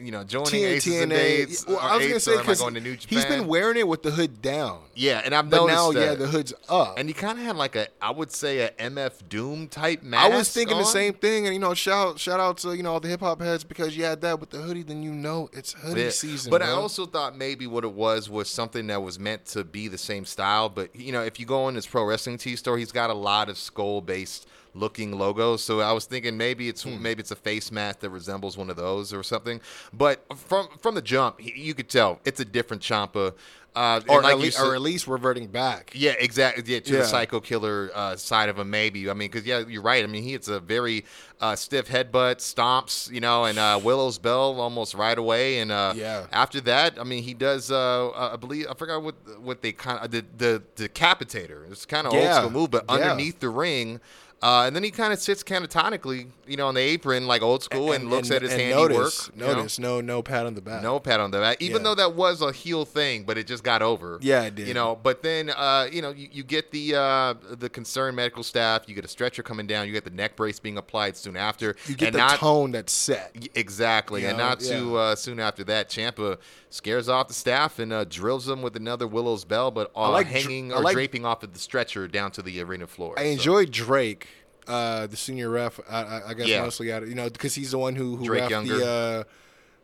[0.00, 1.66] you know, joining T- Aces and Eights?
[1.66, 3.46] Well, I was gonna Eights, say or am I because going to New he's been
[3.46, 6.00] wearing it with the hood down, yeah, and I've but noticed now, that.
[6.00, 6.98] yeah, the hood's up.
[6.98, 10.24] and he kind of had like a, I would say, a MF Doom type mask.
[10.32, 12.92] I was thinking the same thing, and you know, shout shout out to you know
[12.94, 15.48] all the hip hop heads because you had that with the hoodie, then you know
[15.52, 16.10] it's hoodie Yeah.
[16.10, 16.50] season.
[16.50, 19.88] But I also thought maybe what it was was something that was meant to be
[19.88, 20.68] the same style.
[20.68, 23.14] But you know, if you go in his pro wrestling tee store, he's got a
[23.14, 25.56] lot of skull based looking logo.
[25.56, 27.00] So I was thinking maybe it's Hmm.
[27.02, 29.60] maybe it's a face mask that resembles one of those or something.
[29.92, 33.34] But from from the jump, you could tell it's a different Ciampa.
[33.76, 35.90] Uh, or, like at least, said- or at least reverting back.
[35.94, 36.62] yeah, exactly.
[36.64, 36.98] Yeah, to Yeah.
[37.00, 39.10] the psycho killer uh, side of him, maybe.
[39.10, 40.04] I mean, because yeah, you're right.
[40.04, 41.04] I mean, he hits a very
[41.40, 45.58] uh, stiff headbutt, stomps, you know, and uh, Willow's bell almost right away.
[45.58, 46.26] And uh, Yeah.
[46.30, 47.72] after that, I mean, he does.
[47.72, 51.68] Uh, I believe I forgot what what they kind of the the decapitator.
[51.70, 52.20] It's kind of Yeah.
[52.28, 54.00] old school move, but underneath the ring.
[54.44, 57.62] Uh, and then he kind of sits catatonically, you know, on the apron like old
[57.62, 58.90] school, and, looks at his and handiwork.
[58.92, 59.54] Notice, you know?
[59.54, 60.82] notice, no, no pat on the back.
[60.82, 61.82] No pat on the back, even Yeah.
[61.84, 64.18] though that was a heel thing, but it just got over.
[64.20, 64.68] Yeah, it did.
[64.68, 68.42] You know, but then uh, you know you, you get the uh, the concerned medical
[68.42, 68.82] staff.
[68.86, 69.86] You get a stretcher coming down.
[69.86, 71.74] You get the neck brace being applied soon after.
[71.86, 73.34] You get and the not, tone that's set.
[73.54, 74.98] Exactly, You and know, not too yeah.
[74.98, 76.36] uh, soon after that, Ciampa
[76.68, 80.26] scares off the staff and uh, drills them with another Willow's bell, but uh, like
[80.26, 83.14] hanging I or like- draping off of the stretcher down to the arena floor.
[83.18, 84.26] I So, enjoyed Drake,
[84.66, 85.80] uh, the senior ref.
[85.90, 86.62] I, I, I guess Yeah.
[86.62, 89.24] mostly out of you know because he's the one who who Drake ref the uh,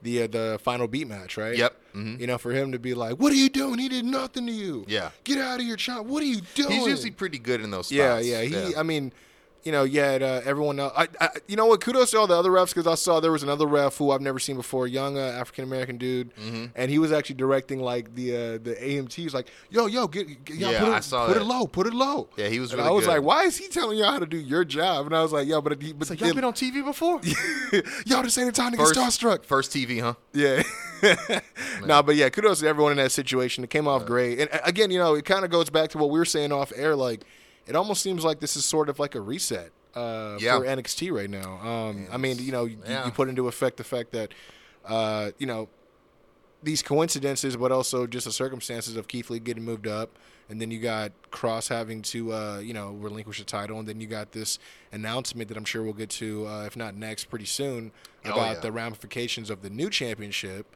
[0.02, 1.56] the uh, the final beat match, right?
[1.56, 1.76] Yep.
[1.94, 2.20] Mhm.
[2.20, 3.78] You know, for him to be like, "What are you doing?
[3.78, 4.84] He did nothing to you.
[4.88, 5.10] Yeah.
[5.24, 6.04] get out of your Chomp.
[6.06, 8.26] What are you doing?" He's usually pretty good in those spots.
[8.26, 8.42] Yeah, yeah.
[8.68, 9.12] He, I mean,
[9.64, 10.18] you know, yeah.
[10.20, 10.92] Uh, everyone else.
[10.96, 11.80] I, I, you know what?
[11.80, 14.20] Kudos to all the other refs because I saw there was another ref who I've
[14.20, 16.64] never seen before, young uh, African American dude, Mm-hmm.
[16.74, 19.12] and he was actually directing like the uh, the EMT.
[19.14, 21.42] He's like, "Yo, yo, get, get y'all Yeah, put it, I saw put that.
[21.42, 23.12] it low, put it low." Yeah, he was And really I was good.
[23.12, 25.46] like, "Why is he telling y'all how to do your job?" And I was like,
[25.48, 27.20] "Yo, but he, but It's like, y'all been on TV before?
[28.06, 30.14] y'all just ain't the time to get starstruck." first TV, huh?
[30.32, 30.62] Yeah.
[31.86, 33.64] nah, but yeah, kudos to everyone in that situation.
[33.64, 34.38] It came off great.
[34.40, 36.52] And uh, again, you know, it kind of goes back to what we were saying
[36.52, 36.94] off air.
[36.96, 37.24] Like,
[37.70, 40.58] it almost seems like this is sort of like a reset uh, Yeah.
[40.58, 41.58] for NXT right now.
[41.66, 43.06] Um, I mean, you know, you, Yeah.
[43.06, 44.32] you put into effect the fact that,
[44.84, 45.68] uh, you know,
[46.62, 50.10] these coincidences, but also just the circumstances of Keith Lee getting moved up,
[50.50, 54.00] and then you got Kross having to, uh, you know, relinquish the title, and then
[54.00, 54.58] you got this
[54.92, 57.92] announcement that I'm sure we'll get to, uh, if not next, pretty soon,
[58.26, 58.60] Oh, about yeah.
[58.60, 60.66] the ramifications of the new championship,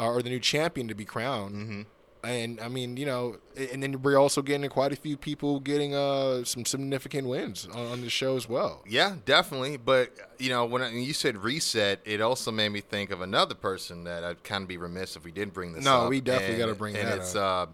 [0.00, 1.54] uh, or the new champion to be crowned.
[1.56, 1.82] Mm-hmm.
[2.24, 5.94] And I mean, you know, and then we're also getting quite a few people getting
[5.94, 8.82] uh, some significant wins on, on the show as well.
[8.88, 9.76] Yeah, definitely.
[9.76, 13.20] But you know, when, I, when you said reset, it also made me think of
[13.20, 16.10] another person that I'd kind of be remiss if we didn't bring this No, up.
[16.10, 17.66] we definitely gotta bring and that it's, Uh,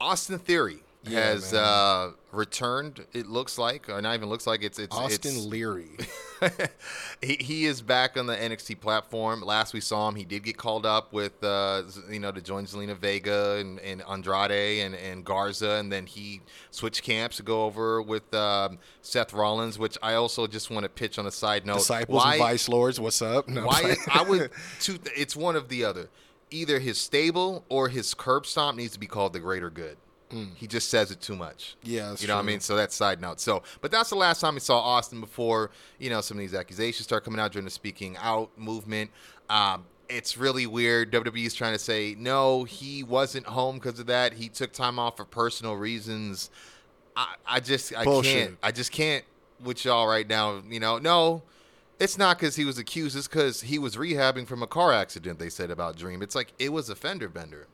[0.00, 3.04] Austin Theory Yeah, has uh, returned.
[3.12, 5.90] It looks like, or not even looks like it's it's Austin it's, Leary.
[7.22, 9.42] he, he is back on the NXT platform.
[9.42, 12.66] Last we saw him, he did get called up with, uh, you know, to join
[12.66, 17.64] Zelina Vega and, and Andrade and, and Garza, and then he switched camps to go
[17.64, 21.66] over with um, Seth Rollins, which I also just want to pitch on a side
[21.66, 21.78] note.
[21.78, 23.48] Disciples why, and Vice Lords, what's up?
[23.48, 24.50] No, why I would
[24.80, 26.08] two, it's one of the other.
[26.50, 29.96] Either his stable or his curb stomp needs to be called the greater good.
[30.54, 31.76] He just says it too much.
[31.84, 31.88] Mm.
[31.90, 32.60] Yeah, you know what I mean.
[32.60, 33.40] So that's side note.
[33.40, 36.54] So, but that's the last time we saw Austin before you know some of these
[36.54, 39.10] accusations start coming out during the speaking out movement.
[39.50, 41.12] Um, it's really weird.
[41.12, 44.34] WWE is trying to say no, he wasn't home because of that.
[44.34, 46.50] He took time off for personal reasons.
[47.16, 48.46] I, I just I Bullshit.
[48.46, 48.58] can't.
[48.62, 49.24] I just can't
[49.62, 50.62] with y'all right now.
[50.68, 51.42] You know, no.
[52.00, 53.16] It's not because he was accused.
[53.16, 55.38] It's because he was rehabbing from a car accident.
[55.38, 56.20] They said about Dream.
[56.20, 57.68] It's like it was a fender bender.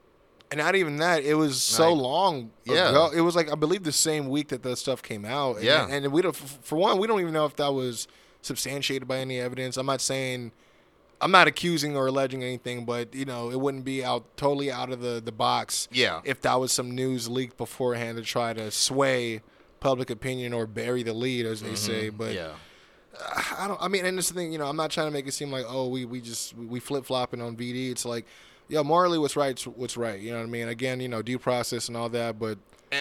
[0.51, 1.25] And not even that.
[1.25, 2.89] It was so Like, long yeah.
[2.89, 3.11] ago.
[3.15, 5.57] It was like I believe the same week that the stuff came out.
[5.57, 5.87] And, Yeah.
[5.89, 6.35] And we don't.
[6.35, 8.09] For one, we don't even know if that was
[8.41, 9.77] substantiated by any evidence.
[9.77, 10.53] I'm not saying.
[11.21, 14.91] I'm not accusing or alleging anything, but you know, it wouldn't be out totally out
[14.93, 15.89] of the the box.
[15.91, 16.21] Yeah.
[16.25, 19.43] If that was some news leaked beforehand to try to sway
[19.81, 22.09] public opinion or bury the lead, as they say.
[22.09, 22.17] Mm-hmm.
[22.17, 22.51] But yeah.
[23.21, 23.83] Uh, I don't.
[23.83, 25.65] I mean, and this thing, you know, I'm not trying to make it seem like
[25.69, 27.91] oh we we just we, we flip flopping on VD.
[27.91, 28.25] It's like,
[28.69, 30.21] yo, morally, what's right, what's right.
[30.21, 30.69] You know what I mean?
[30.69, 32.59] Again, you know, due process and all that, but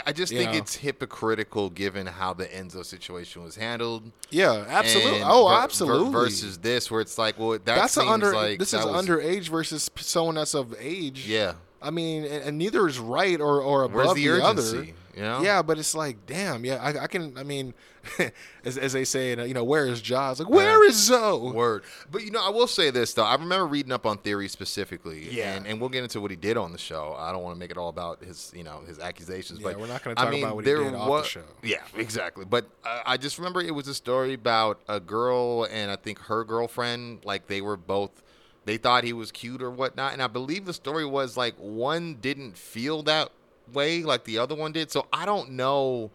[0.08, 0.58] I- just think know.
[0.58, 4.12] it's hypocritical given how the Enzo situation was handled.
[4.30, 5.22] yeah, absolutely.
[5.22, 6.12] and Oh, ver- ver- absolutely.
[6.12, 8.34] Versus this, where it's like, well, that that's under.
[8.34, 11.26] like this is was- underage versus someone that's of age.
[11.28, 11.54] Yeah.
[11.82, 14.88] I mean, and, and neither is right or or above Where's the, other.
[15.18, 15.42] You know?
[15.42, 17.36] Yeah, but it's like, damn, yeah, I, I can.
[17.40, 17.74] I mean,
[18.64, 20.40] as, as they say, you know, where is Jaws?
[20.40, 21.52] Like, where is Zoe?
[21.54, 21.86] Word.
[22.12, 23.24] But you know, I will say this though.
[23.24, 25.28] I remember reading up on Theory specifically.
[25.32, 25.56] Yeah.
[25.56, 27.16] And, and we'll get into what he did on the show.
[27.18, 29.60] I don't want to make it all about his, you know, his accusations.
[29.60, 31.28] Yeah, but we're not gonna I talk mean, about what he there did off the
[31.28, 31.44] show.
[31.64, 32.46] Yeah, exactly.
[32.46, 36.20] But uh, I just remember it was a story about a girl and I think
[36.20, 37.26] her girlfriend.
[37.26, 38.12] Like they were both.
[38.66, 42.16] They thought he was cute or whatnot, and I believe the story was like one
[42.16, 43.32] didn't feel that
[43.74, 44.92] way like the other one did.
[44.92, 46.12] So I don't know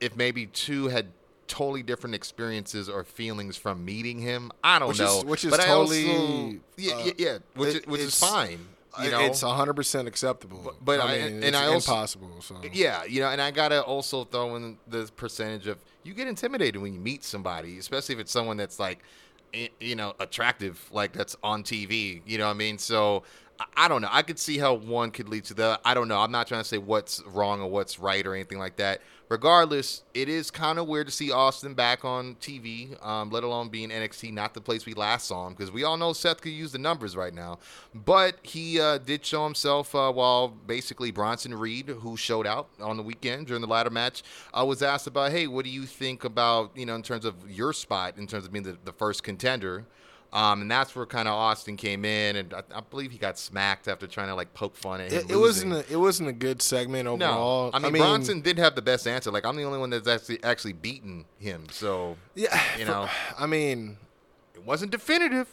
[0.00, 1.06] if maybe two had
[1.46, 4.52] totally different experiences or feelings from meeting him.
[4.62, 5.18] I don't Which know.
[5.18, 8.18] is- which is but totally, also, yeah, uh, yeah, yeah, which it- is, which is
[8.18, 8.68] fine.
[9.02, 10.60] You know, it's 100 percent acceptable.
[10.64, 12.40] But- but I- mean, and I also- impossible.
[12.40, 16.26] So Yeah, you know, and I gotta also throw in the percentage of you get
[16.28, 19.00] intimidated when you meet somebody, especially if it's someone that's like,
[19.80, 22.22] you know, attractive, like that's on TV.
[22.26, 22.78] You know what I mean?
[22.78, 23.22] So
[23.76, 24.08] I- don't know.
[24.10, 25.80] I could see how one could lead to the.
[25.84, 26.20] I don't know.
[26.20, 29.00] I'm not trying to say what's wrong or what's right or anything like that.
[29.28, 33.68] Regardless, it is kind of weird to see Austin back on TV, um, let alone
[33.68, 36.50] being NXT, not the place we last saw him, because we all know Seth could
[36.50, 37.60] use the numbers right now.
[37.94, 42.96] But he uh, did show himself uh, while basically Bronson Reed, who showed out on
[42.96, 46.24] the weekend during the ladder match, uh, was asked about, hey, what do you think
[46.24, 49.22] about, you know, in terms of your spot, in terms of being the, the first
[49.22, 49.86] contender?
[50.32, 53.36] Um, and that's where kind of Austin came in, and I, I believe he got
[53.36, 55.24] smacked after trying to like poke fun at him.
[55.24, 57.70] it, it wasn't a, it wasn't a good segment no, overall.
[57.74, 59.32] I mean, Bronson did have the best answer.
[59.32, 63.08] Like I'm the only one that's actually actually beaten him, so yeah, you for- know.
[63.36, 63.96] I mean,
[64.54, 65.48] it wasn't definitive.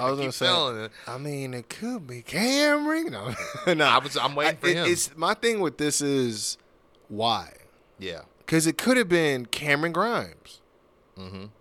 [0.00, 0.88] I was gonna say.
[1.06, 3.04] I mean, it could be Camry.
[3.10, 3.34] No,
[3.74, 3.84] no.
[3.84, 4.86] I was- I'm waiting for him.
[4.88, 6.56] It's my thing with this is
[7.08, 7.52] why
[7.98, 10.62] Yeah, because it could have been Cameron Grimes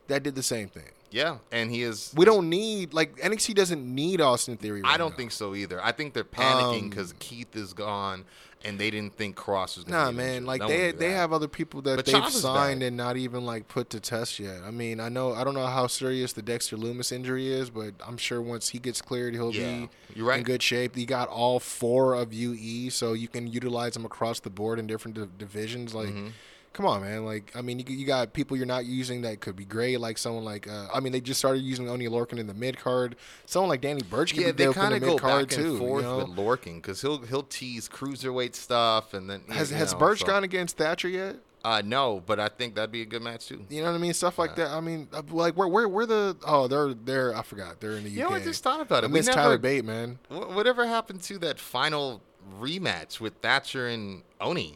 [0.07, 0.91] that did the same thing.
[1.13, 2.11] Yeah, and he is.
[2.15, 4.81] We don't need like NXT doesn't need Austin Theory.
[4.81, 5.17] Right I don't now.
[5.17, 5.79] think so either.
[5.83, 8.25] I think they're panicking Um, because Keith is gone,
[8.65, 9.87] and they didn't think Kross was.
[9.87, 10.45] Nah, be man.
[10.47, 12.87] Like they they have other people that But they've signed back.
[12.87, 14.61] and not even like put to test yet.
[14.65, 17.93] I mean, I know I don't know how serious the Dexter Lumis injury is, but
[18.03, 20.39] I'm sure once he gets cleared, he'll Yeah, be you're right.
[20.39, 20.97] in good shape.
[20.97, 24.87] You got all four of UE, so you can utilize them across the board in
[24.87, 25.93] different div- divisions.
[25.93, 26.09] Like.
[26.09, 26.27] Mm-hmm.
[26.73, 27.23] Come on, man!
[27.23, 29.99] Like, I mean, you, you got people you're not using that could be great.
[29.99, 32.79] Like someone like, uh, I mean, they just started using Oni Lorcan in the mid
[32.79, 33.15] card.
[33.45, 35.57] Someone like Danny Burch could Yeah, be they kind the of go mid card back
[35.59, 36.17] and forth you know?
[36.17, 40.21] with Lorcan because he'll he'll tease cruiserweight stuff, and then Has you has know, Burch
[40.21, 41.35] so- gone against Thatcher yet?
[41.65, 43.63] Uh, no, but I think that'd be a good match too.
[43.69, 44.13] You know what I mean?
[44.13, 44.71] Stuff like that.
[44.71, 48.03] I mean, uh, like where where where the oh they're they're I forgot they're in
[48.03, 48.15] the UK.
[48.17, 49.11] You know, I just thought about it.
[49.11, 50.17] We miss never- Tyler Bate, man.
[50.29, 52.21] Whatever happened to that final
[52.59, 54.75] rematch with Thatcher and Oni?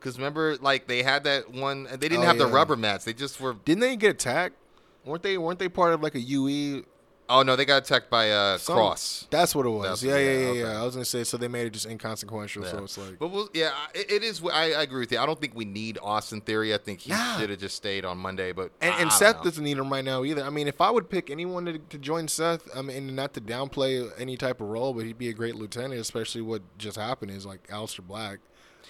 [0.00, 1.84] Because remember, like they had that one.
[1.84, 3.04] They didn't Oh, have the rubber mats.
[3.04, 3.54] They just were.
[3.64, 4.56] Didn't they get attacked?
[5.04, 6.84] weren't they weren't they part of like a UE?
[7.28, 9.28] Oh no, they got attacked by uh, some- Kross.
[9.30, 10.00] That's what it was.
[10.00, 10.60] That's- yeah, yeah, yeah, yeah, okay.
[10.74, 10.80] yeah.
[10.80, 12.64] I was gonna say so they made it just inconsequential.
[12.64, 14.42] So it's like but we'll, yeah, it, it is.
[14.52, 15.18] I, I agree with you.
[15.20, 16.74] I don't think we need Austin Theory.
[16.74, 17.38] I think he Nah.
[17.38, 18.50] should have just stayed on Monday.
[18.52, 19.44] But And, and Seth know.
[19.44, 20.42] doesn't need him right now either.
[20.42, 23.40] I mean, if I would pick anyone to, to join Seth, I mean, not to
[23.40, 27.30] downplay any type of role, but he'd be a great lieutenant, especially what just happened
[27.30, 28.40] is like Aleister Black.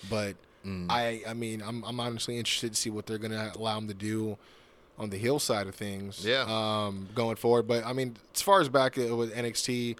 [0.08, 0.86] But Mm.
[0.90, 3.94] I, I mean, I'm, I'm honestly interested to see what they're gonna allow him to
[3.94, 4.36] do
[4.98, 6.24] on the heel side of things.
[6.26, 6.44] Yeah.
[6.46, 9.96] Um, going forward, but I mean, as far as back with NXT.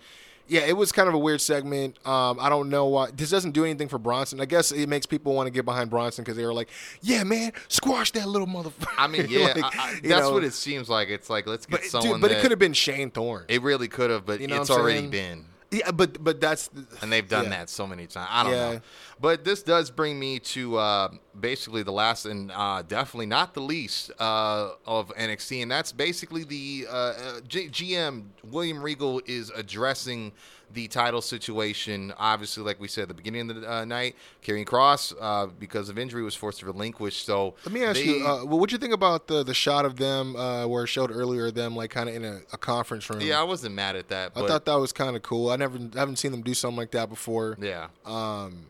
[0.48, 2.04] Yeah, it was kind of a weird segment.
[2.04, 4.40] Um, I don't know why this doesn't do anything for Bronson.
[4.40, 6.70] I guess it makes people want to get behind Bronson because they were like,
[7.02, 10.32] "Yeah, man, squash that little motherfucker." I mean, yeah, Like, I, I, you that's know,
[10.32, 11.08] what it seems like.
[11.08, 12.14] It's like let's get But someone.
[12.14, 13.44] dude, but it could have been Shane Thorne.
[13.46, 15.44] It really could have, but You know it's already been.
[15.70, 16.68] Yeah, but but that's
[17.00, 17.50] and they've done yeah.
[17.50, 18.28] that so many times.
[18.30, 18.72] I don't Yeah.
[18.74, 18.80] know.
[19.20, 23.60] But this does bring me to uh, basically the last and uh, definitely not the
[23.60, 29.50] least uh, of NXT, and that's basically the uh, uh, G- GM William Regal is
[29.50, 30.32] addressing
[30.72, 32.12] the title situation.
[32.18, 35.88] Obviously, like we said at the beginning of the uh, night, Karrion Kross, uh, because
[35.88, 37.24] of injury, was forced to relinquish.
[37.24, 39.84] So Let me ask they- you, uh, what would you think about the the shot
[39.84, 43.08] of them uh, where it showed earlier them like kind of in a, a conference
[43.10, 43.20] room?
[43.20, 44.32] yeah, I wasn't mad at that.
[44.36, 45.50] I thought that was kind of cool.
[45.50, 47.56] I never I haven't seen them do something like that before.
[47.60, 47.88] yeah.
[48.04, 48.66] Um,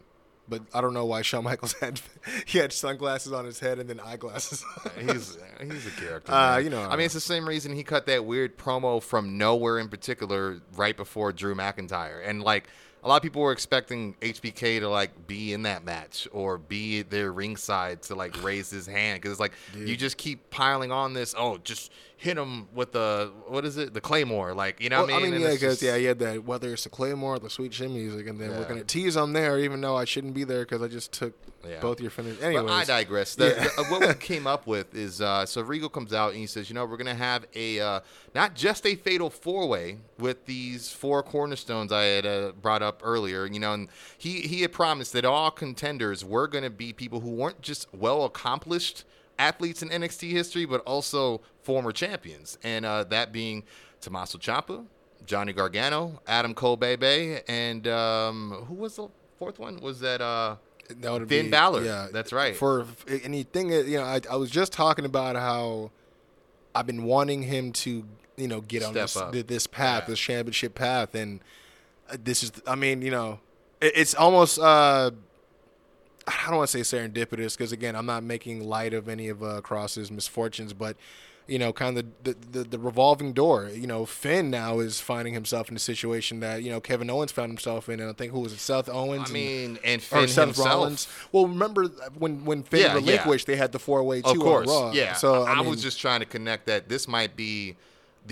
[0.50, 2.00] but I don't know why Shawn Michaels had
[2.44, 4.64] he had sunglasses on his head and then eyeglasses.
[4.98, 6.32] he's he's a character.
[6.32, 9.38] Uh, you know, I mean, it's the same reason he cut that weird promo from
[9.38, 12.68] nowhere in particular right before Drew McIntyre, and like
[13.02, 17.02] a lot of people were expecting HBK to like be in that match or be
[17.02, 21.14] there ringside to like raise his hand because it's like you just keep piling on
[21.14, 21.34] this.
[21.36, 21.90] Oh, just
[22.22, 23.94] hit him with the what is it?
[23.94, 24.98] The claymore, like you know.
[25.06, 26.84] Well, what I mean, And yeah, it's because just- yeah, he had that whether it's
[26.84, 29.80] the Claymore or the Sweet Chin music, and then we're gonna tease them there, even
[29.80, 31.32] though I shouldn't be there because I just took
[31.66, 31.80] Yeah.
[31.80, 32.36] both your finish.
[32.36, 33.34] But Anyways, I digress.
[33.34, 33.68] The, Yeah.
[33.76, 36.68] the- what we came up with is uh, so Regal comes out and he says,
[36.68, 38.00] you know, we're going to have a uh,
[38.34, 43.00] not just a fatal four way with these four cornerstones I had uh, brought up
[43.02, 43.46] earlier.
[43.46, 43.88] You know, and
[44.18, 47.86] he he had promised that all contenders were going to be people who weren't just
[47.94, 49.04] well accomplished
[49.40, 53.64] athletes in NXT history, but also former champions, and uh, that being
[54.00, 54.84] Tommaso Ciampa,
[55.26, 59.08] Johnny Gargano, Adam Cole, Bebe, and um, who was the
[59.38, 59.80] fourth one?
[59.80, 60.56] Was that uh?
[61.00, 61.84] That would Finn be, Balor.
[61.84, 62.56] Yeah, That's right.
[62.56, 62.84] For
[63.22, 65.92] anything, you know, I, I was just talking about how
[66.74, 68.04] I've been wanting him to,
[68.36, 69.32] you know, get on this up.
[69.32, 70.10] this path, Yeah.
[70.10, 71.40] this championship path, and
[72.10, 73.38] uh, this is, I mean, you know,
[73.80, 74.58] it, it's almost.
[74.58, 75.12] uh
[76.26, 79.42] I don't want to say serendipitous because again, I'm not making light of any of
[79.42, 80.96] uh, Kross's misfortunes, but
[81.48, 83.68] you know, kind of the, the the revolving door.
[83.72, 87.32] You know, Finn now is finding himself in a situation that you know Kevin Owens
[87.32, 89.22] found himself in, and I think who was it, Seth Owens?
[89.22, 90.68] I and- mean, and or Finn Seth himself.
[90.68, 91.08] Rollins.
[91.32, 91.86] Well, remember
[92.18, 92.94] when when Finn Yeah, yeah.
[92.94, 94.92] relinquished, they had the four way two Of course, on Raw.
[94.92, 95.14] yeah.
[95.14, 97.76] So I, I, mean, was just trying to connect that this might be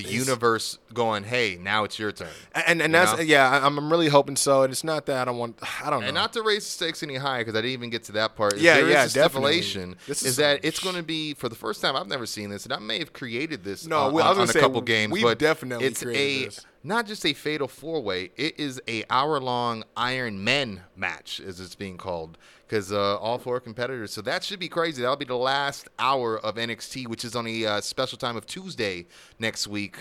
[0.03, 3.23] the universe going, "Hey, now it's your turn." and and you that's know?
[3.23, 3.67] yeah.
[3.67, 4.63] I'm I'm really hoping so.
[4.63, 5.59] And it's not that I don't want.
[5.85, 6.07] I don't know.
[6.07, 8.37] And not to raise the stakes any higher, because I didn't even get to that
[8.37, 8.57] part.
[8.57, 9.61] Yeah, there is yeah, a definitely.
[10.07, 11.97] This is, is that it's going to be for the first time.
[11.97, 13.87] I've never seen this, and I may have created this.
[13.87, 16.43] No, on, we- I was on gonna a couple games, we've but definitely it's created
[16.43, 16.67] a this.
[16.85, 18.31] not just a fatal four way.
[18.37, 22.39] It is a hour long Iron Men match, as it's being called,
[22.69, 24.13] because uh, all four competitors.
[24.13, 25.01] So that should be crazy.
[25.01, 28.47] That'll be the last hour of NXT, which is on a uh, special time of
[28.47, 29.07] Tuesday
[29.39, 29.97] next week.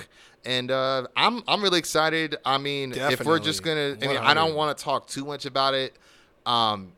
[0.45, 2.35] And uh, I'm I'm really excited.
[2.45, 5.45] I mean, if we're just gonna, I mean, I don't want to talk too much
[5.45, 5.97] about it,
[6.45, 6.91] um,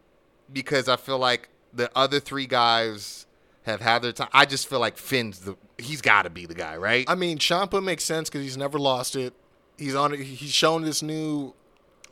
[0.52, 3.28] because I feel like the other three guys
[3.64, 4.30] have had their time.
[4.34, 7.06] I just feel like Finn's the he's got to be the guy, right?
[7.08, 9.34] I mean, Ciampa makes sense because he's never lost it.
[9.78, 10.14] He's on.
[10.14, 11.54] He's shown this new,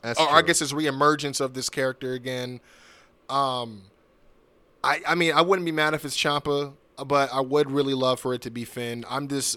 [0.00, 0.46] That's or I true.
[0.48, 2.60] guess it's reemergence of this character again.
[3.28, 3.82] Um,
[4.82, 6.72] I I mean, I wouldn't be mad if it's Ciampa,
[7.06, 9.04] but I would really love for it to be Finn.
[9.08, 9.56] I'm just,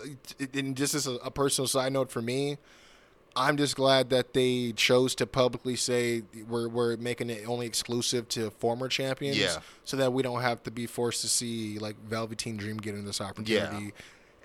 [0.53, 2.57] and this is a, a personal side note for me.
[3.33, 8.27] I'm just glad that they chose to publicly say we're we're making it only exclusive
[8.29, 9.57] to former champions, Yeah.
[9.85, 13.21] so that we don't have to be forced to see like Velveteen Dream getting this
[13.21, 13.91] opportunity, yeah.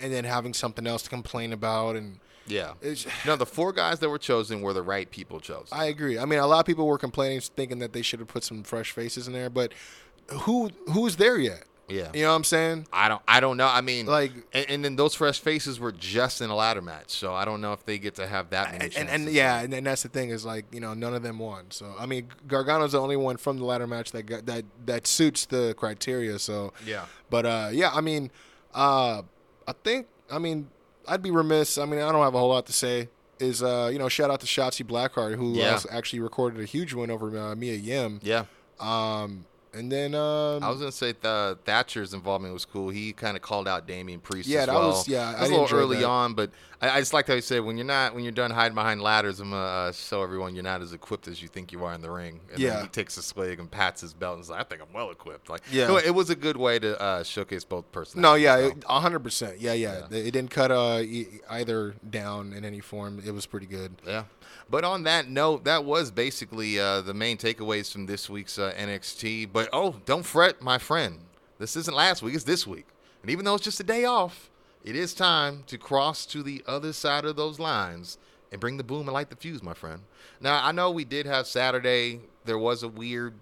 [0.04, 1.96] and then having something else to complain about.
[1.96, 2.73] And yeah.
[2.82, 5.68] it's, No, the four guys that were chosen were the right people chosen.
[5.77, 6.18] I agree.
[6.18, 8.62] I mean, a lot of people were complaining, thinking that they should have put some
[8.62, 9.73] fresh faces in there, but
[10.31, 11.64] who who's there yet?
[11.89, 12.10] yeah.
[12.12, 12.89] You know what I'm saying?
[12.93, 13.23] I don't.
[13.28, 13.68] I don't know.
[13.68, 17.10] I mean, Like- and, and then those fresh faces were just in a ladder match,
[17.12, 18.86] so I don't know if they get to have that many.
[18.86, 21.23] And, and, and yeah, and, and that's the thing is like you know none of
[21.23, 21.66] them won.
[21.70, 25.06] So I mean Gargano's the only one from the ladder match that got, that that
[25.06, 26.40] suits the criteria.
[26.40, 27.05] So Yeah.
[27.31, 28.32] but uh, yeah, I mean,
[28.74, 29.23] uh,
[29.68, 30.68] I think I mean
[31.08, 31.78] I'd be remiss.
[31.78, 33.08] I mean I don't have a whole lot to say.
[33.38, 35.78] Is uh you know shout out to Shotzi Blackheart who Yeah.
[35.90, 38.20] actually recorded a huge win over uh, Mia Yim.
[38.22, 38.44] yeah.
[38.80, 39.44] Um
[39.76, 42.88] and then um, I was gonna say the Thatcher's involvement was cool.
[42.88, 44.48] He kind of called out Damian Priest.
[44.48, 44.88] Yeah, as that well.
[44.88, 46.06] was- yeah, That I was a little early that.
[46.06, 46.50] on, but
[46.80, 49.00] I, I just like how he said when you're not when you're done hiding behind
[49.02, 51.92] ladders, I'm gonna uh, show everyone you're not as equipped as you think you are
[51.94, 52.40] in the ring.
[52.50, 52.74] And Yeah.
[52.74, 55.10] then he takes a swig and pats his belt and says, "I think I'm well
[55.10, 55.98] equipped." Like, Yeah.
[56.04, 58.22] it was a good way to uh, showcase both personalities.
[58.22, 58.66] No, yeah, though.
[58.68, 59.60] it- a hundred percent.
[59.60, 60.02] Yeah, yeah.
[60.10, 60.18] Yeah.
[60.18, 61.02] It didn't cut uh,
[61.50, 63.22] either down in any form.
[63.24, 63.96] It was pretty good.
[64.06, 64.24] Yeah.
[64.68, 68.73] But on that note, that was basically uh, the main takeaways from this week's uh,
[68.77, 69.51] NXT.
[69.52, 71.18] But oh, don't fret, my friend.
[71.59, 72.86] This isn't last week, it's this week.
[73.23, 74.51] And even though it's just a day off,
[74.85, 78.18] it is time to cross to the other side of those lines
[78.52, 80.02] and bring the boom and light the fuse, my friend.
[80.40, 82.20] Now, I know we did have Saturday.
[82.44, 83.35] There was a weird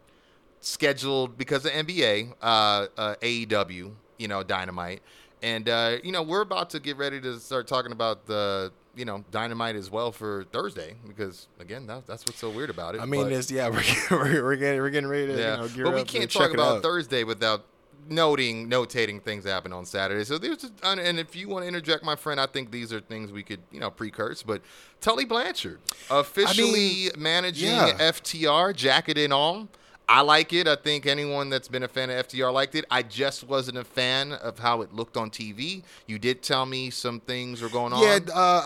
[0.61, 5.03] scheduled because of NBA, uh, uh, AEW, you know, Dynamite.
[5.43, 9.05] And, uh, you know, we're about to get ready to start talking about the, you
[9.05, 13.01] know, Dynamite as well for Thursday because, again, that, that's what's so weird about it.
[13.01, 15.91] I mean, it's yeah, we're, we're, we're getting we're getting ready to yeah, you know,
[15.91, 16.83] but we can't talk about.
[16.83, 17.65] Thursday without
[18.09, 20.25] noting, notating things happen on Saturday.
[20.25, 23.01] So there's, a, and if you want to interject, my friend, I think these are
[23.01, 24.43] things we could, you know, precurse.
[24.43, 24.63] But
[25.01, 25.81] Tully Blanchard
[26.11, 27.97] officially managing yeah.
[27.99, 29.69] FTR, jacket and all.
[30.07, 30.69] I like it.
[30.69, 32.85] I think anyone that's been a fan of FTR liked it.
[32.91, 35.83] I just wasn't a fan of how it looked on TV.
[36.07, 38.03] You did tell me some things were going on.
[38.03, 38.19] Yeah,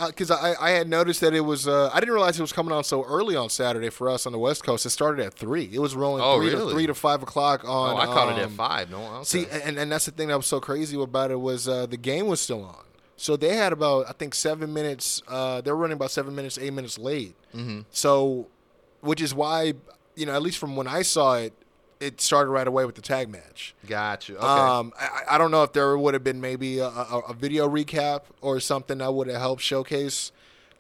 [0.09, 1.69] because I, I had noticed that it was.
[1.69, 4.33] Uh, I didn't realize it was coming on so early on Saturday for us on
[4.33, 4.85] the West Coast.
[4.85, 5.71] It started at three.
[5.73, 6.67] It was rolling Oh, three really?
[6.67, 7.95] to three to five o'clock on.
[7.95, 8.91] oh, I caught it at um, five.
[8.91, 9.25] No, okay.
[9.25, 11.97] See, and, and that's the thing that was so crazy about it was uh, the
[11.97, 12.85] game was still on.
[13.17, 15.23] So they had about I think seven minutes.
[15.29, 17.37] Uh, they were running about seven minutes, eight minutes late.
[17.55, 17.81] Mm-hmm.
[17.93, 18.49] So,
[19.03, 19.75] which is why
[20.19, 21.53] you know at least from when I saw it,
[22.01, 23.75] it started right away with the tag match.
[23.87, 24.37] Gotcha.
[24.37, 24.47] Okay.
[24.47, 27.69] Um, I, I don't know if there would have been maybe a, a, a video
[27.69, 30.33] recap or something that would have helped showcase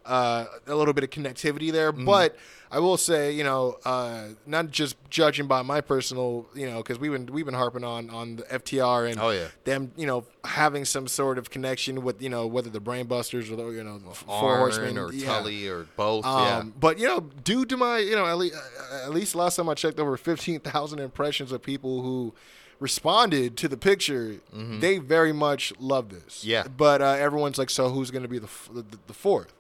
[0.09, 1.93] uh, a little bit of connectivity there.
[1.93, 2.05] Mm-hmm.
[2.07, 2.37] But
[2.71, 6.99] I will say, you know, uh, not just judging by my personal, you know, because
[6.99, 9.47] we've been we've been harping on on the FTR and Oh, yeah.
[9.65, 13.57] them, you know, having some sort of connection with, you know, whether the Brainbusters or
[13.57, 15.27] the, you know, Four Horsemen or yeah.
[15.27, 16.25] Tully or both.
[16.27, 16.63] Um, yeah.
[16.79, 18.57] But you know, due to my, you know, at least,
[19.05, 22.35] at least last time I checked, over fifteen thousand impressions of people who
[22.81, 24.37] responded to the picture.
[24.53, 26.45] They very much love this.
[26.45, 26.65] Yeah.
[26.69, 29.53] But uh, everyone's like, so who's going to be the, f- the the fourth?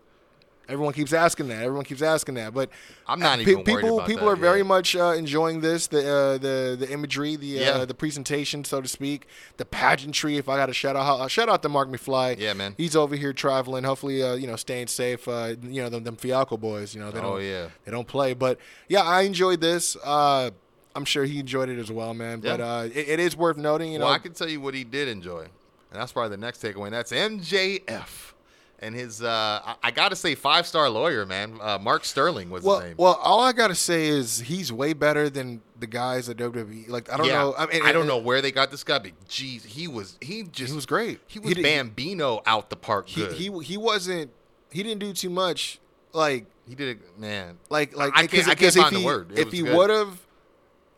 [0.68, 1.62] Everyone keeps asking that.
[1.62, 2.52] Everyone keeps asking that.
[2.52, 2.68] But
[3.06, 4.00] I'm not uh, even worried people.
[4.02, 5.86] people that, are very much uh, enjoying this.
[5.86, 7.70] The uh, the the imagery, the Yeah.
[7.70, 9.26] uh, the presentation, so to speak,
[9.56, 10.36] the pageantry.
[10.36, 12.38] If I got to shout out, uh, shout out to Mark McFly.
[12.38, 12.74] Yeah, man.
[12.76, 13.84] He's over here traveling.
[13.84, 15.26] Hopefully, uh, you know, staying safe.
[15.26, 16.94] Uh, you know, them, them Fialco boys.
[16.94, 17.44] You know, they Oh, don't.
[17.44, 17.68] yeah.
[17.86, 18.34] They don't play.
[18.34, 18.58] But
[18.88, 19.96] yeah, I enjoyed this.
[20.04, 20.50] Uh,
[20.94, 22.40] I'm sure he enjoyed it as well, man.
[22.40, 22.66] But Yeah.
[22.66, 23.92] uh, it, it is worth noting.
[23.92, 25.42] You well, know, I can tell you what he did enjoy.
[25.90, 26.86] And that's probably the next takeaway.
[26.86, 28.34] And that's MJF.
[28.80, 31.58] And his, uh, I, I got to say, five star lawyer, man.
[31.60, 32.94] Uh, Mark Sterling was Well, his name.
[32.96, 36.88] well, all I gotta say is he's way better than the guys at WWE.
[36.88, 37.32] Like I don't yeah.
[37.40, 37.54] know.
[37.58, 40.44] I, mean, I don't know where they got this guy, but geez, he was, he
[40.44, 41.18] just, He was great.
[41.26, 43.32] He was He Bambino out the park He good.
[43.32, 44.30] he he wasn't.
[44.70, 45.80] He didn't do too much.
[46.12, 47.58] Like He did it, man.
[47.70, 49.32] like like I can't- I can't because if the he- word.
[49.32, 50.20] It If he would have,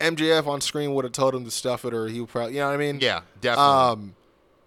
[0.00, 2.54] MJF on screen would have told him to stuff it, or he would probably.
[2.54, 3.00] You know what I mean?
[3.00, 3.64] Yeah, definitely.
[3.64, 4.14] Um,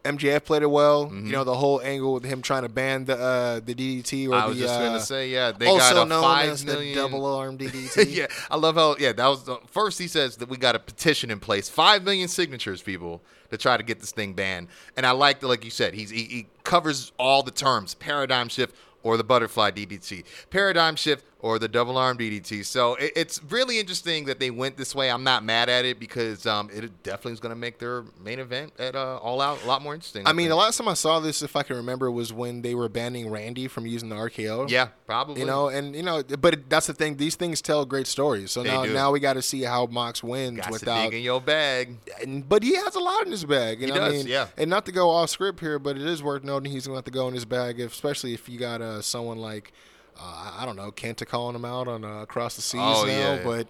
[0.04, 1.10] MJF played it well.
[1.14, 4.36] You know the whole angle with him trying to ban the uh, the DDT or
[4.36, 6.66] I was the just uh, gonna say, yeah, they also got a known five as
[6.66, 8.08] million the double arm DDT.
[8.10, 8.98] yeah, I love how.
[9.00, 10.00] Yeah, that was the first.
[10.00, 13.22] He says that we got a petition in place, five million signatures, people,
[13.52, 14.68] to try to get this thing banned.
[14.98, 18.50] And I like that, like you said, he's he, he covers all the terms: paradigm
[18.50, 22.64] shift or the butterfly DDT, paradigm shift or the double arm DDT.
[22.64, 25.12] So it, it's really interesting that they went this way.
[25.12, 28.40] I'm not mad at it because um, it definitely is going to make their main
[28.40, 30.26] event at uh, All Out a lot more interesting.
[30.26, 32.74] I mean, the last time I saw this, if I can remember, was when they
[32.76, 34.70] were banning Randy from using the RKO.
[34.70, 35.42] yeah, probably.
[35.42, 37.18] You know, and you know, but it, that's the thing.
[37.18, 38.52] These things tell great stories.
[38.52, 38.94] So They now, do.
[38.94, 41.14] now we got to see how Mox wins without.
[41.14, 41.98] in your bag.
[42.22, 43.82] and, but he has a lot in his bag.
[43.82, 44.28] You He know I does, mean?
[44.32, 44.48] yeah.
[44.58, 47.00] And not to go off script here, but it is worth noting he's going to
[47.00, 49.74] have to go in his bag, if, especially if you got uh, someone like.
[50.20, 53.12] Uh, I don't know, Kenta calling him out on uh, across the seas Oh, now,
[53.12, 53.44] yeah, yeah.
[53.44, 53.68] but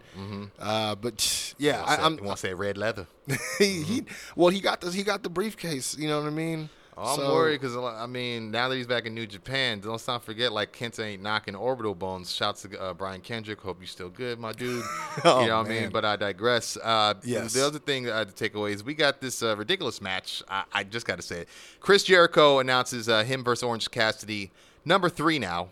[0.60, 3.08] uh, but yeah, I, I'm want to say red leather.
[3.60, 4.04] he, he
[4.36, 6.70] well he got the he got the briefcase, you know what I mean?
[6.96, 10.24] I'm So- worried because I mean, now that he's back in New Japan, let's not
[10.24, 12.32] forget like Kenta ain't knocking orbital bones.
[12.32, 13.60] Shouts to uh, Brian Kendrick.
[13.62, 14.84] Hope you're still good, my dude.
[15.26, 15.90] Oh, you know what I mean?
[15.90, 16.78] But I digress.
[16.78, 17.54] Uh, Yes.
[17.54, 20.02] The other thing that I had to take away is we got this uh, ridiculous
[20.02, 20.44] match.
[20.48, 21.48] I, I just got to say it.
[21.80, 24.52] Chris Jericho announces uh, him versus Orange Cassidy,
[24.86, 25.70] number three now.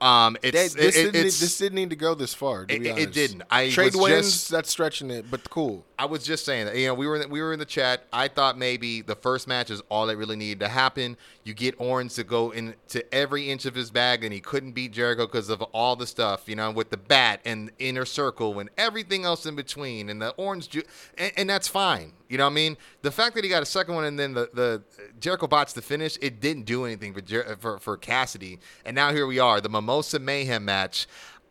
[0.00, 2.66] Um, That- this, it- didn't, need- it's- this didn't need to go this far.
[2.66, 3.42] To It- be it- it didn't.
[3.50, 4.26] I Trade wins.
[4.32, 5.84] just- that's stretching it, but cool.
[5.98, 8.04] I was just saying that you know we were in, we were in the chat.
[8.12, 11.16] I thought maybe the first match is all that really needed to happen.
[11.42, 14.92] You get Orange to go into every inch of his bag, and he couldn't beat
[14.92, 18.70] Jericho because of all the stuff you know with the bat and inner circle and
[18.78, 20.84] everything else in between, and the orange ju-
[21.16, 22.12] and, and that's fine.
[22.28, 22.76] You know what I mean?
[23.02, 24.82] The fact that he got a second one and then the, the
[25.18, 28.58] Jericho botched the finish, it didn't do anything for, Jer- for for Cassidy.
[28.84, 31.06] And now here we are, the Mimosa Mayhem match.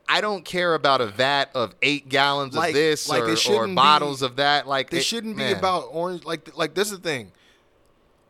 [0.10, 3.36] I don't care about a vat of eight gallons Like- of this like or, or
[3.36, 4.68] shouldn't be- bottles of that.
[4.68, 6.24] Like This it- shouldn't be about orange.
[6.26, 7.32] Like like this is the thing.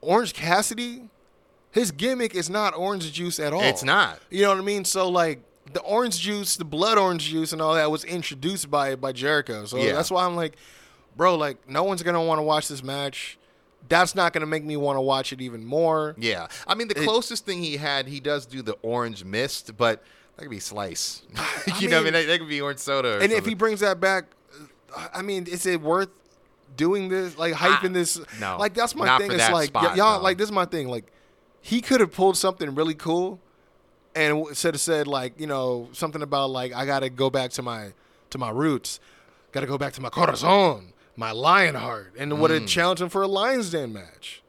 [0.01, 1.09] Orange Cassidy,
[1.71, 3.61] his gimmick is not orange juice at all.
[3.63, 4.19] It's not.
[4.29, 4.85] You know what I mean?
[4.85, 5.41] So like
[5.73, 9.65] the orange juice, the blood orange juice, and all that was introduced by by Jericho.
[9.65, 9.93] So Yeah.
[9.93, 10.55] that's why I'm like,
[11.15, 13.37] bro, like no one's gonna want to watch this match.
[13.89, 16.15] That's not gonna make me want to watch it even more.
[16.17, 19.77] Yeah, I mean the It- closest thing he had, he does do the orange mist,
[19.77, 20.03] but
[20.37, 21.23] that could be slice.
[21.33, 23.19] you I know, what I mean- mean that, that could be orange soda.
[23.21, 24.25] And if he brings that back,
[25.13, 26.09] I mean, is it worth
[26.75, 27.37] doing this?
[27.37, 28.19] Like hyping this?
[28.39, 28.57] no.
[28.57, 29.31] Like that's my thing.
[29.31, 30.17] It's like spot, y'all.
[30.17, 30.23] no.
[30.23, 30.87] Like this is my thing.
[30.87, 31.11] Like
[31.61, 33.39] he could have pulled something really cool,
[34.15, 37.51] and w- said said like you know something about like I got to go back
[37.51, 37.93] to my
[38.29, 38.99] to my roots,
[39.51, 42.67] got to go back to my corazon, my lion heart, and would have Mm.
[42.67, 44.41] challenged him for a Lions Den match.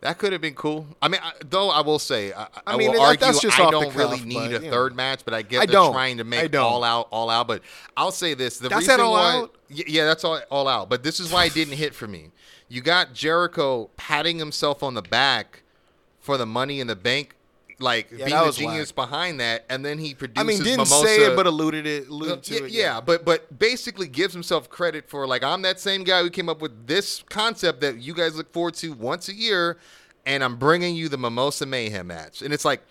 [0.00, 0.86] That could have been cool.
[1.00, 3.58] I mean, I, though I will say, I, I, I mean, will argue that's just
[3.58, 4.96] I off the don't really need but, a third know.
[4.96, 7.48] match, but I get I they're trying to make all out, all out.
[7.48, 7.62] But
[7.96, 9.54] I'll say this: the That's reason that All why, Out?
[9.68, 10.88] Yeah, that's all all out.
[10.88, 12.30] But this is why it didn't hit for me.
[12.68, 15.62] You got Jericho patting himself on the back
[16.20, 17.34] for the Money in the Bank,
[17.78, 20.40] like Yeah, being the genius behind that, and then he produces.
[20.40, 21.06] I mean, didn't Mimosa.
[21.06, 22.08] say it, but alluded it.
[22.08, 22.70] Alluded to yeah, it.
[22.70, 26.48] yeah, but but basically gives himself credit for like I'm that same guy who came
[26.48, 29.76] up with this concept that you guys look forward to once a year,
[30.24, 32.82] and I'm bringing you the Mimosa Mayhem match, and it's like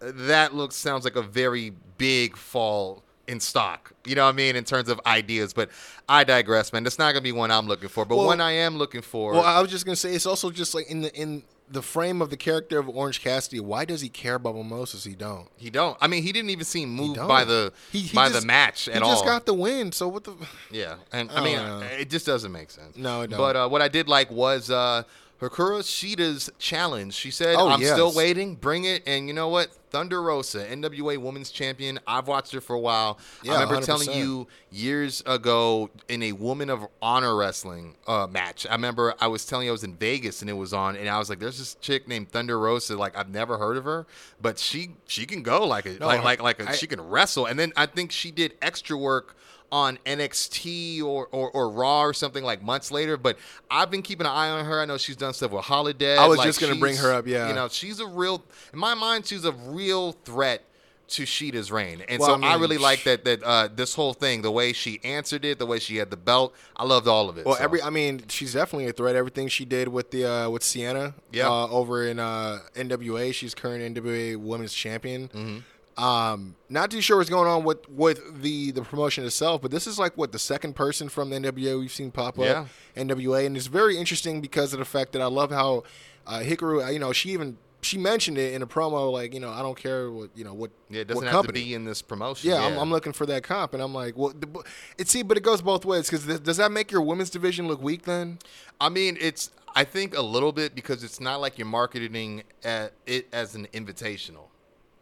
[0.00, 3.92] that looks sounds like a very big fall in stock.
[4.04, 5.70] You know what I mean in terms of ideas, but
[6.06, 6.84] I digress, man.
[6.84, 9.32] That's not gonna be one I'm looking for, but Well- one I am looking for.
[9.32, 12.20] Well, I was just gonna say it's also just like in the in the frame
[12.20, 13.58] of the character of Orange Cassidy.
[13.58, 15.04] Why does he care about mimosas?
[15.04, 15.48] He don't.
[15.56, 15.96] he don't.
[16.00, 18.88] I mean, he didn't even seem moved by the He- he by just- the match
[18.88, 19.08] at all.
[19.08, 19.30] He just all.
[19.30, 19.90] got the win.
[19.92, 20.34] So what the?
[20.70, 21.78] Yeah, and I I mean, know.
[21.98, 22.96] it just doesn't make sense.
[22.96, 23.38] No, it don't.
[23.38, 25.04] But uh, what I did like was uh,
[25.40, 27.14] Hikaru Shida's challenge.
[27.14, 28.54] She said, Oh, "I'm still waiting.
[28.54, 29.68] Bring it." And you know what?
[29.90, 32.00] Thunder Rosa, NWA Women's Champion.
[32.06, 33.18] I've watched her for a while.
[33.42, 34.16] Yeah, I remember telling 100%.
[34.16, 38.66] you years ago in a Woman of Honor wrestling uh, match.
[38.68, 41.08] I remember I was telling you I was in Vegas and it was on, and
[41.08, 42.96] I was like, "There's this chick named Thunder Rosa.
[42.96, 44.06] Like I've never heard of her,
[44.40, 47.00] but she she can go like a No, like like like a, I- she can
[47.00, 49.36] wrestle." And then I think she did extra work
[49.74, 53.16] on NXT or, or, or Raw or something like months later.
[53.16, 53.36] But
[53.68, 54.80] I've been keeping an eye on her.
[54.80, 56.16] I know she's done stuff with Holiday.
[56.16, 57.48] I was Like, just gonna bring her up, yeah.
[57.48, 60.62] You know, she's a real, in my mind, she's a real threat
[61.06, 63.94] to Shida's reign, and Well, so I mean, I, really like that that uh, this
[63.94, 66.54] whole thing, the way she answered it, the way she had the belt.
[66.76, 67.44] I loved all of it.
[67.44, 67.62] Well, so.
[67.62, 69.14] every I mean, she's definitely a threat.
[69.14, 71.50] Everything she did with the uh, with Sienna, Yeah.
[71.50, 75.28] uh, over in uh, NWA, she's current NWA Women's Champion.
[75.28, 75.58] Mm-hmm.
[75.96, 79.86] Um, not too sure what's going on with with the the promotion itself, but this
[79.86, 82.44] is like what the second person from the NWA we've seen pop up.
[82.44, 82.66] Yeah.
[82.96, 85.84] NWA, and it's very interesting because of the fact that I love how
[86.26, 89.50] uh, Hikaru, you know, she even she mentioned it in a promo, like you know,
[89.50, 91.60] I don't care what you know what yeah, it doesn't what have company.
[91.60, 92.50] to be in this promotion.
[92.50, 94.64] Yeah, I'm, I'm looking for that comp, and I'm like, well, the,
[94.98, 97.82] it see, but it goes both ways because does that make your women's division look
[97.82, 98.38] weak then?
[98.80, 102.94] I mean, it's I think a little bit because it's not like you're marketing at
[103.06, 104.46] it as an invitational.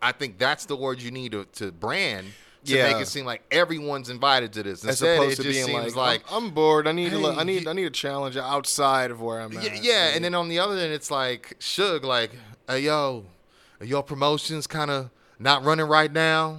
[0.02, 2.26] I think that's the word you need to, to brand
[2.64, 2.92] to Yeah.
[2.92, 4.80] make it seem like everyone's invited to this.
[4.84, 6.86] As Instead, opposed it to just being seems like, like, I'm, I'm bored.
[6.86, 7.64] I need Hey, I need.
[7.64, 9.62] you- I need a challenge outside of where I'm at.
[9.64, 10.08] yeah, yeah.
[10.14, 12.32] And then on the other end, it's like Suge, like,
[12.68, 13.24] hey, yo,
[13.80, 16.58] your promotions kind of not running right now?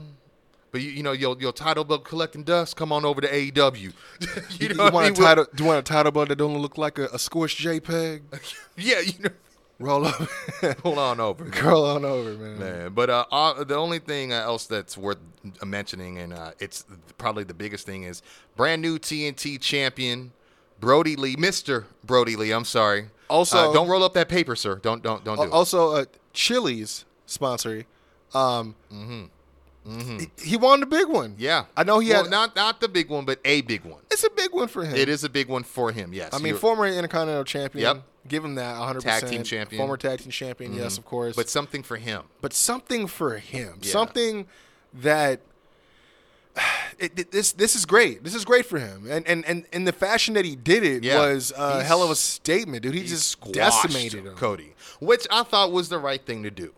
[0.71, 2.75] But you, you know your your title belt collecting dust.
[2.75, 3.79] Come on over to AEW.
[4.59, 5.13] you you, know I want mean?
[5.13, 5.45] a title?
[5.53, 8.21] Do you want a title belt that don't look like a, a squished JPEG?
[8.75, 9.29] Yeah, you know.
[9.83, 10.27] Roll over.
[10.83, 11.45] Hold on over.
[11.51, 12.59] curl on over, man.
[12.59, 15.17] Man, but uh, uh, the only thing uh, else that's worth
[15.65, 16.85] mentioning, and uh, it's
[17.17, 18.21] probably the biggest thing, is
[18.55, 20.31] brand new TNT champion
[20.79, 22.51] Brodie Lee, Mister Brodie Lee.
[22.51, 23.07] I'm sorry.
[23.29, 24.75] Also- Uh, don't roll up that paper, sir.
[24.75, 25.51] Don't don't don't do.
[25.51, 27.85] Also, uh, Chili's sponsoring.
[28.33, 28.75] Um,
[29.85, 31.31] he, he won the big one.
[31.31, 31.41] Mm-hmm.
[31.41, 32.31] Yeah, I know he well, had.
[32.31, 34.01] not not the big one, but a big one.
[34.11, 34.95] it's a big one for him.
[34.95, 36.13] It is a big one for him.
[36.13, 37.83] Yes, I mean, former Intercontinental champion.
[37.97, 38.03] Yep.
[38.25, 39.01] Give him that 100%.
[39.01, 39.65] Tag team champion.
[39.67, 39.77] Mm-hmm.
[39.77, 41.35] Former tag team champion, yes, of course.
[41.35, 42.23] but something for him.
[42.39, 43.79] but something for him.
[43.81, 43.91] Yeah.
[43.91, 44.47] Something
[44.93, 45.41] that
[46.99, 48.23] it, it- this this is great.
[48.23, 49.07] This is great for him.
[49.09, 51.19] And and and, and the fashion that he did it Yeah.
[51.19, 52.93] was a He's- hell of a statement, dude.
[52.95, 54.35] He, just decimated him.
[54.35, 56.73] Cody, which I thought was the right thing to do.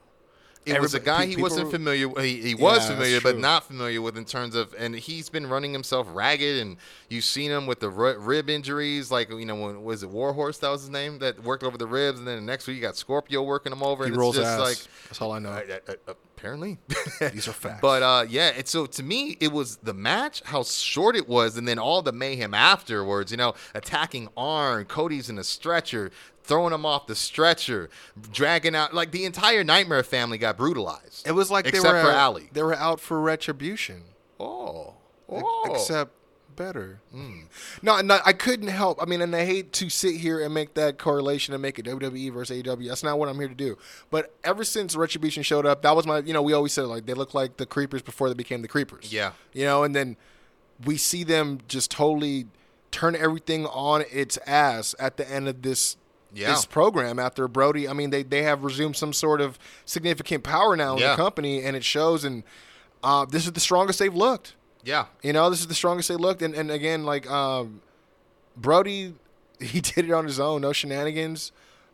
[0.65, 2.09] It was a guy he wasn't familiar.
[2.21, 4.73] He, he was Yeah, familiar, but not familiar with in terms of.
[4.77, 6.77] And he's been running himself ragged, and
[7.09, 9.11] you've seen him with the rib injuries.
[9.11, 10.57] Like you know, when was it Warhorse?
[10.59, 12.81] That was his name that worked over the ribs, and then the next week you
[12.81, 14.05] got Scorpio working him over.
[14.05, 14.59] He and rolls it's just ass.
[14.59, 14.77] like
[15.09, 15.49] That's all I know.
[15.49, 16.77] uh, uh, uh, apparently,
[17.33, 17.79] These are facts.
[17.81, 21.57] But uh, yeah, and so to me, it was the match, how short it was,
[21.57, 23.31] and then all the mayhem afterwards.
[23.31, 26.11] You know, attacking Arn, Cody's in a stretcher,
[26.43, 27.89] throwing him off the stretcher,
[28.31, 31.27] dragging out like the entire Nightmare family got brutalized.
[31.27, 32.49] it was like except they were for out, Allie.
[32.51, 34.03] They were out for retribution.
[34.39, 34.95] Oh,
[35.29, 36.11] oh, Except
[36.55, 36.99] better.
[37.11, 37.41] Hmm.
[37.81, 39.01] No, no, I couldn't help.
[39.01, 41.85] I mean, and I hate to sit here and make that correlation and make it
[41.85, 42.87] WWE versus AEW.
[42.87, 43.77] That's not what I'm here to do.
[44.09, 46.19] But ever since Retribution showed up, that was my.
[46.19, 48.67] You know, we always said like they look like the Creepers before they became the
[48.67, 49.11] Creepers.
[49.11, 49.31] Yeah.
[49.53, 50.17] You know, and then
[50.85, 52.47] we see them just totally
[52.91, 55.97] turn everything on its ass at the end of this.
[56.33, 56.49] Yeah.
[56.49, 60.75] This program after Brodie, I mean, they, they have resumed some sort of significant power
[60.75, 61.11] now in Yeah.
[61.11, 62.25] the company, and it shows.
[62.25, 62.43] And
[63.01, 64.53] uh, this is the strongest they've looked.
[64.85, 67.81] Yeah, You know, this is the strongest they looked, and, and again, like um,
[68.55, 69.13] Brodie,
[69.59, 71.51] he did it on his own, no shenanigans.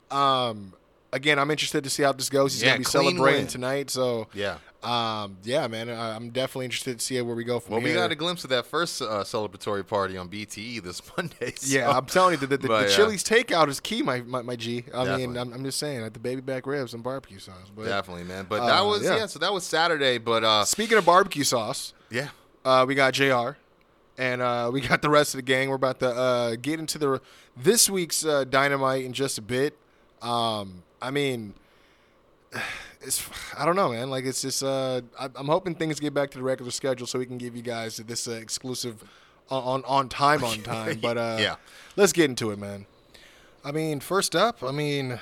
[0.09, 0.73] Um,
[1.13, 2.53] again, I'm interested to see how this goes.
[2.53, 3.47] He's Yeah, gonna be celebrating win.
[3.47, 4.57] tonight, so yeah.
[4.84, 7.93] um, yeah, man, I, I'm definitely interested to see where we go from Well, we
[7.93, 11.53] got a glimpse of that first uh, celebratory party on BTE this Monday.
[11.55, 12.95] so- yeah, I'm telling you, the, the, But, the yeah.
[12.95, 14.80] Chili's takeout is key, my my, my G.
[14.93, 15.27] I Definitely.
[15.27, 17.72] mean, I'm, I'm just saying, like the baby back ribs and barbecue sauce.
[17.73, 18.47] But definitely, man.
[18.49, 19.15] But Uh, that was yeah.
[19.18, 19.26] yeah.
[19.27, 22.30] So that was Saturday, but uh, speaking of barbecue sauce, yeah.
[22.63, 23.51] Uh, we got Jr.
[24.17, 25.69] And uh, we got the rest of the gang.
[25.69, 27.21] We're about to uh, get into the
[27.57, 29.75] this week's uh, dynamite in just a bit.
[30.21, 31.53] Um, I mean,
[33.01, 33.27] it's
[33.57, 34.09] I don't know, man.
[34.09, 37.17] Like it's just uh, I, I'm hoping things get back to the regular schedule so
[37.19, 39.03] we can give you guys this uh, exclusive
[39.49, 40.99] on, on time on time.
[41.01, 41.55] But uh, Yeah.
[41.95, 42.85] let's get into it, man.
[43.63, 45.19] I mean, first up, I mean,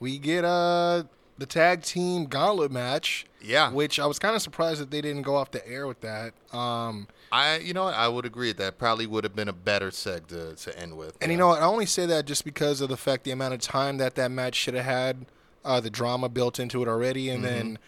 [0.00, 1.04] we get uh
[1.40, 3.26] the tag team gauntlet match.
[3.42, 3.72] Yeah.
[3.72, 6.34] Which I was kind of surprised that they didn't go off the air with that.
[6.52, 7.94] Um, I, you know, what?
[7.94, 11.16] I would agree that probably would have been a better seg to, to end with.
[11.20, 11.62] and you know what?
[11.62, 14.30] I only say that just because of the fact the amount of time that that
[14.30, 15.26] match should have had,
[15.64, 17.78] uh, the drama built into it already, and then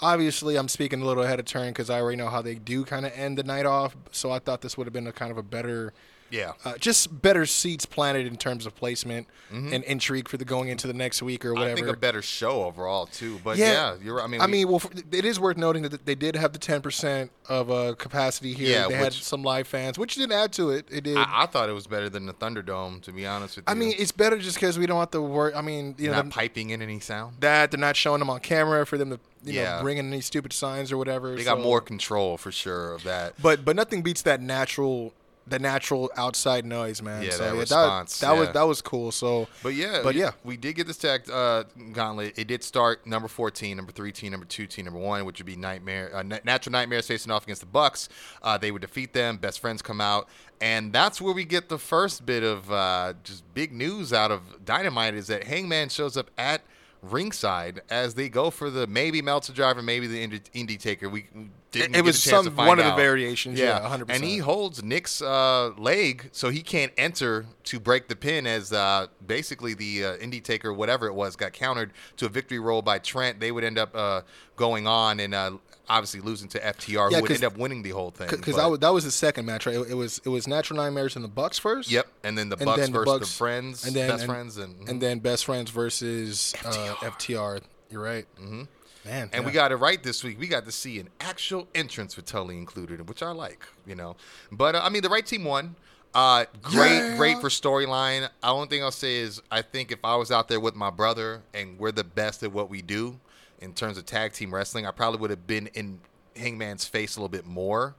[0.00, 2.84] obviously I'm speaking a little ahead of turn because I already know how they do
[2.84, 3.96] kind of end the night off.
[4.10, 5.92] So I thought this would have been a kind of a better,
[6.30, 10.68] yeah, uh, just better seats planted in terms of placement and intrigue for the going
[10.68, 11.72] into the next week or whatever.
[11.72, 13.40] I think a better show overall too.
[13.44, 13.70] But Yeah.
[13.92, 14.16] yeah, you're.
[14.16, 14.24] right.
[14.24, 14.82] I mean, I we- mean, well,
[15.12, 18.70] it is worth noting that they did have the 10% of uh, capacity here.
[18.70, 20.86] Yeah, they had some live fans, which didn't add to it.
[20.90, 21.16] It did.
[21.16, 23.02] I, I thought it was better than the Thunderdome.
[23.02, 25.22] To be honest with you, I mean, it's better just because we don't have to
[25.22, 25.54] worry.
[25.54, 27.36] I mean, you know, not piping in any sound.
[27.40, 29.76] that they're not showing them on camera for them to, you Yeah.
[29.76, 31.36] know, bring in any stupid signs or whatever.
[31.36, 33.34] They got more control for sure of that.
[33.40, 35.14] But but nothing beats that natural
[35.48, 37.22] the natural outside noise, man.
[37.22, 38.52] Yeah, so, that yeah, response, That, was yeah.
[38.52, 39.12] that was cool.
[39.12, 40.32] So, But yeah, But we- yeah.
[40.42, 42.36] we did get this tag uh, gauntlet.
[42.36, 45.46] It did start number fourteen, number three team, number two team, number one, which would
[45.46, 48.08] be Nightmare, uh, Natural Nightmares facing off against the Bucks.
[48.42, 49.36] Uh, they would defeat them.
[49.36, 50.28] Best friends come out,
[50.60, 54.64] and that's where we get the first bit of uh, just big news out of
[54.64, 56.62] Dynamite is that Hangman shows up at
[57.12, 61.08] ringside as they go for the maybe Meltzer driver, maybe the Indy, Indy Taker.
[61.08, 61.50] We didn't.
[61.74, 64.10] It- it get was a chance to some- one of the variations, yeah, 100%.
[64.14, 68.46] And he holds Nick's uh, leg, so he can't enter to break the pin.
[68.46, 72.58] As uh, basically the uh, Indy Taker, whatever it was, got countered to a victory
[72.58, 73.40] roll by Trent.
[73.40, 74.22] They would end up uh,
[74.56, 75.52] going on and uh,
[75.88, 78.28] obviously losing to FTR, Yeah, who would end up winning the whole thing.
[78.30, 79.76] because that was, that was the second match, right?
[79.76, 81.90] It, it was it was Natural Nightmares and the Bucks first.
[81.90, 84.22] Yep, and then the And Bucks then the versus Bucks- the friends, and then best
[84.24, 86.90] and, friends, and and then best friends versus FTR.
[86.90, 87.60] Uh, FTR.
[87.90, 88.26] You're right.
[88.40, 88.62] Mm-hmm.
[89.04, 90.40] Man, And we got it right this week.
[90.40, 94.16] We got to see an actual entrance with Tully included, which I like, you know.
[94.50, 95.76] But uh, I mean, the right team won.
[96.12, 97.16] Uh, great, Yeah.
[97.16, 98.22] great for storyline.
[98.42, 100.90] The only thing I'll say is, I think if I was out there with my
[100.90, 103.20] brother and we're the best at what we do
[103.60, 106.00] in terms of tag team wrestling, I probably would have been in
[106.36, 107.94] Hangman's face a little bit more.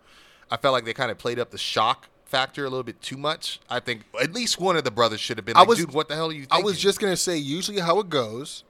[0.52, 3.18] I felt like they kind of played up the shock factor a little bit too
[3.18, 3.60] much.
[3.70, 6.08] I think at least one of the brothers should have been I was- dude, what
[6.10, 8.64] the hell are you I was just gonna say, usually how it goes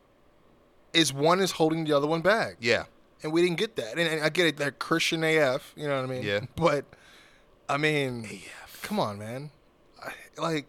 [0.94, 2.56] is one is holding the other one back.
[2.60, 2.86] yeah.
[3.24, 3.92] and we didn't get that.
[3.98, 6.24] And, and I get it, they're Christian AF, you know what I mean?
[6.24, 6.42] Yeah.
[6.56, 6.86] But
[7.68, 8.80] I mean, AF.
[8.84, 9.50] come on, man.
[10.04, 10.66] I, like,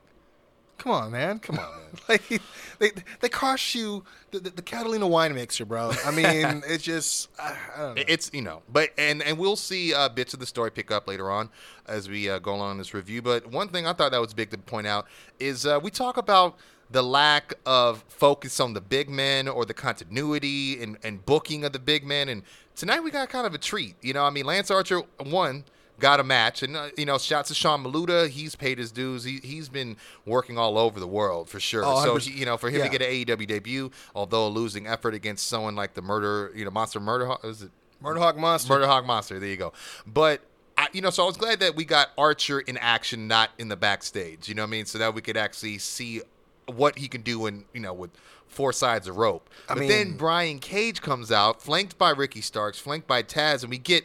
[0.79, 1.39] come on, man.
[1.39, 1.91] Come on, man.
[2.09, 2.43] like,
[2.79, 5.93] they they cost you the, the, the Catalina wine mixer, bro.
[6.05, 8.05] I mean, it's just I, I don't know.
[8.07, 11.07] It's you know, but and and we'll see uh, bits of the story pick up
[11.07, 11.51] later on
[11.87, 13.21] as we uh, go along in this review.
[13.21, 15.07] But one thing I thought that was big to point out
[15.39, 16.57] is uh, we talk about
[16.91, 21.73] the lack of focus on the big men or the continuity and, and booking of
[21.73, 22.29] the big men.
[22.29, 22.43] And
[22.75, 23.97] tonight we got kind of a treat.
[24.01, 25.65] You know, I mean, Lance Archer won.
[26.01, 28.29] Got a match, and uh, you know, shouts to Sean Maluta.
[28.29, 29.25] He's paid his dues.
[29.25, 31.83] He he's been working all over the world for sure.
[31.85, 32.89] Oh, so he, you know, for him Yeah.
[32.89, 36.65] to get an AEW debut, although a losing effort against someone like the murder, you
[36.65, 37.71] know, Monster Murder, is it
[38.01, 38.73] Murder Hawk Monster.
[38.73, 39.41] Murder Hog Monster.
[39.41, 39.73] There you go.
[40.07, 40.41] But
[40.77, 43.67] I, you know, so I was glad that we got Archer in action, not in
[43.69, 44.49] the backstage.
[44.49, 44.87] You know what I mean?
[44.87, 46.23] So that we could actually see
[46.67, 48.11] what he can do in you know with
[48.47, 49.51] four sides of rope.
[49.69, 53.71] I but then Brian Cage comes out, flanked by Ricky Starks, flanked by Taz, and
[53.71, 54.05] we get.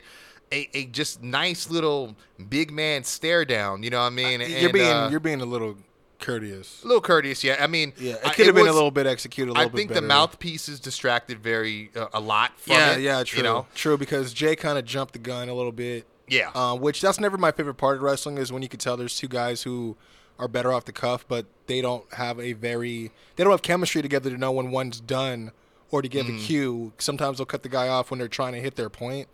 [0.51, 2.15] A, a just nice little
[2.49, 4.41] big man stare down, you know what I mean?
[4.41, 5.75] you're being uh, you're being a little
[6.19, 6.83] courteous.
[6.83, 7.57] a little courteous, yeah.
[7.59, 9.51] I mean, Yeah, it could have been a little bit executed.
[9.51, 12.73] A I little bit I think the mouthpiece is distracted very uh, a lot from
[12.73, 13.01] Yeah, it.
[13.01, 13.97] yeah, true, You know, true.
[13.97, 16.05] Because Jay kind of jumped the gun a little bit.
[16.27, 16.51] Yeah.
[16.55, 19.17] um, which that's never my favorite part of wrestling is when you can tell there's
[19.17, 19.97] two guys who
[20.39, 24.01] are better off the cuff, but they don't have a very they don't have chemistry
[24.01, 25.51] together to know when one's done
[25.91, 26.37] or to give Mm.
[26.37, 26.93] a cue.
[26.97, 29.27] Sometimes they'll cut the guy off when they're trying to hit their point.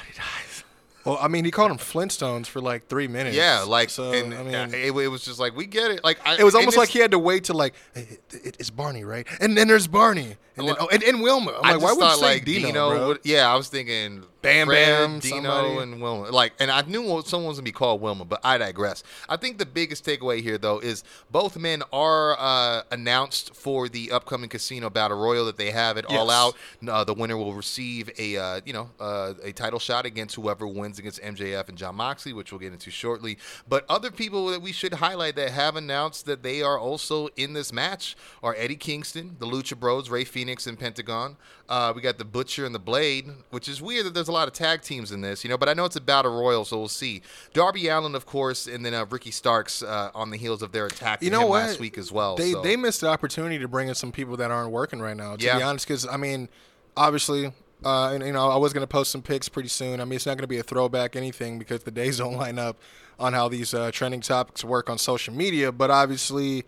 [0.00, 0.64] Everybody dies.
[1.04, 3.34] Well, I mean, he called them Flintstones for like three minutes.
[3.34, 4.12] Yeah, like, so.
[4.12, 6.04] and I mean, uh, it, it was just like we get it.
[6.04, 8.68] Like, I, it was almost like he had to wait to like it, it, it's
[8.68, 9.26] Barney, right?
[9.40, 11.52] And then there's Barney, and then, oh, and, and Wilma.
[11.52, 13.08] I'm I like, why would you say like Dino, bro?
[13.08, 15.78] would- yeah, I was thinking Bam Fred, Bam, Dino, somebody.
[15.78, 16.30] and Wilma.
[16.30, 19.02] Like, and I knew someone was gonna be called Wilma, but I digress.
[19.28, 24.12] I think the biggest takeaway here, though, is both men are uh, announced for the
[24.12, 26.54] upcoming Casino Battle Royal that they have it all out.
[26.86, 30.66] Uh, the winner will receive a uh, you know uh, a title shot against whoever
[30.66, 33.38] wins against MJF and Jon Moxley, which we'll get into shortly.
[33.68, 37.54] But other people that we should highlight that have announced that they are also in
[37.54, 41.36] this match are Eddie Kingston, the Lucha Bros, Rey Fenix, and Pentagon.
[41.68, 44.48] Uh, we got the Butcher and the Blade, which is weird that there's a lot
[44.48, 45.58] of tag teams in this, you know.
[45.58, 47.22] But I know it's a battle royal, so we'll see.
[47.52, 50.86] Darby Allin, of course, and then uh, Ricky Starks uh, on the heels of their
[50.86, 51.62] attack You know what?
[51.66, 52.36] last week as well.
[52.36, 52.62] They so.
[52.62, 55.36] they missed the opportunity to bring in some people that aren't working right now.
[55.36, 55.56] To Yeah.
[55.58, 56.48] be honest, because I mean,
[56.96, 57.52] obviously,
[57.84, 60.00] uh, and you know, I was gonna post some pics pretty soon.
[60.00, 62.78] I mean, it's not gonna be a throwback anything because the days don't line up
[63.18, 65.72] on how these uh, trending topics work on social media.
[65.72, 66.64] But obviously,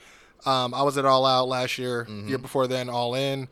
[0.46, 2.28] um, I was at All Out last year, Mm-hmm.
[2.28, 3.48] year before then, All In.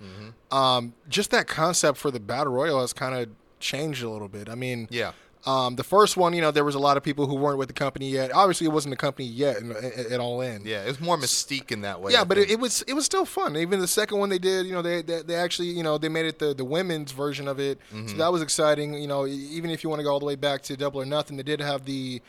[0.51, 3.29] Um, just that concept for the battle royal has kind of
[3.61, 4.49] changed a little bit.
[4.49, 5.13] I mean, Yeah.
[5.47, 7.69] Um, the first one, you know, there was a lot of people who weren't with
[7.69, 8.33] the company yet.
[8.35, 9.63] Obviously, it wasn't a company yet,
[10.11, 10.63] at All In.
[10.65, 12.13] Yeah, it's more mystique in that way.
[12.13, 13.57] Yeah, I but it, it was it was still fun.
[13.57, 16.09] Even the second one they did, you know, they they, they actually, you know, they
[16.09, 17.79] made it the, the women's version of it.
[17.93, 18.09] Mm-hmm.
[18.09, 18.95] So that was exciting.
[18.95, 21.07] You know, even if you want to go all the way back to Double or
[21.07, 22.21] Nothing, they did have the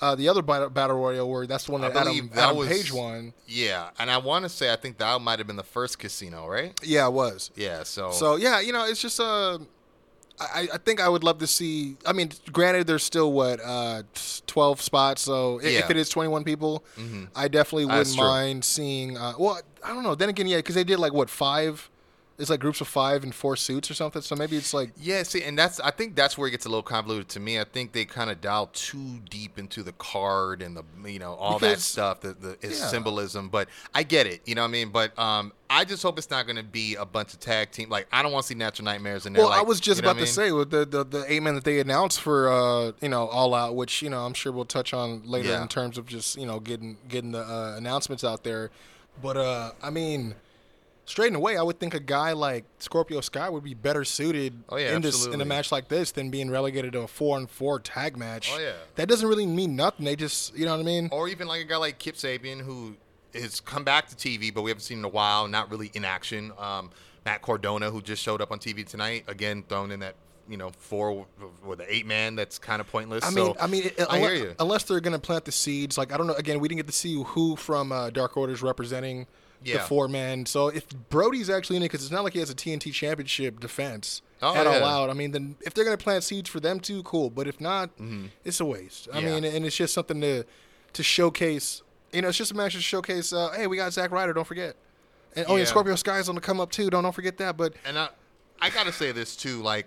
[0.00, 2.68] uh, the other battle, royal where that's the one I that Adam, that Adam was
[2.68, 3.32] Page won.
[3.46, 6.46] Yeah, and I want to say I think that might have been the first casino,
[6.46, 6.78] right?
[6.82, 7.50] Yeah, it was.
[7.56, 7.82] Yeah.
[7.84, 8.10] So.
[8.10, 9.58] So yeah, you know, it's just uh,
[10.38, 11.96] I, I think I would love to see.
[12.04, 14.02] I mean, granted, there's still what uh,
[14.46, 15.22] twelve spots.
[15.22, 15.86] So if Yeah.
[15.90, 16.84] it is twenty one people,
[17.34, 19.16] I definitely wouldn't mind seeing.
[19.16, 20.14] Uh, well, I don't know.
[20.14, 21.88] Then again, yeah, because they did like what five
[22.38, 24.20] It's like groups of five and four suits or something.
[24.20, 26.68] So maybe it's like Yeah, see, and that's I think that's where it gets a
[26.68, 27.58] little convoluted to me.
[27.58, 31.34] I think they kind of dial too deep into the card and the you know
[31.34, 32.70] all that stuff, the the Yeah.
[32.72, 33.48] symbolism.
[33.48, 34.90] But I get it, you know what I mean.
[34.90, 37.88] But um, I just hope it's not going to be a bunch of tag team.
[37.88, 39.42] Like I don't want to see Natural Nightmares in there.
[39.42, 40.32] Well, I was just you know about to mean?
[40.32, 43.54] say with the, the the eight man that they announced for uh you know All
[43.54, 45.62] Out, which you know I'm sure we'll touch on later Yeah.
[45.62, 48.70] in terms of just you know getting getting the uh, announcements out there.
[49.22, 50.34] But uh I mean,
[51.06, 54.76] straight away, I would think a guy like Scorpio Sky would be better suited Oh,
[54.76, 57.48] yeah, in this in a match like this than being relegated to a four and
[57.48, 58.50] four tag match.
[58.54, 58.72] Oh, yeah.
[58.96, 60.04] that doesn't really mean nothing.
[60.04, 61.08] They just you know what I mean.
[61.10, 62.96] or even like a guy like Kip Sabian who
[63.32, 66.04] has come back to TV, but we haven't seen in a while, not really in
[66.04, 66.52] action.
[66.58, 66.90] Um,
[67.24, 70.14] Matt Cardona, who just showed up on TV tonight, again thrown in that
[70.48, 71.26] you know four
[71.64, 72.36] with the eight man.
[72.36, 73.24] That's kind of pointless.
[73.24, 74.54] I mean, So, I mean, it- I hear unless, you.
[74.60, 75.96] unless they're gonna plant the seeds.
[75.98, 76.34] Like I don't know.
[76.34, 79.26] Again, we didn't get to see who from uh, Dark Order is representing
[79.62, 80.46] the four man.
[80.46, 83.58] So if Brodie's actually in it, because it's not like he has a TNT Championship
[83.58, 85.10] defense Oh, at all out.
[85.10, 87.30] I mean, then if they're gonna plant seeds for them too, cool.
[87.30, 87.90] But if not,
[88.44, 89.08] it's a waste.
[89.12, 89.26] I Mm-hmm.
[89.26, 89.34] Yeah.
[89.40, 90.44] mean, and it's just something to
[90.92, 91.82] to showcase.
[92.12, 93.32] You know, it's just a match to showcase.
[93.32, 94.32] Uh, hey, we got Zack Ryder.
[94.34, 94.76] Don't forget.
[95.34, 95.64] And oh yeah, Yeah.
[95.66, 96.88] Scorpio Sky's on the come up too.
[96.90, 97.56] Don't don't forget that.
[97.56, 98.08] But and I,
[98.60, 99.62] I gotta say this too.
[99.62, 99.86] Like,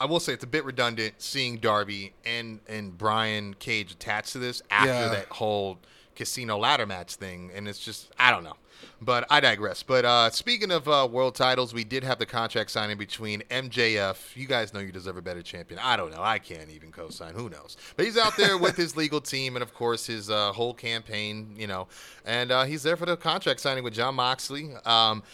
[0.00, 4.38] I will say it's a bit redundant seeing Darby and and Brian Cage attached to
[4.38, 5.08] this after Yeah.
[5.08, 5.78] that whole
[6.14, 8.56] casino ladder match thing, and it's just I don't know.
[9.00, 9.82] But I digress.
[9.82, 14.36] But uh, speaking of uh, world titles, we did have the contract signing between MJF.
[14.36, 15.80] You guys know you deserve a better champion.
[15.82, 16.22] I don't know.
[16.22, 17.34] I can't even co-sign.
[17.34, 17.76] Who knows?
[17.96, 21.54] But he's out there with his legal team and, of course, his uh, whole campaign.
[21.56, 21.88] You know,
[22.24, 24.70] and uh, he's there for the contract signing with Jon Moxley.
[24.84, 25.24] Um,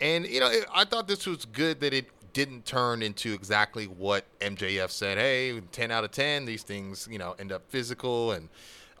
[0.00, 3.86] and you know, it, I thought this was good that it didn't turn into exactly
[3.86, 5.18] what MJF said.
[5.18, 8.48] Hey, ten out of ten, these things you know end up physical and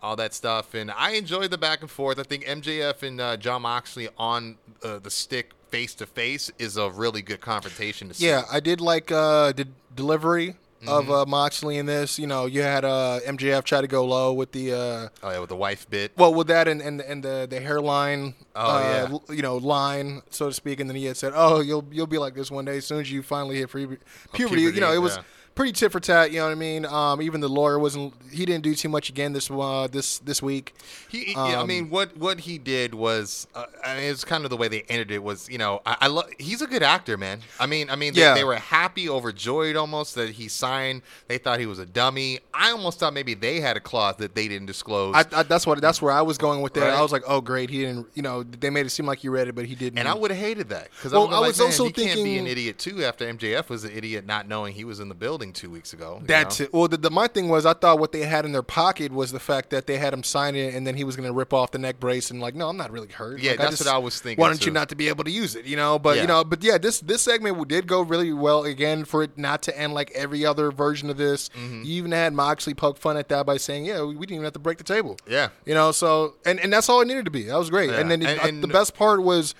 [0.02, 0.74] all that stuff.
[0.74, 2.18] And I enjoyed the back and forth.
[2.18, 6.76] I think MJF and uh, Jon Moxley on uh, the stick face to face is
[6.76, 8.26] a really good confrontation to see.
[8.26, 10.56] Yeah, I did like uh, the delivery
[10.86, 11.12] of Mm-hmm.
[11.12, 12.18] uh, Moxley in this.
[12.18, 15.38] You know, you had uh, MJF try to go low with the uh, Oh yeah,
[15.38, 16.12] with the wife bit.
[16.16, 18.34] well with that and and, and the the hairline.
[18.54, 19.08] Oh, uh, yeah.
[19.12, 22.06] l- you know, line so to speak, and then he had said, "Oh, you'll you'll
[22.06, 23.98] be like this one day as soon as you finally hit pre-
[24.32, 25.16] puberty." You know, it was.
[25.16, 25.22] yeah.
[25.54, 26.86] Pretty tit for tat, you know what I mean.
[26.86, 28.14] Um, even the lawyer wasn't.
[28.30, 30.72] He didn't do too much again this uh, this this week.
[31.10, 34.44] He, he- I Um, mean, what what he did was, uh, I mean, it's kind
[34.44, 36.30] of the way they ended it was, you know, I, I love.
[36.38, 37.40] He's a good actor, man.
[37.60, 38.32] I mean, I mean, they, Yeah.
[38.32, 41.02] they were happy, overjoyed almost that he signed.
[41.28, 42.40] They thought he was a dummy.
[42.54, 45.14] I almost thought maybe they had a clause that they didn't disclose.
[45.14, 46.80] I, I, that's what that's where I was going with that.
[46.88, 46.94] Right.
[46.94, 48.06] I was like, oh great, he didn't.
[48.14, 49.98] You know, they made it seem like he read it, but he didn't.
[49.98, 52.24] and I would have hated that because Well, I, was like, also Man, he can't
[52.24, 55.14] be an idiot too after MJF was an idiot not knowing he was in the
[55.14, 56.22] building two weeks ago.
[56.24, 56.64] That's know?
[56.64, 56.72] it.
[56.74, 59.32] Well, the, the my thing was I thought what they had in their pocket was
[59.32, 61.52] the fact that they had him sign it, and then he was going to rip
[61.52, 63.40] off the neck brace and like, no, I'm not really hurt.
[63.40, 65.30] Yeah, Like, that's what I was thinking, Why don't you not to be able to
[65.30, 65.98] use it, you know?
[65.98, 66.22] But Yeah.
[66.22, 69.62] you know, but yeah, this this segment did go really well again for it not
[69.62, 71.48] to end like every other version of this.
[71.48, 71.82] Mm-hmm.
[71.84, 74.44] You even had Moxley poke fun at that by saying, yeah, we, we didn't even
[74.44, 75.16] have to break the table.
[75.26, 75.48] Yeah.
[75.64, 75.90] you know.
[75.92, 77.44] So and and that's all it needed to be.
[77.44, 77.90] That was great.
[77.90, 78.00] Yeah.
[78.00, 79.54] And then it- And- uh, and- the best part was.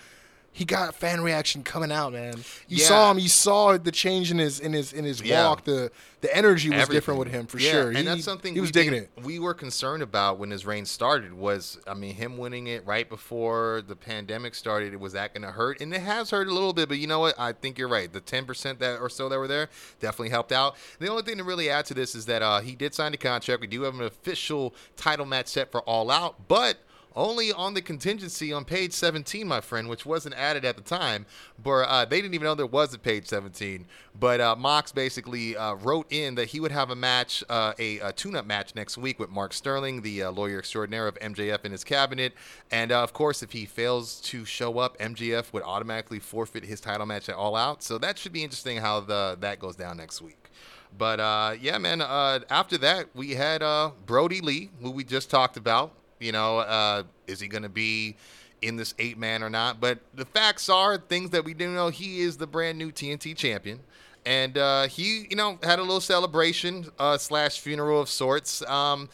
[0.55, 2.35] He got fan reaction coming out, man.
[2.69, 2.87] You Yeah.
[2.87, 3.19] saw him.
[3.19, 5.47] You saw the change in his in his in his Yeah.
[5.49, 5.65] walk.
[5.65, 6.95] The the energy was Everything.
[6.99, 7.89] different with him for Yeah, sure.
[7.89, 9.11] And he, that's something he was we digging it.
[9.23, 11.33] We were concerned about when his reign started.
[11.33, 14.95] Was I mean him winning it right before the pandemic started?
[15.01, 15.81] Was that going to hurt?
[15.81, 16.87] And it has hurt a little bit.
[16.89, 17.35] But you know what?
[17.41, 18.13] I think you're right.
[18.13, 19.71] The ten percent that or so that were there
[20.01, 20.77] definitely helped out.
[20.99, 23.19] The only thing to really add to this is that uh, he did sign the
[23.19, 23.63] contract.
[23.63, 26.77] We do have an official title match set for All Out, but
[27.15, 31.27] only on the contingency on page 17, my friend, which wasn't added at the time.
[31.63, 33.87] But uh, they didn't even know there was a page 17.
[34.19, 37.99] But uh, Mox basically uh, wrote in that he would have a match, uh, a,
[38.01, 41.73] a tune-up match next week with Mark Sterling, the uh, lawyer extraordinaire of MJF in
[41.73, 42.35] his cabinet.
[42.71, 46.81] And uh, of course, if he fails to show up, MJF would automatically forfeit his
[46.81, 47.83] title match at All Out.
[47.83, 50.51] So that should be interesting how the that goes down next week.
[50.97, 51.19] But
[51.61, 52.03] yeah, man.
[52.03, 53.63] After that, we had
[54.07, 55.93] Brodie Lee, who we just talked about.
[56.23, 58.17] You know, uh, is he going to be
[58.63, 59.81] in this eight man or not?
[59.81, 61.89] But the facts are things that we do know.
[61.89, 63.81] He is the brand new TNT champion.
[64.25, 68.63] And uh, he, you know, had a little celebration uh, slash funeral of sorts.
[68.67, 69.09] Um,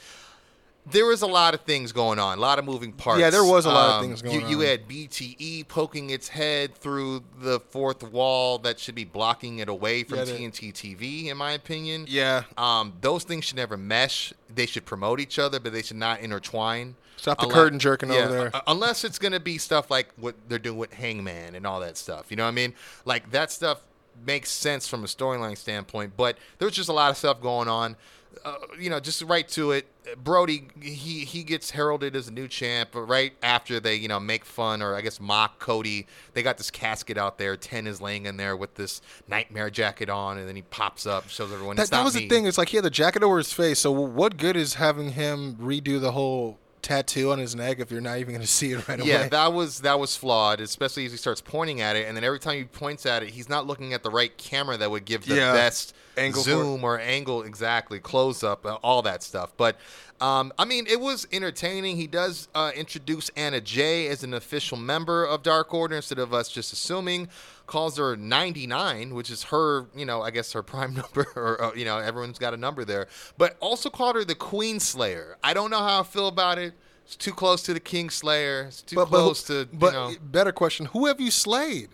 [0.90, 3.20] there was a lot of things going on, a lot of moving parts.
[3.20, 4.50] Yeah, there was a lot of Um, things going You on.
[4.50, 9.68] You had BTE poking its head through the fourth wall that should be blocking it
[9.68, 12.06] away from Yeah, TNT TV, in my opinion.
[12.08, 12.44] Yeah.
[12.56, 14.32] Um, those things should never mesh.
[14.54, 16.96] They should promote each other, but they should not intertwine.
[17.16, 18.50] Stop the Unle- curtain jerking yeah, over there.
[18.56, 21.96] uh, unless it's gonna be stuff like what they're doing with Hangman and all that
[21.96, 22.26] stuff.
[22.30, 22.74] You know what I mean?
[23.04, 23.80] Like that stuff
[24.24, 26.12] makes sense from a storyline standpoint.
[26.16, 27.96] But there's just a lot of stuff going on.
[28.44, 29.86] Uh, you know, just right to it.
[30.22, 34.18] Brodie, he he gets heralded as a new champ but right after they you know
[34.18, 36.06] make fun or I guess mock Cody.
[36.32, 37.56] They got this casket out there.
[37.56, 41.28] Ten is laying in there with this nightmare jacket on, and then he pops up,
[41.28, 41.76] shows everyone.
[41.76, 42.22] That, it's that was me.
[42.22, 42.46] the thing.
[42.46, 43.78] It's like he had the jacket over his face.
[43.80, 48.00] So what good is having him redo the whole tattoo on his neck if you're
[48.00, 49.28] not even going to see it right Yeah, away?
[49.30, 52.38] that was that was flawed, especially as he starts pointing at it, and then every
[52.38, 55.26] time he points at it, he's not looking at the right camera that would give
[55.26, 59.52] the Yeah, best angle zoom or angle exactly, close up, uh, all that stuff.
[59.56, 59.76] But
[60.20, 61.96] um, I mean, it was entertaining.
[61.96, 66.34] He does uh, introduce Anna Jay as an official member of Dark Order instead of
[66.34, 67.28] us just assuming.
[67.66, 71.74] Calls her 99, which is her, you know, I guess her prime number, or uh,
[71.74, 73.06] you know, everyone's got a number there.
[73.36, 75.36] But also called her the Queen Slayer.
[75.44, 76.74] I don't know how I feel about it.
[77.04, 78.64] It's too close to the King Slayer.
[78.68, 80.14] It's too but, but, close to, but you know.
[80.22, 81.88] better question: Who have you slayed?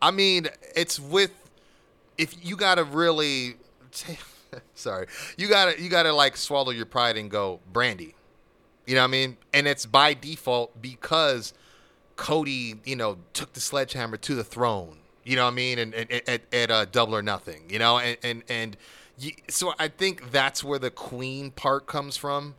[0.00, 1.32] I mean, it's with
[2.18, 3.56] if you gotta really,
[4.74, 5.06] sorry,
[5.36, 8.14] you gotta you gotta like swallow your pride and go Brandi.
[8.86, 9.36] You know what I mean?
[9.52, 11.54] And it's by default because
[12.16, 14.98] Cody, you know, took the sledgehammer to the throne.
[15.24, 15.78] You know what I mean?
[15.78, 17.62] And, and, at, at uh, Double or Nothing.
[17.68, 18.76] You know, and and and
[19.18, 22.54] you, so I think that's where the Queen part comes from.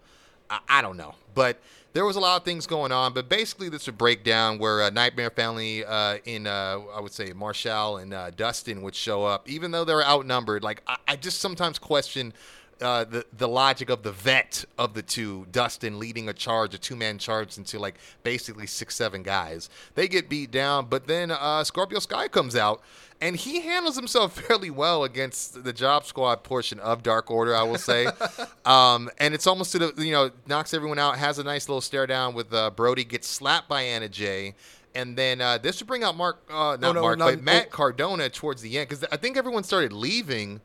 [0.49, 1.59] I, I don't know, but
[1.93, 3.13] there was a lot of things going on.
[3.13, 7.13] But basically, this is a breakdown where uh, Nightmare Family uh, in uh, I would
[7.13, 10.63] say Marshall and uh, Dustin would show up, even though they're outnumbered.
[10.63, 12.33] Like I, I just sometimes question.
[12.83, 16.77] Uh, the the logic of the vet of the two, Dustin leading a charge, a
[16.77, 19.69] two man charge into like basically six seven guys.
[19.95, 22.81] They get beat down, but then uh, Scorpio Sky comes out
[23.21, 27.63] and he handles himself fairly well against the Job Squad portion of Dark Order, I
[27.63, 28.07] will say.
[28.65, 31.17] um, and it's almost to the you know knocks everyone out.
[31.17, 33.05] Has a nice little stare down with uh, Brodie.
[33.05, 34.55] Gets slapped by Anna Jay.
[34.95, 37.41] And then uh, this would bring out Mark, uh, not Oh, no, Mark, no, but
[37.41, 37.71] Matt.
[37.71, 40.61] Cardona towards the end because I think everyone started leaving,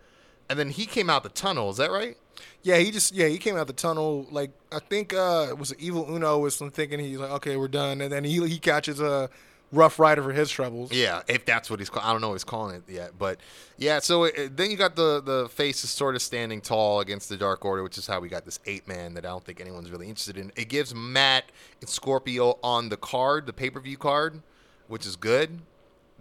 [0.48, 1.70] and then he came out the tunnel.
[1.70, 2.16] Is that right?
[2.62, 5.74] Yeah, he just yeah he came out the tunnel like I think uh it was
[5.78, 9.30] Evil Uno was thinking he's like okay we're done and then he he catches a
[9.70, 10.92] Rough Ryder for his troubles.
[10.92, 12.06] Yeah, if that's what he's called.
[12.06, 13.38] I don't know what he's calling it yet, but
[13.76, 13.98] yeah.
[13.98, 17.64] So it, then you got the the faces sort of standing tall against the Dark
[17.64, 20.08] Order, which is how we got this eight man that I don't think anyone's really
[20.08, 20.52] interested in.
[20.56, 24.40] It gives Matt and Scorpio on the card, the pay per view card,
[24.86, 25.60] which is good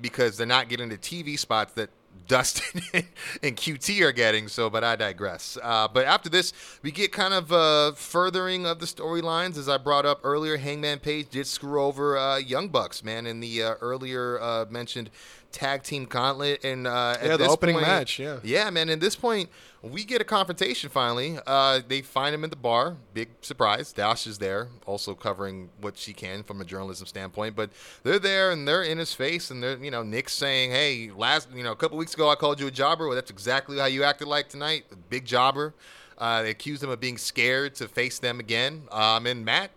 [0.02, 1.90] because they're not getting the TV spots that
[2.28, 2.82] Dustin
[3.44, 4.48] and QT are getting.
[4.48, 5.58] So, but I digress.
[5.62, 9.58] Uh, but after this, we get kind of uh, furthering of the storylines.
[9.58, 13.40] As I brought up earlier, Hangman Page did screw over uh, Young Bucks, man, in
[13.40, 15.10] the uh, earlier uh, mentioned
[15.52, 16.64] tag team gauntlet.
[16.64, 18.40] And uh, at Yeah, the opening point- match, yeah.
[18.44, 18.90] yeah, man.
[18.90, 19.50] At this point,
[19.92, 21.38] we get a confrontation finally.
[21.46, 22.98] Uh, they find him in the bar.
[23.14, 23.92] Big surprise.
[23.92, 27.56] Dash is there, also covering what she can from a journalism standpoint.
[27.56, 27.72] But
[28.04, 31.50] they're there and they're in his face, and they're you know Nick's saying, "Hey, last
[31.54, 33.08] you know a couple weeks ago I called you a jobber.
[33.08, 35.74] Well, that's exactly how you acted like tonight, big jobber."
[36.18, 38.84] Uh, they accused him of being scared to face them again.
[38.92, 39.70] Um, and Matt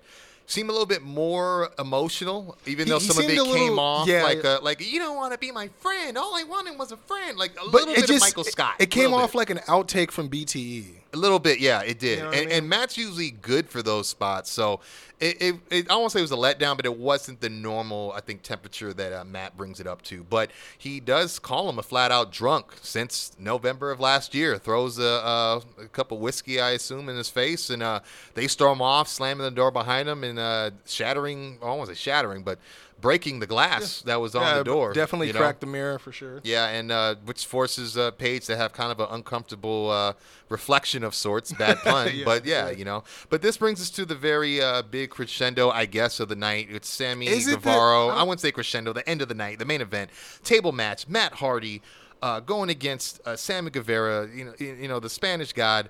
[0.51, 3.81] seemed a little bit more emotional, even He- though he some of it came little-
[3.81, 6.17] off yeah, like a, like you don't want to be my friend.
[6.19, 7.39] All I wanted was a friend.
[7.39, 8.75] Like a little bit just of Michael Scott.
[8.79, 9.39] It, it came off bit.
[9.39, 10.29] like an outtake from.
[10.29, 11.00] BTE.
[11.13, 12.19] A little bit, yeah, it did.
[12.19, 12.59] You know what I and, mean?
[12.59, 14.51] and Matt's usually good for those spots.
[14.51, 14.81] So
[15.19, 18.13] it, it, it I won't say it was a letdown, but it wasn't the normal,
[18.15, 20.23] I think, temperature that uh, Matt brings it up to.
[20.23, 24.57] But he does call him a flat out drunk since November of last year.
[24.57, 28.01] Throws a, a, a cup of whiskey, I assume, in his face, and uh,
[28.35, 32.43] they storm off, slamming the door behind him and uh, shattering, I won't say shattering,
[32.43, 32.59] but
[33.01, 34.93] breaking the glass that was on Yeah, the door.
[34.93, 35.41] Definitely you know?
[35.41, 36.41] cracked the mirror for sure.
[36.45, 40.13] Yeah, and uh, which forces uh, Page to have kind of an uncomfortable uh,
[40.49, 41.53] reflection of sorts.
[41.53, 42.77] Bad pun, Yeah, but yeah, yeah.
[42.77, 43.05] you know.
[43.29, 46.69] But this brings us to the very uh, big crescendo, I guess, of the night.
[46.71, 48.09] It's Sammy Is it the- Guevara.
[48.09, 48.93] I wouldn't say crescendo.
[48.93, 50.11] The end of the night, the main event,
[50.45, 51.09] table match.
[51.09, 51.83] Matt Hardy
[52.23, 54.29] uh, going against uh, Sammy Guevara.
[54.35, 55.89] You know, you know the Spanish God.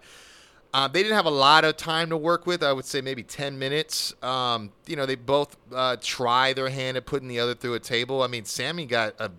[0.72, 2.62] Uh, they didn't have a lot of time to work with.
[2.62, 4.14] I would say maybe 10 minutes.
[4.22, 7.80] Um, you know, they both uh, try their hand at putting the other through a
[7.80, 8.22] table.
[8.22, 9.30] I mean, Sammy got a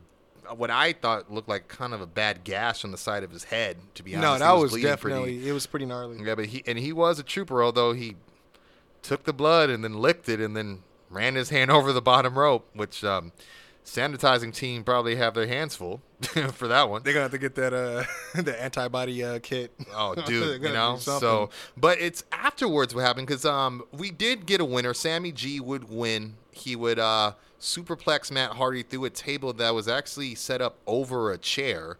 [0.55, 3.45] what I thought looked like kind of a bad gash on the side of his
[3.45, 3.77] head.
[3.95, 6.17] To be honest, No, He that was, bleeding pretty- definitely it was pretty gnarly.
[6.21, 8.17] yeah, but he and he was a trooper, although he
[9.01, 10.79] took the blood and then licked it and then
[11.09, 13.31] ran his hand over the bottom rope, which um,
[13.85, 16.01] sanitizing team probably have their hands full
[16.53, 17.03] for that one.
[17.03, 18.03] They're gonna have to get that uh
[18.41, 19.73] the antibody uh, kit.
[19.93, 20.97] Oh, dude, you know.
[20.97, 24.93] So, but it's afterwards what happened because um we did get a winner.
[24.93, 26.35] Sammy G would win.
[26.51, 31.31] He would uh superplex Matt Hardy through a table that was actually set up over
[31.31, 31.97] a chair.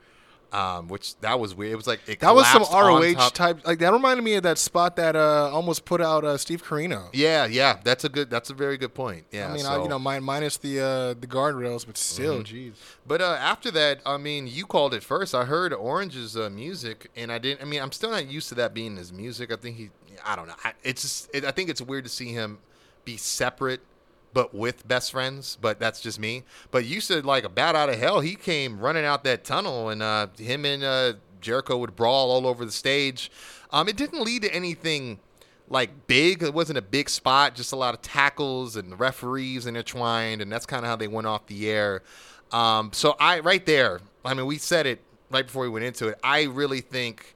[0.54, 1.72] Um, which that was weird.
[1.72, 3.66] It was like it That was some ROH top- type.
[3.66, 7.08] Like that reminded me of that spot that uh, almost put out uh, Steve Corino.
[7.14, 8.30] Yeah, yeah, that's a good.
[8.30, 9.24] That's a very good point.
[9.32, 12.54] Yeah, I mean, I, you know, min- minus the uh, the guardrails, but still, Mm-hmm.
[12.72, 12.74] jeez.
[13.08, 15.34] But uh, after that, I mean, you called it first.
[15.34, 17.62] I heard Orange's uh, music, and I didn't.
[17.62, 19.54] I mean, I'm still not used to that being his music.
[19.54, 19.90] I think he.
[20.26, 20.56] I don't know.
[20.66, 21.30] I, it's just.
[21.34, 22.58] It, I think it's weird to see him
[23.06, 23.80] be separate,
[24.34, 25.58] but with best friends.
[25.62, 26.44] But that's just me.
[26.72, 28.20] But you said like a bat out of hell.
[28.20, 32.48] He came running out that tunnel, and uh, him and uh, Jericho would brawl all
[32.48, 33.32] over the stage.
[33.72, 35.20] Um, it didn't lead to anything
[35.70, 36.44] like big.
[36.44, 40.66] It wasn't a big spot, just a lot of tackles and referees intertwined, and that's
[40.66, 42.04] kind of how they went off the air.
[42.52, 45.00] Um, so I right there, I mean, we said it
[45.30, 46.20] right before we went into it.
[46.24, 47.36] I really think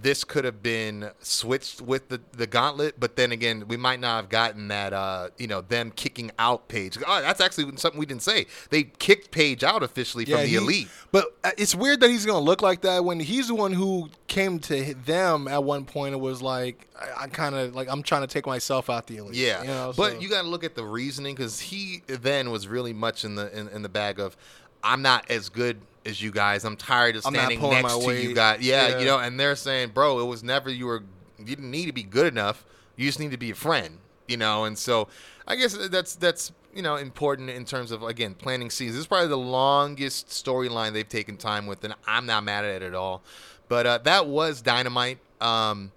[0.00, 4.16] this could have been switched with the, the gauntlet, but then again, we might not
[4.16, 6.98] have gotten that, uh, you know, them kicking out Page.
[7.06, 8.46] Oh, that's actually something we didn't say.
[8.70, 10.88] They kicked Page out officially from the he- elite.
[11.12, 14.10] But uh, it's weird that he's gonna look like that when he's the one who
[14.26, 16.14] came to them at one point.
[16.14, 19.18] It was like I, I kind of like I'm trying to take myself out the
[19.18, 19.36] elite.
[19.36, 22.66] Yeah, you know, but you got to look at the reasoning because he then was
[22.66, 24.36] really much in the in, in the bag of,
[24.82, 26.64] I'm not as good as you guys.
[26.64, 28.60] I'm tired of I'm standing next my to you weight." guys.
[28.60, 28.98] Yeah, Yeah.
[29.00, 31.02] you know, and they're saying, bro, it was never you were
[31.38, 32.64] you didn't need to be good enough.
[32.96, 33.98] You just need to be a friend.
[34.28, 35.08] You know, and so
[35.46, 38.94] I guess that's that's you know important in terms of again planning season.
[38.94, 42.82] This is probably the longest storyline they've taken time with, and I'm not mad at
[42.82, 43.22] it at all.
[43.68, 45.18] But uh, that was dynamite.
[45.40, 45.92] Um,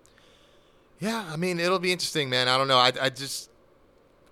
[1.00, 2.48] yeah, I mean it'll be interesting, man.
[2.48, 2.78] I don't know.
[2.80, 3.50] I, I just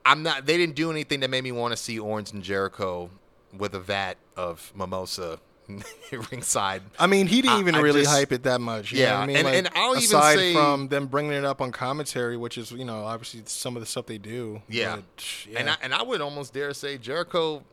[0.06, 0.46] I'm not.
[0.46, 3.10] They didn't do anything that made me want to see Orange and Jericho
[3.58, 5.40] with a vat of mimosa
[6.32, 6.82] ringside.
[7.00, 8.92] I mean, he didn't even I really just- hype it that much.
[8.92, 9.36] You know Yeah, I mean?
[9.38, 12.58] and- Like, and I'll even aside say- from them bringing it up on commentary, which
[12.58, 14.62] is you know obviously some of the stuff they do.
[14.70, 15.60] Yeah, but, yeah.
[15.60, 17.64] and I, and I would almost dare say Jericho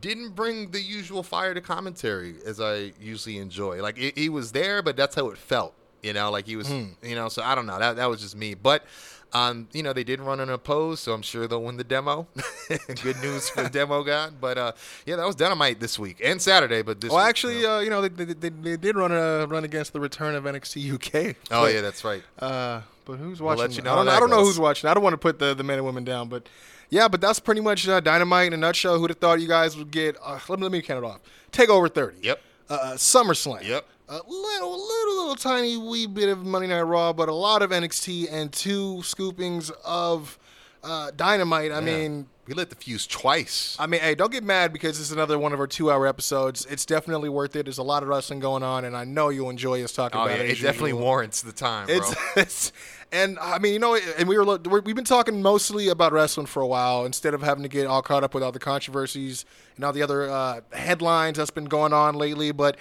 [0.00, 3.80] didn't bring the usual fire to commentary as I usually enjoy.
[3.82, 5.74] Like he was there, but that's how it felt.
[6.06, 6.68] You know, like he was.
[6.68, 6.90] Hmm.
[7.02, 7.78] You know, so I don't know.
[7.78, 8.84] That that was just me, but.
[9.32, 12.28] Um, you know, they did run unopposed, so I'm sure they'll win the demo.
[13.02, 14.34] Good news for the demo god.
[14.40, 14.72] But uh,
[15.04, 16.80] yeah, that was dynamite this week and Saturday.
[16.82, 17.76] But this well, week, actually, you know.
[17.76, 20.44] uh, you know, they, they, they, they did run a run against the return of
[20.44, 21.36] NXT UK.
[21.50, 22.22] oh yeah, that's right.
[22.38, 23.62] Uh, but who's We'll watching?
[23.62, 24.88] let you know I don't, I don't know who's watching.
[24.88, 26.48] I don't want to put the, the men and women down, but
[26.88, 28.98] yeah, but that's pretty much uh, dynamite in a nutshell.
[28.98, 30.16] Who'd have thought you guys would get?
[30.24, 31.20] Uh, let, me, let me count it off.
[31.50, 32.18] Take over thirty.
[32.22, 32.40] Yep.
[32.68, 33.66] Uh, SummerSlam.
[33.66, 33.86] Yep.
[34.08, 37.70] A little, little, little tiny wee bit of Monday Night Raw, but a lot of
[37.70, 40.38] NXT and two scoopings of
[40.84, 41.72] uh, Dynamite.
[41.72, 43.76] I mean, we lit the fuse twice.
[43.80, 46.64] I mean, hey, don't get mad because this is another one of our two-hour episodes.
[46.66, 47.64] It's definitely worth it.
[47.64, 50.24] There's a lot of wrestling going on, and I know you'll enjoy us talking Oh
[50.26, 50.50] about yeah, it.
[50.50, 51.02] it definitely usual.
[51.02, 51.96] warrants the time, bro.
[51.96, 52.72] It's, it's
[53.10, 56.60] and I mean, you know, and we were we've been talking mostly about wrestling for
[56.62, 59.84] a while instead of having to get all caught up with all the controversies and
[59.84, 62.52] all the other uh, headlines that's been going on lately.
[62.52, 62.76] But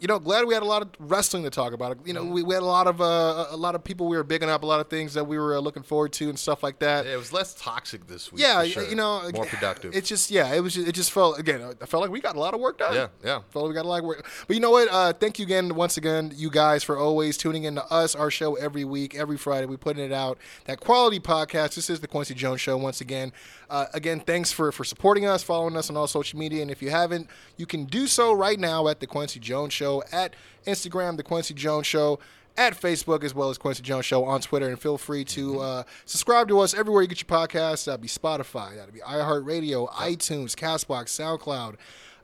[0.00, 1.98] you know, glad we had a lot of wrestling to talk about.
[2.06, 4.24] You know, we, we had a lot of uh, a lot of people we were
[4.24, 6.62] bigging up, a lot of things that we were uh, looking forward to and stuff
[6.62, 7.06] like that.
[7.06, 8.42] Yeah, it was less toxic this week.
[8.42, 8.88] Yeah, for sure.
[8.88, 9.94] you know, more productive.
[9.94, 11.62] It's just yeah, it was just, it just felt again.
[11.80, 12.94] I felt like we got a lot of work done.
[12.94, 13.40] Yeah, yeah.
[13.50, 14.26] Felt like we got a lot of work.
[14.46, 14.88] But you know what?
[14.90, 18.30] Uh, thank you again, once again, you guys for always tuning in to us, our
[18.30, 19.66] show every week, every Friday.
[19.66, 20.38] We putting it out.
[20.66, 21.74] That quality podcast.
[21.74, 22.76] This is the Kwency Jones Show.
[22.76, 23.32] Once again,
[23.70, 26.82] uh, again, thanks for for supporting us, following us on all social media, and if
[26.82, 30.34] you haven't, you can do so right now at the Kwency Jones Show at
[30.66, 32.18] Instagram, the Kwency Jones Show
[32.56, 34.68] at Facebook as well as Kwency Jones Show on Twitter.
[34.68, 37.84] And feel free to uh, subscribe to us everywhere you get your podcasts.
[37.84, 41.76] That'd be Spotify, that'd be iHeartRadio, iTunes, Castbox, SoundCloud.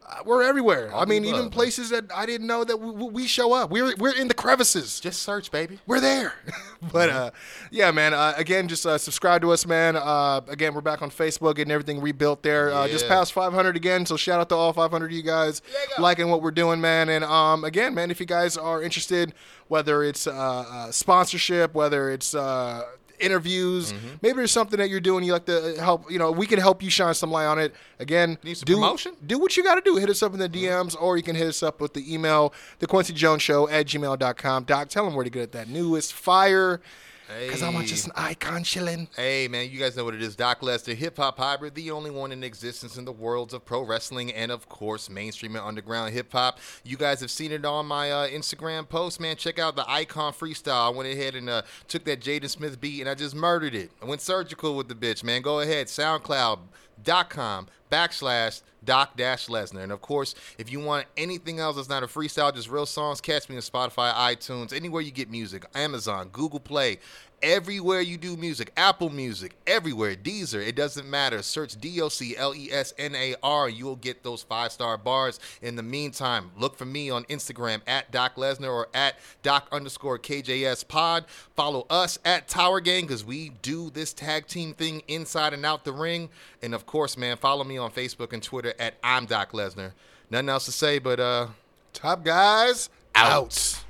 [0.07, 0.91] Uh, we're everywhere.
[0.91, 1.51] I All the mean, even man.
[1.51, 3.71] places that I didn't know that we, we show up.
[3.71, 5.01] We're we're in the crevices.
[5.01, 5.79] Just search, baby.
[5.87, 6.35] We're there.
[6.93, 7.31] but uh,
[7.71, 8.13] yeah, man.
[8.13, 9.97] Uh, again, just uh, subscribe to us, man.
[9.97, 12.71] Uh, again, we're back on Facebook, getting everything rebuilt there.
[12.71, 14.05] Uh, just past 500 again.
[14.05, 15.63] So shout out to all 500 of you guys
[15.99, 17.09] liking what we're doing, man.
[17.09, 19.33] And um, again, man, if you guys are interested,
[19.69, 22.83] whether it's uh, uh, sponsorship, whether it's uh,
[23.20, 24.09] interviews, Mm-hmm.
[24.23, 26.11] maybe there's something that you're doing you like to help.
[26.11, 27.74] You know, we can help you shine some light on it.
[27.99, 29.12] Again, Need some do promotion?
[29.12, 29.27] Mm-hmm.
[29.27, 29.97] do what you got to do.
[29.97, 32.53] Hit us up in the DMs, or you can hit us up with the email,
[32.78, 34.65] the Kwency Jones Show at gmail.com.
[34.65, 36.81] Doc, tell them where to get that newest fire.
[37.27, 39.09] Because I want just an icon chilling.
[39.17, 40.37] Hey man, you guys know what it is.
[40.37, 43.83] Doc Lesnar, hip hop hybrid, the only one in existence in the worlds of pro
[43.83, 46.59] wrestling and of course mainstream and underground hip hop.
[46.85, 49.37] You guys have seen it on my uh, Instagram post, man.
[49.37, 50.87] Check out the icon freestyle.
[50.87, 53.91] I went ahead and uh, took that Jaden Smith beat and I just murdered it.
[54.03, 55.41] I went surgical with the bitch, man.
[55.43, 59.82] Go ahead, SoundCloud.com backslash Doc Dash Lesnar.
[59.82, 63.20] And of course, if you want anything else that's not a freestyle, just real songs,
[63.20, 66.98] catch me on Spotify, iTunes, anywhere you get music, Amazon, Google Play,
[67.44, 68.73] everywhere you do music.
[68.77, 70.16] Apple Music, everywhere.
[70.16, 71.43] Deezer, it doesn't matter.
[71.43, 73.69] Search D O C L E S N A R.
[73.69, 75.39] You'll get those five star bars.
[75.61, 80.19] In the meantime, look for me on Instagram at Doc Lesnar or at Doc underscore
[80.19, 81.27] KJS Pod.
[81.55, 85.85] Follow us at Tower Gang because we do this tag team thing inside and out
[85.85, 86.31] the ring.
[86.62, 88.43] And of course, man, follow me on Facebook and
[88.79, 89.93] At I'm Doc Lesnar.
[90.31, 91.49] Nothing else to say, but uh,
[91.93, 93.33] Top guys Out.
[93.33, 93.84] out.